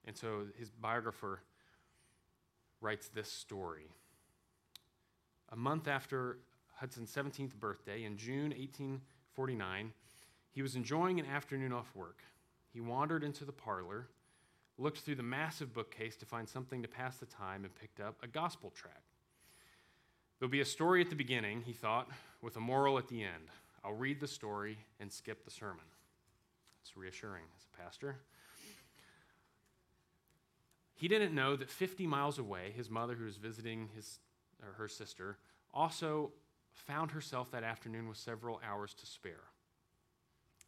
And 0.04 0.14
so 0.14 0.42
his 0.58 0.70
biographer 0.70 1.40
writes 2.82 3.08
this 3.08 3.32
story. 3.32 3.88
A 5.50 5.56
month 5.56 5.88
after 5.88 6.38
Hudson's 6.74 7.10
17th 7.10 7.54
birthday, 7.54 8.04
in 8.04 8.18
June 8.18 8.50
1849, 8.50 9.92
he 10.52 10.60
was 10.60 10.76
enjoying 10.76 11.18
an 11.18 11.26
afternoon 11.26 11.72
off 11.72 11.90
work. 11.94 12.18
He 12.72 12.80
wandered 12.80 13.24
into 13.24 13.46
the 13.46 13.52
parlor, 13.52 14.08
looked 14.78 14.98
through 14.98 15.14
the 15.14 15.22
massive 15.22 15.72
bookcase 15.72 16.16
to 16.16 16.26
find 16.26 16.48
something 16.48 16.82
to 16.82 16.88
pass 16.88 17.16
the 17.16 17.26
time, 17.26 17.64
and 17.64 17.74
picked 17.74 18.00
up 18.00 18.16
a 18.22 18.26
gospel 18.26 18.70
tract. 18.70 19.14
There'll 20.38 20.50
be 20.50 20.60
a 20.60 20.66
story 20.66 21.00
at 21.00 21.08
the 21.08 21.16
beginning, 21.16 21.62
he 21.62 21.72
thought, 21.72 22.08
with 22.42 22.56
a 22.56 22.60
moral 22.60 22.98
at 22.98 23.08
the 23.08 23.22
end. 23.22 23.48
I'll 23.82 23.94
read 23.94 24.20
the 24.20 24.28
story 24.28 24.78
and 25.00 25.10
skip 25.10 25.44
the 25.44 25.50
sermon. 25.50 25.84
It's 26.82 26.96
reassuring 26.96 27.44
as 27.56 27.64
a 27.64 27.82
pastor. 27.82 28.16
He 30.94 31.08
didn't 31.08 31.34
know 31.34 31.56
that 31.56 31.70
50 31.70 32.06
miles 32.06 32.38
away, 32.38 32.72
his 32.74 32.90
mother, 32.90 33.14
who 33.14 33.24
was 33.24 33.36
visiting 33.36 33.88
his, 33.94 34.18
or 34.62 34.72
her 34.72 34.88
sister, 34.88 35.38
also 35.72 36.32
found 36.72 37.10
herself 37.10 37.50
that 37.50 37.64
afternoon 37.64 38.08
with 38.08 38.18
several 38.18 38.60
hours 38.66 38.94
to 38.94 39.06
spare. 39.06 39.44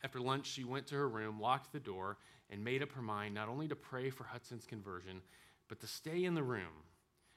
After 0.03 0.21
lunch, 0.21 0.47
she 0.47 0.65
went 0.65 0.87
to 0.89 0.95
her 0.95 1.09
room, 1.09 1.41
locked 1.41 1.73
the 1.73 1.81
door, 1.81 2.19
and 2.51 2.65
made 2.65 2.83
up 2.83 2.93
her 2.93 3.03
mind 3.03 3.35
not 3.35 3.49
only 3.49 3.69
to 3.69 3.77
pray 3.77 4.11
for 4.11 4.25
Hudson's 4.25 4.67
conversion, 4.67 5.21
but 5.69 5.81
to 5.81 5.87
stay 5.87 6.25
in 6.25 6.35
the 6.35 6.43
room 6.43 6.85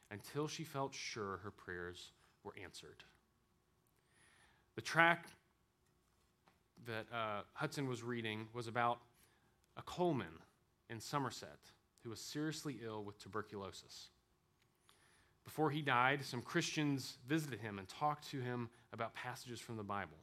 until 0.09 0.47
she 0.47 0.64
felt 0.64 0.93
sure 0.93 1.39
her 1.43 1.51
prayers 1.51 2.12
were 2.43 2.53
answered. 2.62 3.03
The 4.76 4.82
tract 4.82 5.30
that 6.86 7.05
uh, 7.14 7.41
Hudson 7.53 7.88
was 7.88 8.03
reading 8.03 8.47
was 8.53 8.68
about 8.68 8.99
a 9.78 9.82
Coleman 9.82 10.39
in 10.89 10.99
Somerset 10.99 11.59
who 12.03 12.09
was 12.09 12.20
seriously 12.20 12.80
ill 12.84 13.03
with 13.03 13.20
tuberculosis. 13.20 14.09
Before 15.43 15.70
he 15.70 15.82
died, 15.82 16.24
some 16.24 16.41
Christians 16.41 17.18
visited 17.28 17.59
him 17.59 17.80
and 17.80 17.88
talked 17.88 18.30
to 18.32 18.39
him 18.39 18.70
about 18.93 19.14
passages 19.14 19.59
from 19.59 19.78
the 19.78 19.84
Bible. 19.84 20.18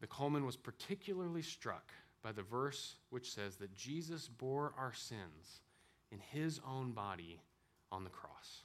The 0.00 0.06
Coleman 0.06 0.44
was 0.44 0.56
particularly 0.56 1.42
struck 1.42 1.92
by 2.22 2.32
the 2.32 2.42
verse 2.42 2.96
which 3.10 3.30
says 3.32 3.56
that 3.56 3.74
Jesus 3.74 4.28
bore 4.28 4.72
our 4.78 4.92
sins 4.92 5.60
in 6.10 6.18
his 6.18 6.60
own 6.66 6.92
body 6.92 7.40
on 7.90 8.04
the 8.04 8.10
cross. 8.10 8.62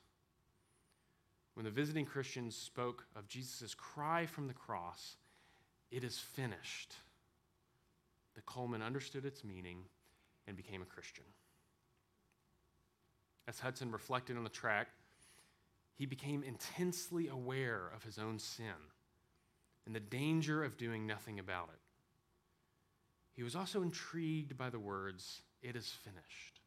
When 1.56 1.64
the 1.64 1.72
visiting 1.72 2.06
Christians 2.06 2.56
spoke 2.56 3.06
of 3.16 3.28
Jesus' 3.28 3.74
cry 3.74 4.26
from 4.28 4.48
the 4.48 4.54
cross, 4.54 5.18
it 5.90 6.04
is 6.04 6.20
finished, 6.20 6.94
the 8.36 8.42
Coleman 8.42 8.84
understood 8.84 9.26
its 9.26 9.44
meaning 9.44 9.80
and 10.46 10.56
became 10.56 10.82
a 10.82 10.86
Christian. 10.86 11.26
As 13.48 13.60
Hudson 13.60 13.92
reflected 13.92 14.38
on 14.38 14.44
the 14.44 14.50
tract, 14.50 14.92
he 15.96 16.06
became 16.06 16.44
intensely 16.44 17.28
aware 17.28 17.92
of 17.96 18.04
his 18.04 18.20
own 18.20 18.38
sin 18.38 18.76
and 19.88 19.96
the 19.96 20.00
danger 20.00 20.64
of 20.64 20.78
doing 20.78 21.08
nothing 21.08 21.40
about 21.40 21.70
it. 21.74 21.80
He 23.38 23.44
was 23.44 23.56
also 23.56 23.84
intrigued 23.84 24.58
by 24.58 24.72
the 24.72 24.80
words, 24.80 25.44
It 25.62 25.76
is 25.76 25.88
finished. 25.88 26.60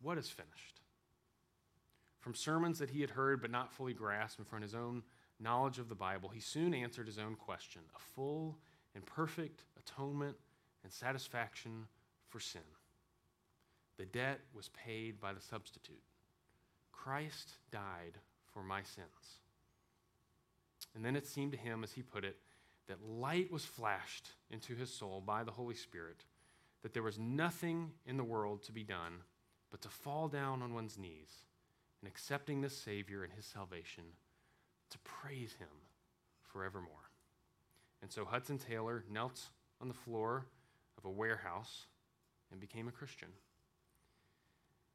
What 0.00 0.16
is 0.16 0.30
finished? 0.30 0.80
From 2.20 2.36
sermons 2.36 2.78
that 2.78 2.90
he 2.90 3.00
had 3.00 3.10
heard 3.10 3.42
but 3.42 3.50
not 3.50 3.72
fully 3.72 3.94
grasped, 3.94 4.38
and 4.38 4.46
from 4.46 4.62
his 4.62 4.76
own 4.76 5.02
knowledge 5.40 5.80
of 5.80 5.88
the 5.88 5.94
Bible, 5.96 6.28
he 6.28 6.40
soon 6.40 6.72
answered 6.72 7.08
his 7.08 7.18
own 7.18 7.34
question 7.34 7.82
a 7.96 7.98
full 7.98 8.58
and 8.94 9.04
perfect 9.04 9.64
atonement 9.76 10.36
and 10.84 10.92
satisfaction 10.92 11.88
for 12.28 12.38
sin. 12.38 12.62
The 13.98 14.06
debt 14.06 14.40
was 14.54 14.68
paid 14.68 15.20
by 15.20 15.32
the 15.32 15.40
substitute. 15.40 16.02
Christ 16.92 17.54
died 17.72 18.18
for 18.52 18.62
my 18.62 18.82
sins. 18.82 19.40
And 20.94 21.04
then 21.04 21.16
it 21.16 21.26
seemed 21.26 21.50
to 21.52 21.58
him, 21.58 21.82
as 21.82 21.92
he 21.92 22.02
put 22.02 22.24
it, 22.24 22.36
that 22.88 23.02
light 23.02 23.50
was 23.50 23.64
flashed 23.64 24.30
into 24.50 24.74
his 24.74 24.92
soul 24.92 25.22
by 25.24 25.44
the 25.44 25.52
Holy 25.52 25.74
Spirit, 25.74 26.24
that 26.82 26.92
there 26.92 27.02
was 27.02 27.18
nothing 27.18 27.92
in 28.06 28.16
the 28.16 28.24
world 28.24 28.62
to 28.64 28.72
be 28.72 28.82
done 28.84 29.22
but 29.70 29.80
to 29.82 29.88
fall 29.88 30.28
down 30.28 30.62
on 30.62 30.74
one's 30.74 30.98
knees 30.98 31.46
and 32.00 32.08
accepting 32.08 32.60
this 32.60 32.76
Savior 32.76 33.24
and 33.24 33.32
his 33.32 33.46
salvation, 33.46 34.04
to 34.90 34.98
praise 34.98 35.54
him 35.54 35.68
forevermore. 36.42 37.10
And 38.02 38.12
so 38.12 38.24
Hudson 38.24 38.58
Taylor 38.58 39.04
knelt 39.10 39.40
on 39.80 39.88
the 39.88 39.94
floor 39.94 40.46
of 40.98 41.06
a 41.06 41.10
warehouse 41.10 41.86
and 42.52 42.60
became 42.60 42.86
a 42.86 42.92
Christian. 42.92 43.30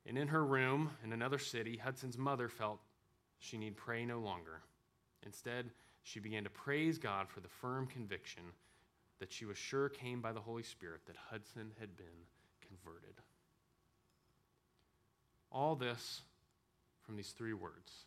And 0.05 0.17
in 0.17 0.27
her 0.29 0.45
room 0.45 0.91
in 1.03 1.11
another 1.11 1.39
city, 1.39 1.77
Hudson's 1.77 2.17
mother 2.17 2.47
felt 2.47 2.79
she 3.39 3.57
need 3.57 3.75
pray 3.75 4.05
no 4.05 4.19
longer. 4.19 4.61
Instead, 5.25 5.71
she 6.09 6.19
began 6.19 6.43
to 6.43 6.49
praise 6.49 6.97
God 6.97 7.29
for 7.29 7.39
the 7.39 7.47
firm 7.47 7.85
conviction 7.85 8.41
that 9.19 9.31
she 9.31 9.45
was 9.45 9.59
sure 9.59 9.89
came 9.89 10.21
by 10.21 10.31
the 10.31 10.39
Holy 10.39 10.63
Spirit 10.63 11.01
that 11.05 11.15
Hudson 11.29 11.71
had 11.79 11.95
been 11.95 12.07
converted. 12.67 13.13
All 15.51 15.75
this 15.75 16.21
from 17.05 17.15
these 17.15 17.29
three 17.29 17.53
words 17.53 18.05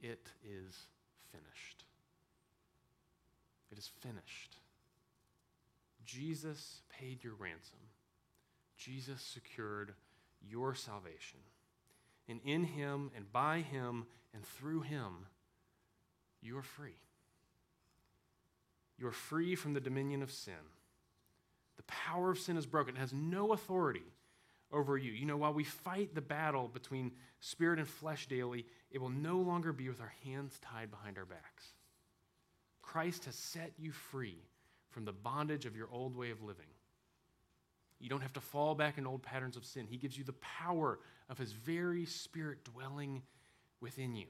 It 0.00 0.28
is 0.44 0.86
finished. 1.32 1.84
It 3.72 3.78
is 3.78 3.90
finished. 4.00 4.58
Jesus 6.04 6.82
paid 6.90 7.24
your 7.24 7.34
ransom. 7.34 7.78
Jesus 8.76 9.20
secured 9.20 9.94
your 10.48 10.74
salvation. 10.76 11.40
And 12.28 12.40
in 12.44 12.62
him 12.64 13.10
and 13.16 13.32
by 13.32 13.60
him 13.60 14.06
and 14.32 14.44
through 14.44 14.82
him, 14.82 15.26
you 16.40 16.56
are 16.56 16.62
free. 16.62 17.01
You 18.98 19.06
are 19.06 19.12
free 19.12 19.54
from 19.54 19.74
the 19.74 19.80
dominion 19.80 20.22
of 20.22 20.30
sin. 20.30 20.54
The 21.76 21.82
power 21.84 22.30
of 22.30 22.38
sin 22.38 22.56
is 22.56 22.66
broken, 22.66 22.96
it 22.96 23.00
has 23.00 23.12
no 23.12 23.52
authority 23.52 24.04
over 24.70 24.96
you. 24.96 25.12
You 25.12 25.26
know, 25.26 25.36
while 25.36 25.52
we 25.52 25.64
fight 25.64 26.14
the 26.14 26.20
battle 26.20 26.68
between 26.68 27.12
spirit 27.40 27.78
and 27.78 27.88
flesh 27.88 28.26
daily, 28.26 28.66
it 28.90 29.00
will 29.00 29.10
no 29.10 29.38
longer 29.38 29.72
be 29.72 29.88
with 29.88 30.00
our 30.00 30.12
hands 30.24 30.58
tied 30.60 30.90
behind 30.90 31.18
our 31.18 31.24
backs. 31.24 31.66
Christ 32.80 33.24
has 33.26 33.34
set 33.34 33.72
you 33.78 33.92
free 33.92 34.38
from 34.90 35.04
the 35.04 35.12
bondage 35.12 35.66
of 35.66 35.76
your 35.76 35.88
old 35.90 36.16
way 36.16 36.30
of 36.30 36.42
living. 36.42 36.66
You 37.98 38.08
don't 38.08 38.20
have 38.20 38.32
to 38.34 38.40
fall 38.40 38.74
back 38.74 38.98
in 38.98 39.06
old 39.06 39.22
patterns 39.22 39.56
of 39.56 39.64
sin. 39.64 39.86
He 39.88 39.96
gives 39.96 40.18
you 40.18 40.24
the 40.24 40.34
power 40.34 40.98
of 41.28 41.38
His 41.38 41.52
very 41.52 42.04
Spirit 42.04 42.64
dwelling 42.64 43.22
within 43.80 44.16
you. 44.16 44.26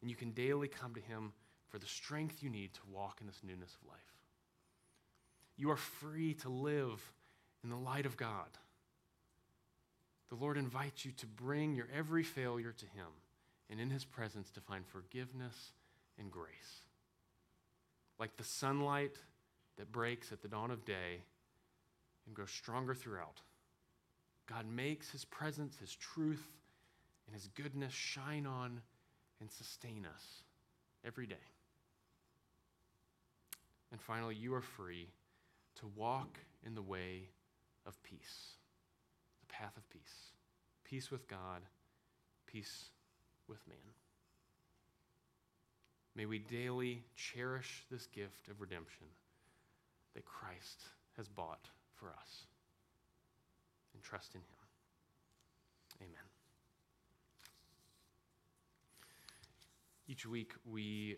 And 0.00 0.10
you 0.10 0.16
can 0.16 0.32
daily 0.32 0.68
come 0.68 0.94
to 0.94 1.00
Him 1.00 1.32
for 1.68 1.78
the 1.78 1.86
strength 1.86 2.42
you 2.42 2.50
need 2.50 2.74
to 2.74 2.80
walk 2.92 3.18
in 3.20 3.26
this 3.26 3.40
newness 3.42 3.76
of 3.80 3.88
life. 3.88 3.98
You 5.56 5.70
are 5.70 5.76
free 5.76 6.34
to 6.34 6.48
live 6.48 7.00
in 7.62 7.70
the 7.70 7.76
light 7.76 8.06
of 8.06 8.16
God. 8.16 8.48
The 10.28 10.36
Lord 10.36 10.56
invites 10.56 11.04
you 11.04 11.12
to 11.12 11.26
bring 11.26 11.74
your 11.74 11.88
every 11.94 12.22
failure 12.22 12.72
to 12.72 12.86
Him 12.86 13.06
and 13.70 13.80
in 13.80 13.90
His 13.90 14.04
presence 14.04 14.50
to 14.52 14.60
find 14.60 14.86
forgiveness 14.86 15.72
and 16.18 16.30
grace. 16.30 16.86
Like 18.18 18.36
the 18.36 18.44
sunlight 18.44 19.16
that 19.76 19.92
breaks 19.92 20.32
at 20.32 20.42
the 20.42 20.48
dawn 20.48 20.70
of 20.70 20.84
day 20.84 21.22
and 22.26 22.34
grows 22.34 22.50
stronger 22.50 22.94
throughout. 22.94 23.40
God 24.46 24.66
makes 24.66 25.10
his 25.10 25.24
presence, 25.24 25.76
his 25.78 25.94
truth, 25.94 26.56
and 27.26 27.34
his 27.34 27.48
goodness 27.48 27.92
shine 27.92 28.46
on 28.46 28.80
and 29.40 29.50
sustain 29.50 30.06
us 30.06 30.42
every 31.04 31.26
day. 31.26 31.36
And 33.90 34.00
finally, 34.00 34.34
you 34.34 34.54
are 34.54 34.62
free 34.62 35.08
to 35.76 35.86
walk 35.96 36.38
in 36.64 36.74
the 36.74 36.82
way 36.82 37.30
of 37.86 38.02
peace, 38.02 38.56
the 39.40 39.52
path 39.52 39.76
of 39.76 39.88
peace. 39.90 40.32
Peace 40.84 41.10
with 41.10 41.26
God, 41.28 41.62
peace 42.46 42.90
with 43.48 43.66
man. 43.68 43.78
May 46.14 46.26
we 46.26 46.38
daily 46.38 47.04
cherish 47.14 47.84
this 47.90 48.06
gift 48.06 48.48
of 48.48 48.60
redemption 48.60 49.06
that 50.14 50.24
Christ 50.24 50.82
has 51.16 51.28
bought 51.28 51.68
for 51.94 52.08
us 52.08 52.46
and 53.94 54.02
trust 54.02 54.34
in 54.34 54.40
Him. 54.40 54.46
Amen. 56.00 56.24
Each 60.08 60.26
week 60.26 60.52
we 60.64 61.16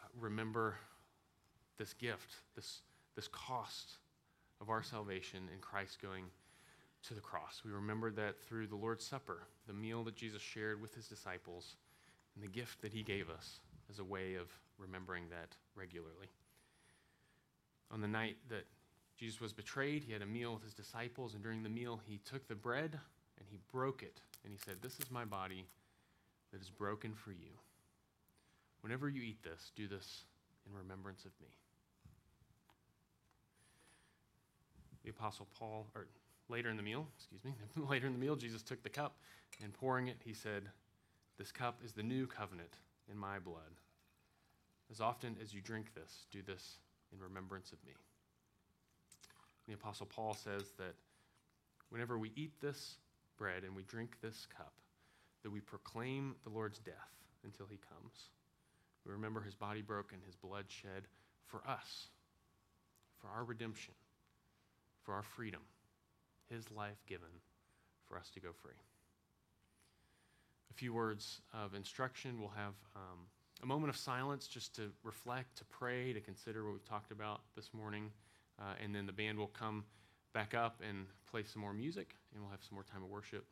uh, 0.00 0.08
remember 0.20 0.76
this 1.78 1.94
gift, 1.94 2.36
this, 2.54 2.80
this 3.16 3.28
cost 3.28 3.98
of 4.60 4.70
our 4.70 4.82
salvation 4.82 5.48
in 5.52 5.60
Christ 5.60 6.02
going 6.02 6.24
to 7.06 7.14
the 7.14 7.20
cross. 7.20 7.62
We 7.64 7.70
remember 7.70 8.10
that 8.10 8.40
through 8.40 8.66
the 8.66 8.76
Lord's 8.76 9.04
Supper, 9.04 9.44
the 9.66 9.72
meal 9.72 10.02
that 10.04 10.16
Jesus 10.16 10.42
shared 10.42 10.80
with 10.80 10.94
his 10.94 11.06
disciples, 11.06 11.76
and 12.34 12.42
the 12.42 12.48
gift 12.48 12.82
that 12.82 12.92
he 12.92 13.02
gave 13.02 13.30
us 13.30 13.60
as 13.90 13.98
a 13.98 14.04
way 14.04 14.34
of 14.34 14.48
remembering 14.78 15.24
that 15.30 15.56
regularly. 15.74 16.28
On 17.90 18.00
the 18.00 18.08
night 18.08 18.36
that 18.48 18.66
Jesus 19.16 19.40
was 19.40 19.52
betrayed, 19.52 20.04
he 20.04 20.12
had 20.12 20.22
a 20.22 20.26
meal 20.26 20.54
with 20.54 20.62
his 20.62 20.74
disciples, 20.74 21.34
and 21.34 21.42
during 21.42 21.62
the 21.62 21.68
meal, 21.68 22.00
he 22.06 22.18
took 22.18 22.46
the 22.46 22.54
bread 22.54 22.98
and 23.38 23.48
he 23.48 23.58
broke 23.72 24.02
it, 24.02 24.20
and 24.44 24.52
he 24.52 24.58
said, 24.58 24.76
This 24.82 24.98
is 24.98 25.10
my 25.10 25.24
body 25.24 25.66
that 26.52 26.60
is 26.60 26.70
broken 26.70 27.14
for 27.14 27.30
you. 27.30 27.50
Whenever 28.80 29.08
you 29.08 29.22
eat 29.22 29.42
this, 29.42 29.72
do 29.76 29.88
this 29.88 30.24
in 30.66 30.76
remembrance 30.76 31.24
of 31.24 31.32
me. 31.40 31.48
The 35.08 35.14
Apostle 35.18 35.48
Paul, 35.58 35.86
or 35.94 36.06
later 36.50 36.68
in 36.68 36.76
the 36.76 36.82
meal, 36.82 37.06
excuse 37.16 37.42
me, 37.42 37.54
later 37.88 38.06
in 38.06 38.12
the 38.12 38.18
meal, 38.18 38.36
Jesus 38.36 38.62
took 38.62 38.82
the 38.82 38.90
cup 38.90 39.16
and 39.64 39.72
pouring 39.72 40.08
it, 40.08 40.18
he 40.22 40.34
said, 40.34 40.64
This 41.38 41.50
cup 41.50 41.80
is 41.82 41.92
the 41.92 42.02
new 42.02 42.26
covenant 42.26 42.74
in 43.10 43.16
my 43.16 43.38
blood. 43.38 43.80
As 44.90 45.00
often 45.00 45.34
as 45.42 45.54
you 45.54 45.62
drink 45.62 45.94
this, 45.94 46.26
do 46.30 46.42
this 46.42 46.80
in 47.10 47.20
remembrance 47.20 47.72
of 47.72 47.78
me. 47.86 47.94
The 49.66 49.72
Apostle 49.72 50.04
Paul 50.04 50.34
says 50.34 50.72
that 50.76 50.94
whenever 51.88 52.18
we 52.18 52.30
eat 52.36 52.52
this 52.60 52.98
bread 53.38 53.64
and 53.64 53.74
we 53.74 53.84
drink 53.84 54.18
this 54.20 54.46
cup, 54.54 54.74
that 55.42 55.50
we 55.50 55.60
proclaim 55.60 56.34
the 56.44 56.50
Lord's 56.50 56.80
death 56.80 57.14
until 57.44 57.64
he 57.64 57.78
comes. 57.78 58.28
We 59.06 59.12
remember 59.12 59.40
his 59.40 59.54
body 59.54 59.80
broken, 59.80 60.18
his 60.26 60.36
blood 60.36 60.66
shed 60.68 61.04
for 61.46 61.62
us, 61.66 62.08
for 63.22 63.28
our 63.28 63.44
redemption, 63.44 63.94
for 65.08 65.14
our 65.14 65.22
freedom, 65.22 65.62
his 66.50 66.70
life 66.70 67.02
given 67.06 67.30
for 68.06 68.18
us 68.18 68.28
to 68.34 68.40
go 68.40 68.50
free. 68.52 68.74
A 70.70 70.74
few 70.74 70.92
words 70.92 71.40
of 71.54 71.72
instruction. 71.72 72.38
We'll 72.38 72.50
have 72.50 72.74
um, 72.94 73.20
a 73.62 73.66
moment 73.66 73.88
of 73.88 73.96
silence 73.96 74.46
just 74.46 74.76
to 74.76 74.92
reflect, 75.02 75.56
to 75.56 75.64
pray, 75.64 76.12
to 76.12 76.20
consider 76.20 76.62
what 76.62 76.74
we've 76.74 76.84
talked 76.84 77.10
about 77.10 77.40
this 77.56 77.70
morning. 77.72 78.10
Uh, 78.60 78.74
and 78.84 78.94
then 78.94 79.06
the 79.06 79.12
band 79.12 79.38
will 79.38 79.46
come 79.46 79.82
back 80.34 80.52
up 80.52 80.82
and 80.86 81.06
play 81.30 81.42
some 81.42 81.62
more 81.62 81.72
music, 81.72 82.14
and 82.34 82.42
we'll 82.42 82.50
have 82.50 82.62
some 82.62 82.74
more 82.74 82.84
time 82.84 83.02
of 83.02 83.08
worship. 83.08 83.46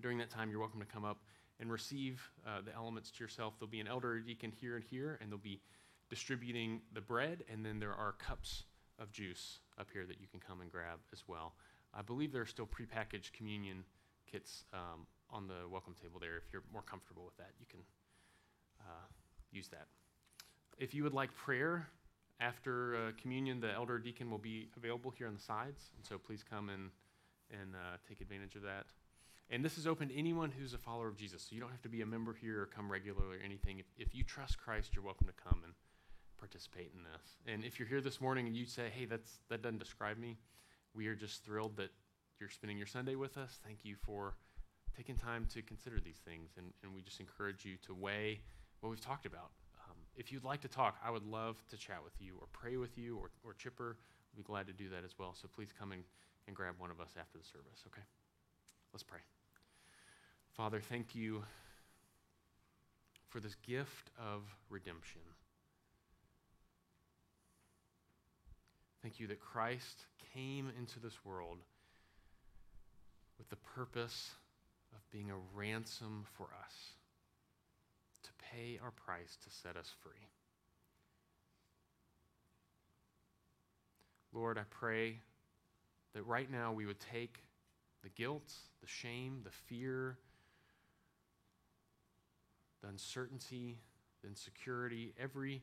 During 0.00 0.18
that 0.18 0.30
time, 0.30 0.48
you're 0.48 0.60
welcome 0.60 0.78
to 0.78 0.86
come 0.86 1.04
up 1.04 1.24
and 1.58 1.72
receive 1.72 2.22
uh, 2.46 2.60
the 2.64 2.72
elements 2.72 3.10
to 3.10 3.24
yourself. 3.24 3.54
There'll 3.58 3.68
be 3.68 3.80
an 3.80 3.88
elder 3.88 4.20
deacon 4.20 4.52
here 4.60 4.76
and 4.76 4.84
here, 4.84 5.18
and 5.20 5.28
they'll 5.28 5.38
be 5.38 5.60
distributing 6.08 6.82
the 6.94 7.00
bread, 7.00 7.42
and 7.52 7.66
then 7.66 7.80
there 7.80 7.94
are 7.94 8.12
cups 8.12 8.62
of 8.98 9.10
juice 9.10 9.60
up 9.78 9.88
here 9.92 10.06
that 10.06 10.20
you 10.20 10.26
can 10.26 10.40
come 10.40 10.60
and 10.60 10.70
grab 10.70 10.98
as 11.12 11.24
well. 11.26 11.54
I 11.94 12.02
believe 12.02 12.32
there 12.32 12.42
are 12.42 12.46
still 12.46 12.66
prepackaged 12.66 13.32
communion 13.32 13.84
kits 14.30 14.64
um, 14.72 15.06
on 15.30 15.46
the 15.46 15.68
welcome 15.70 15.94
table 16.00 16.18
there. 16.20 16.36
If 16.36 16.44
you're 16.52 16.62
more 16.72 16.82
comfortable 16.82 17.24
with 17.24 17.36
that, 17.36 17.50
you 17.58 17.66
can 17.70 17.80
uh, 18.80 19.06
use 19.50 19.68
that. 19.68 19.86
If 20.78 20.94
you 20.94 21.02
would 21.02 21.14
like 21.14 21.34
prayer 21.34 21.88
after 22.40 22.96
uh, 22.96 22.98
communion, 23.20 23.60
the 23.60 23.72
elder 23.72 23.98
deacon 23.98 24.30
will 24.30 24.38
be 24.38 24.68
available 24.76 25.10
here 25.10 25.26
on 25.26 25.34
the 25.34 25.40
sides, 25.40 25.90
and 25.96 26.04
so 26.04 26.18
please 26.18 26.42
come 26.42 26.70
and, 26.70 26.90
and 27.50 27.74
uh, 27.74 27.96
take 28.08 28.20
advantage 28.20 28.56
of 28.56 28.62
that. 28.62 28.86
And 29.50 29.62
this 29.62 29.76
is 29.76 29.86
open 29.86 30.08
to 30.08 30.18
anyone 30.18 30.50
who's 30.50 30.72
a 30.72 30.78
follower 30.78 31.08
of 31.08 31.16
Jesus, 31.16 31.42
so 31.42 31.54
you 31.54 31.60
don't 31.60 31.70
have 31.70 31.82
to 31.82 31.88
be 31.88 32.00
a 32.00 32.06
member 32.06 32.32
here 32.32 32.62
or 32.62 32.66
come 32.66 32.90
regularly 32.90 33.36
or 33.36 33.44
anything. 33.44 33.78
If, 33.78 33.86
if 33.98 34.14
you 34.14 34.24
trust 34.24 34.58
Christ, 34.58 34.92
you're 34.94 35.04
welcome 35.04 35.26
to 35.26 35.34
come 35.34 35.60
and 35.64 35.74
participate 36.42 36.90
in 36.92 37.04
this. 37.04 37.22
And 37.46 37.64
if 37.64 37.78
you're 37.78 37.86
here 37.86 38.00
this 38.00 38.20
morning 38.20 38.48
and 38.48 38.56
you 38.56 38.66
say, 38.66 38.90
hey, 38.92 39.04
that's, 39.04 39.38
that 39.48 39.62
doesn't 39.62 39.78
describe 39.78 40.18
me, 40.18 40.38
we 40.92 41.06
are 41.06 41.14
just 41.14 41.44
thrilled 41.44 41.76
that 41.76 41.90
you're 42.40 42.50
spending 42.50 42.76
your 42.76 42.88
Sunday 42.88 43.14
with 43.14 43.38
us. 43.38 43.60
Thank 43.64 43.84
you 43.84 43.94
for 43.94 44.34
taking 44.96 45.14
time 45.14 45.46
to 45.54 45.62
consider 45.62 46.00
these 46.00 46.20
things, 46.26 46.50
and, 46.58 46.66
and 46.82 46.92
we 46.92 47.00
just 47.00 47.20
encourage 47.20 47.64
you 47.64 47.76
to 47.86 47.94
weigh 47.94 48.40
what 48.80 48.90
we've 48.90 49.00
talked 49.00 49.24
about. 49.24 49.52
Um, 49.88 49.96
if 50.16 50.32
you'd 50.32 50.42
like 50.42 50.60
to 50.62 50.68
talk, 50.68 50.96
I 51.06 51.12
would 51.12 51.24
love 51.24 51.62
to 51.70 51.76
chat 51.76 52.02
with 52.02 52.14
you 52.18 52.34
or 52.40 52.48
pray 52.52 52.76
with 52.76 52.98
you 52.98 53.16
or, 53.18 53.30
or 53.44 53.54
Chipper. 53.54 53.96
We'd 54.34 54.42
be 54.42 54.46
glad 54.46 54.66
to 54.66 54.72
do 54.72 54.88
that 54.88 55.04
as 55.04 55.16
well. 55.16 55.36
So 55.40 55.46
please 55.54 55.68
come 55.78 55.92
and, 55.92 56.02
and 56.48 56.56
grab 56.56 56.74
one 56.78 56.90
of 56.90 57.00
us 57.00 57.10
after 57.18 57.38
the 57.38 57.44
service, 57.44 57.84
okay? 57.86 58.02
Let's 58.92 59.04
pray. 59.04 59.20
Father, 60.56 60.80
thank 60.80 61.14
you 61.14 61.44
for 63.28 63.38
this 63.38 63.54
gift 63.54 64.10
of 64.18 64.42
redemption. 64.68 65.22
Thank 69.02 69.18
you 69.18 69.26
that 69.26 69.40
Christ 69.40 70.06
came 70.32 70.70
into 70.78 71.00
this 71.00 71.24
world 71.24 71.58
with 73.36 73.48
the 73.50 73.56
purpose 73.56 74.30
of 74.92 75.10
being 75.10 75.30
a 75.30 75.58
ransom 75.58 76.24
for 76.36 76.46
us, 76.64 76.74
to 78.22 78.30
pay 78.52 78.78
our 78.80 78.92
price 78.92 79.36
to 79.42 79.50
set 79.50 79.76
us 79.76 79.90
free. 80.02 80.28
Lord, 84.32 84.56
I 84.56 84.62
pray 84.70 85.18
that 86.14 86.22
right 86.24 86.50
now 86.50 86.72
we 86.72 86.86
would 86.86 87.00
take 87.00 87.40
the 88.04 88.08
guilt, 88.10 88.52
the 88.80 88.86
shame, 88.86 89.40
the 89.42 89.50
fear, 89.50 90.16
the 92.82 92.88
uncertainty, 92.88 93.78
the 94.22 94.28
insecurity, 94.28 95.12
every 95.20 95.62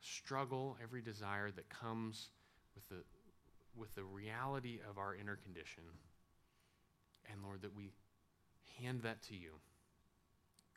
struggle, 0.00 0.76
every 0.82 1.00
desire 1.00 1.52
that 1.52 1.68
comes 1.68 2.30
with 2.74 2.88
the, 2.88 3.04
with 3.76 3.94
the 3.94 4.04
reality 4.04 4.80
of 4.88 4.98
our 4.98 5.14
inner 5.14 5.36
condition. 5.36 5.82
And 7.30 7.42
Lord, 7.42 7.62
that 7.62 7.74
we 7.74 7.92
hand 8.80 9.02
that 9.02 9.22
to 9.24 9.34
you. 9.34 9.50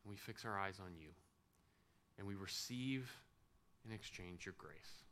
And 0.03 0.09
we 0.09 0.15
fix 0.15 0.45
our 0.45 0.59
eyes 0.59 0.80
on 0.80 0.93
you. 0.99 1.09
And 2.17 2.27
we 2.27 2.35
receive 2.35 3.11
in 3.85 3.91
exchange 3.91 4.45
your 4.45 4.55
grace, 4.57 5.03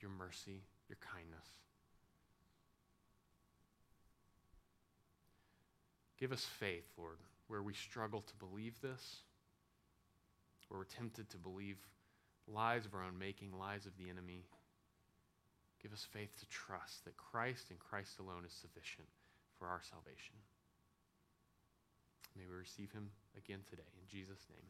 your 0.00 0.10
mercy, 0.10 0.62
your 0.88 0.98
kindness. 1.00 1.46
Give 6.18 6.32
us 6.32 6.44
faith, 6.44 6.84
Lord, 6.98 7.16
where 7.48 7.62
we 7.62 7.72
struggle 7.72 8.20
to 8.20 8.34
believe 8.36 8.80
this, 8.82 9.22
where 10.68 10.78
we're 10.78 10.84
tempted 10.84 11.30
to 11.30 11.38
believe 11.38 11.78
lies 12.46 12.84
of 12.84 12.94
our 12.94 13.02
own 13.02 13.18
making, 13.18 13.52
lies 13.58 13.86
of 13.86 13.96
the 13.96 14.10
enemy. 14.10 14.44
Give 15.82 15.92
us 15.92 16.06
faith 16.12 16.36
to 16.40 16.46
trust 16.46 17.04
that 17.04 17.16
Christ 17.16 17.70
and 17.70 17.78
Christ 17.80 18.20
alone 18.20 18.44
is 18.44 18.52
sufficient 18.52 19.08
for 19.58 19.66
our 19.66 19.80
salvation. 19.80 20.36
May 22.36 22.44
we 22.44 22.54
receive 22.54 22.92
him 22.92 23.10
again 23.36 23.64
today. 23.68 23.88
In 23.96 24.06
Jesus' 24.06 24.44
name, 24.52 24.68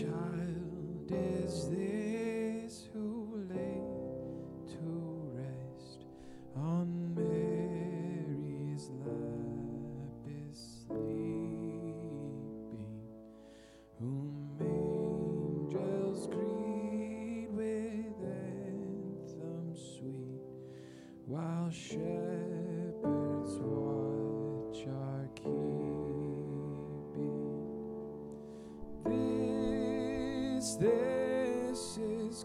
child 0.00 0.59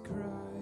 is 0.10 0.55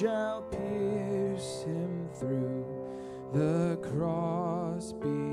shall 0.00 0.42
pierce 0.42 1.62
him 1.64 2.08
through. 2.14 2.64
The 3.34 3.76
cross 3.82 4.92
be 4.92 5.29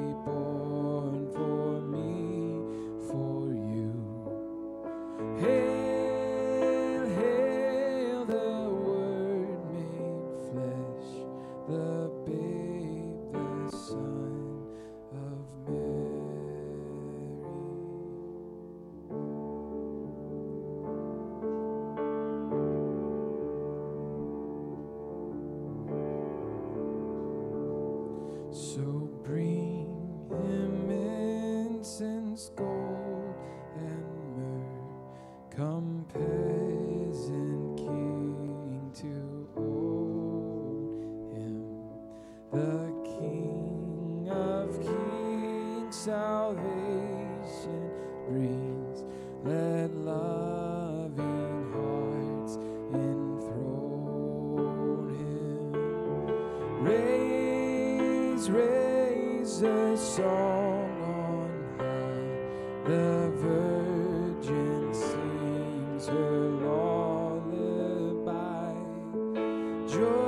Joy, 69.98 70.27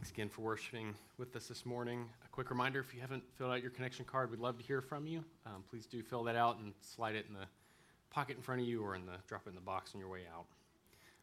Thanks 0.00 0.12
again 0.12 0.30
for 0.30 0.40
worshiping 0.40 0.94
with 1.18 1.36
us 1.36 1.46
this 1.46 1.66
morning. 1.66 2.08
A 2.24 2.28
quick 2.28 2.48
reminder 2.48 2.80
if 2.80 2.94
you 2.94 3.02
haven't 3.02 3.22
filled 3.36 3.50
out 3.50 3.60
your 3.60 3.70
connection 3.70 4.06
card, 4.06 4.30
we'd 4.30 4.40
love 4.40 4.56
to 4.56 4.64
hear 4.64 4.80
from 4.80 5.06
you. 5.06 5.22
Um, 5.44 5.62
please 5.68 5.84
do 5.84 6.02
fill 6.02 6.24
that 6.24 6.36
out 6.36 6.58
and 6.58 6.72
slide 6.80 7.16
it 7.16 7.26
in 7.28 7.34
the 7.34 7.44
pocket 8.08 8.38
in 8.38 8.42
front 8.42 8.62
of 8.62 8.66
you 8.66 8.82
or 8.82 8.94
in 8.94 9.04
the 9.04 9.12
drop 9.28 9.42
it 9.44 9.50
in 9.50 9.54
the 9.54 9.60
box 9.60 9.90
on 9.94 10.00
your 10.00 10.08
way 10.08 10.22
out. 10.34 10.46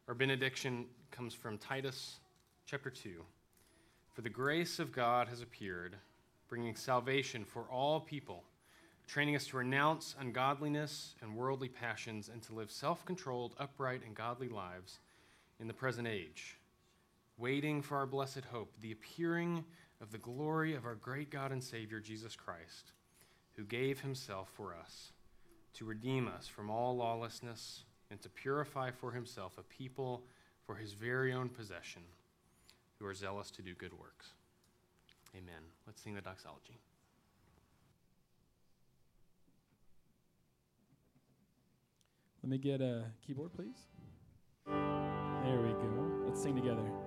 Our 0.07 0.13
benediction 0.13 0.85
comes 1.09 1.33
from 1.33 1.57
Titus 1.57 2.19
chapter 2.67 2.91
2. 2.91 3.23
For 4.13 4.21
the 4.21 4.29
grace 4.29 4.77
of 4.77 4.91
God 4.91 5.27
has 5.27 5.41
appeared, 5.41 5.95
bringing 6.47 6.75
salvation 6.75 7.45
for 7.45 7.63
all 7.63 7.99
people, 7.99 8.43
training 9.07 9.35
us 9.35 9.47
to 9.47 9.57
renounce 9.57 10.13
ungodliness 10.19 11.15
and 11.23 11.35
worldly 11.35 11.69
passions 11.69 12.29
and 12.31 12.43
to 12.43 12.53
live 12.53 12.69
self 12.69 13.03
controlled, 13.05 13.55
upright, 13.57 14.01
and 14.05 14.13
godly 14.13 14.49
lives 14.49 14.99
in 15.59 15.65
the 15.65 15.73
present 15.73 16.07
age, 16.07 16.57
waiting 17.37 17.81
for 17.81 17.97
our 17.97 18.05
blessed 18.05 18.45
hope, 18.51 18.73
the 18.81 18.91
appearing 18.91 19.63
of 20.01 20.11
the 20.11 20.17
glory 20.17 20.75
of 20.75 20.85
our 20.85 20.95
great 20.95 21.29
God 21.29 21.51
and 21.51 21.63
Savior, 21.63 21.99
Jesus 21.99 22.35
Christ, 22.35 22.93
who 23.55 23.63
gave 23.63 24.01
himself 24.01 24.49
for 24.55 24.75
us 24.75 25.11
to 25.73 25.85
redeem 25.85 26.27
us 26.27 26.47
from 26.47 26.69
all 26.69 26.95
lawlessness 26.97 27.83
and 28.09 28.21
to 28.21 28.29
purify 28.29 28.91
for 28.91 29.11
himself 29.11 29.57
a 29.57 29.63
people 29.63 30.23
for 30.65 30.75
his 30.75 30.93
very 30.93 31.33
own 31.33 31.49
possession 31.49 32.01
who 32.99 33.05
are 33.05 33.13
zealous 33.13 33.51
to 33.51 33.61
do 33.61 33.73
good 33.75 33.93
works. 33.93 34.31
Amen. 35.35 35.61
Let's 35.85 36.01
sing 36.01 36.15
the 36.15 36.21
doxology. 36.21 36.79
Let 42.43 42.49
me 42.49 42.57
get 42.57 42.81
a 42.81 43.03
keyboard, 43.25 43.53
please. 43.53 43.75
There 44.65 45.61
we 45.61 45.73
go. 45.73 46.25
Let's 46.25 46.41
sing 46.41 46.55
together. 46.55 47.06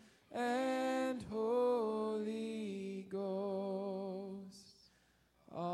and 0.33 1.23
Holy 1.29 3.05
Ghost. 3.09 4.91
Amen. 5.53 5.71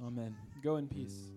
Amen. 0.00 0.34
Go 0.62 0.76
in 0.76 0.88
peace. 0.88 1.35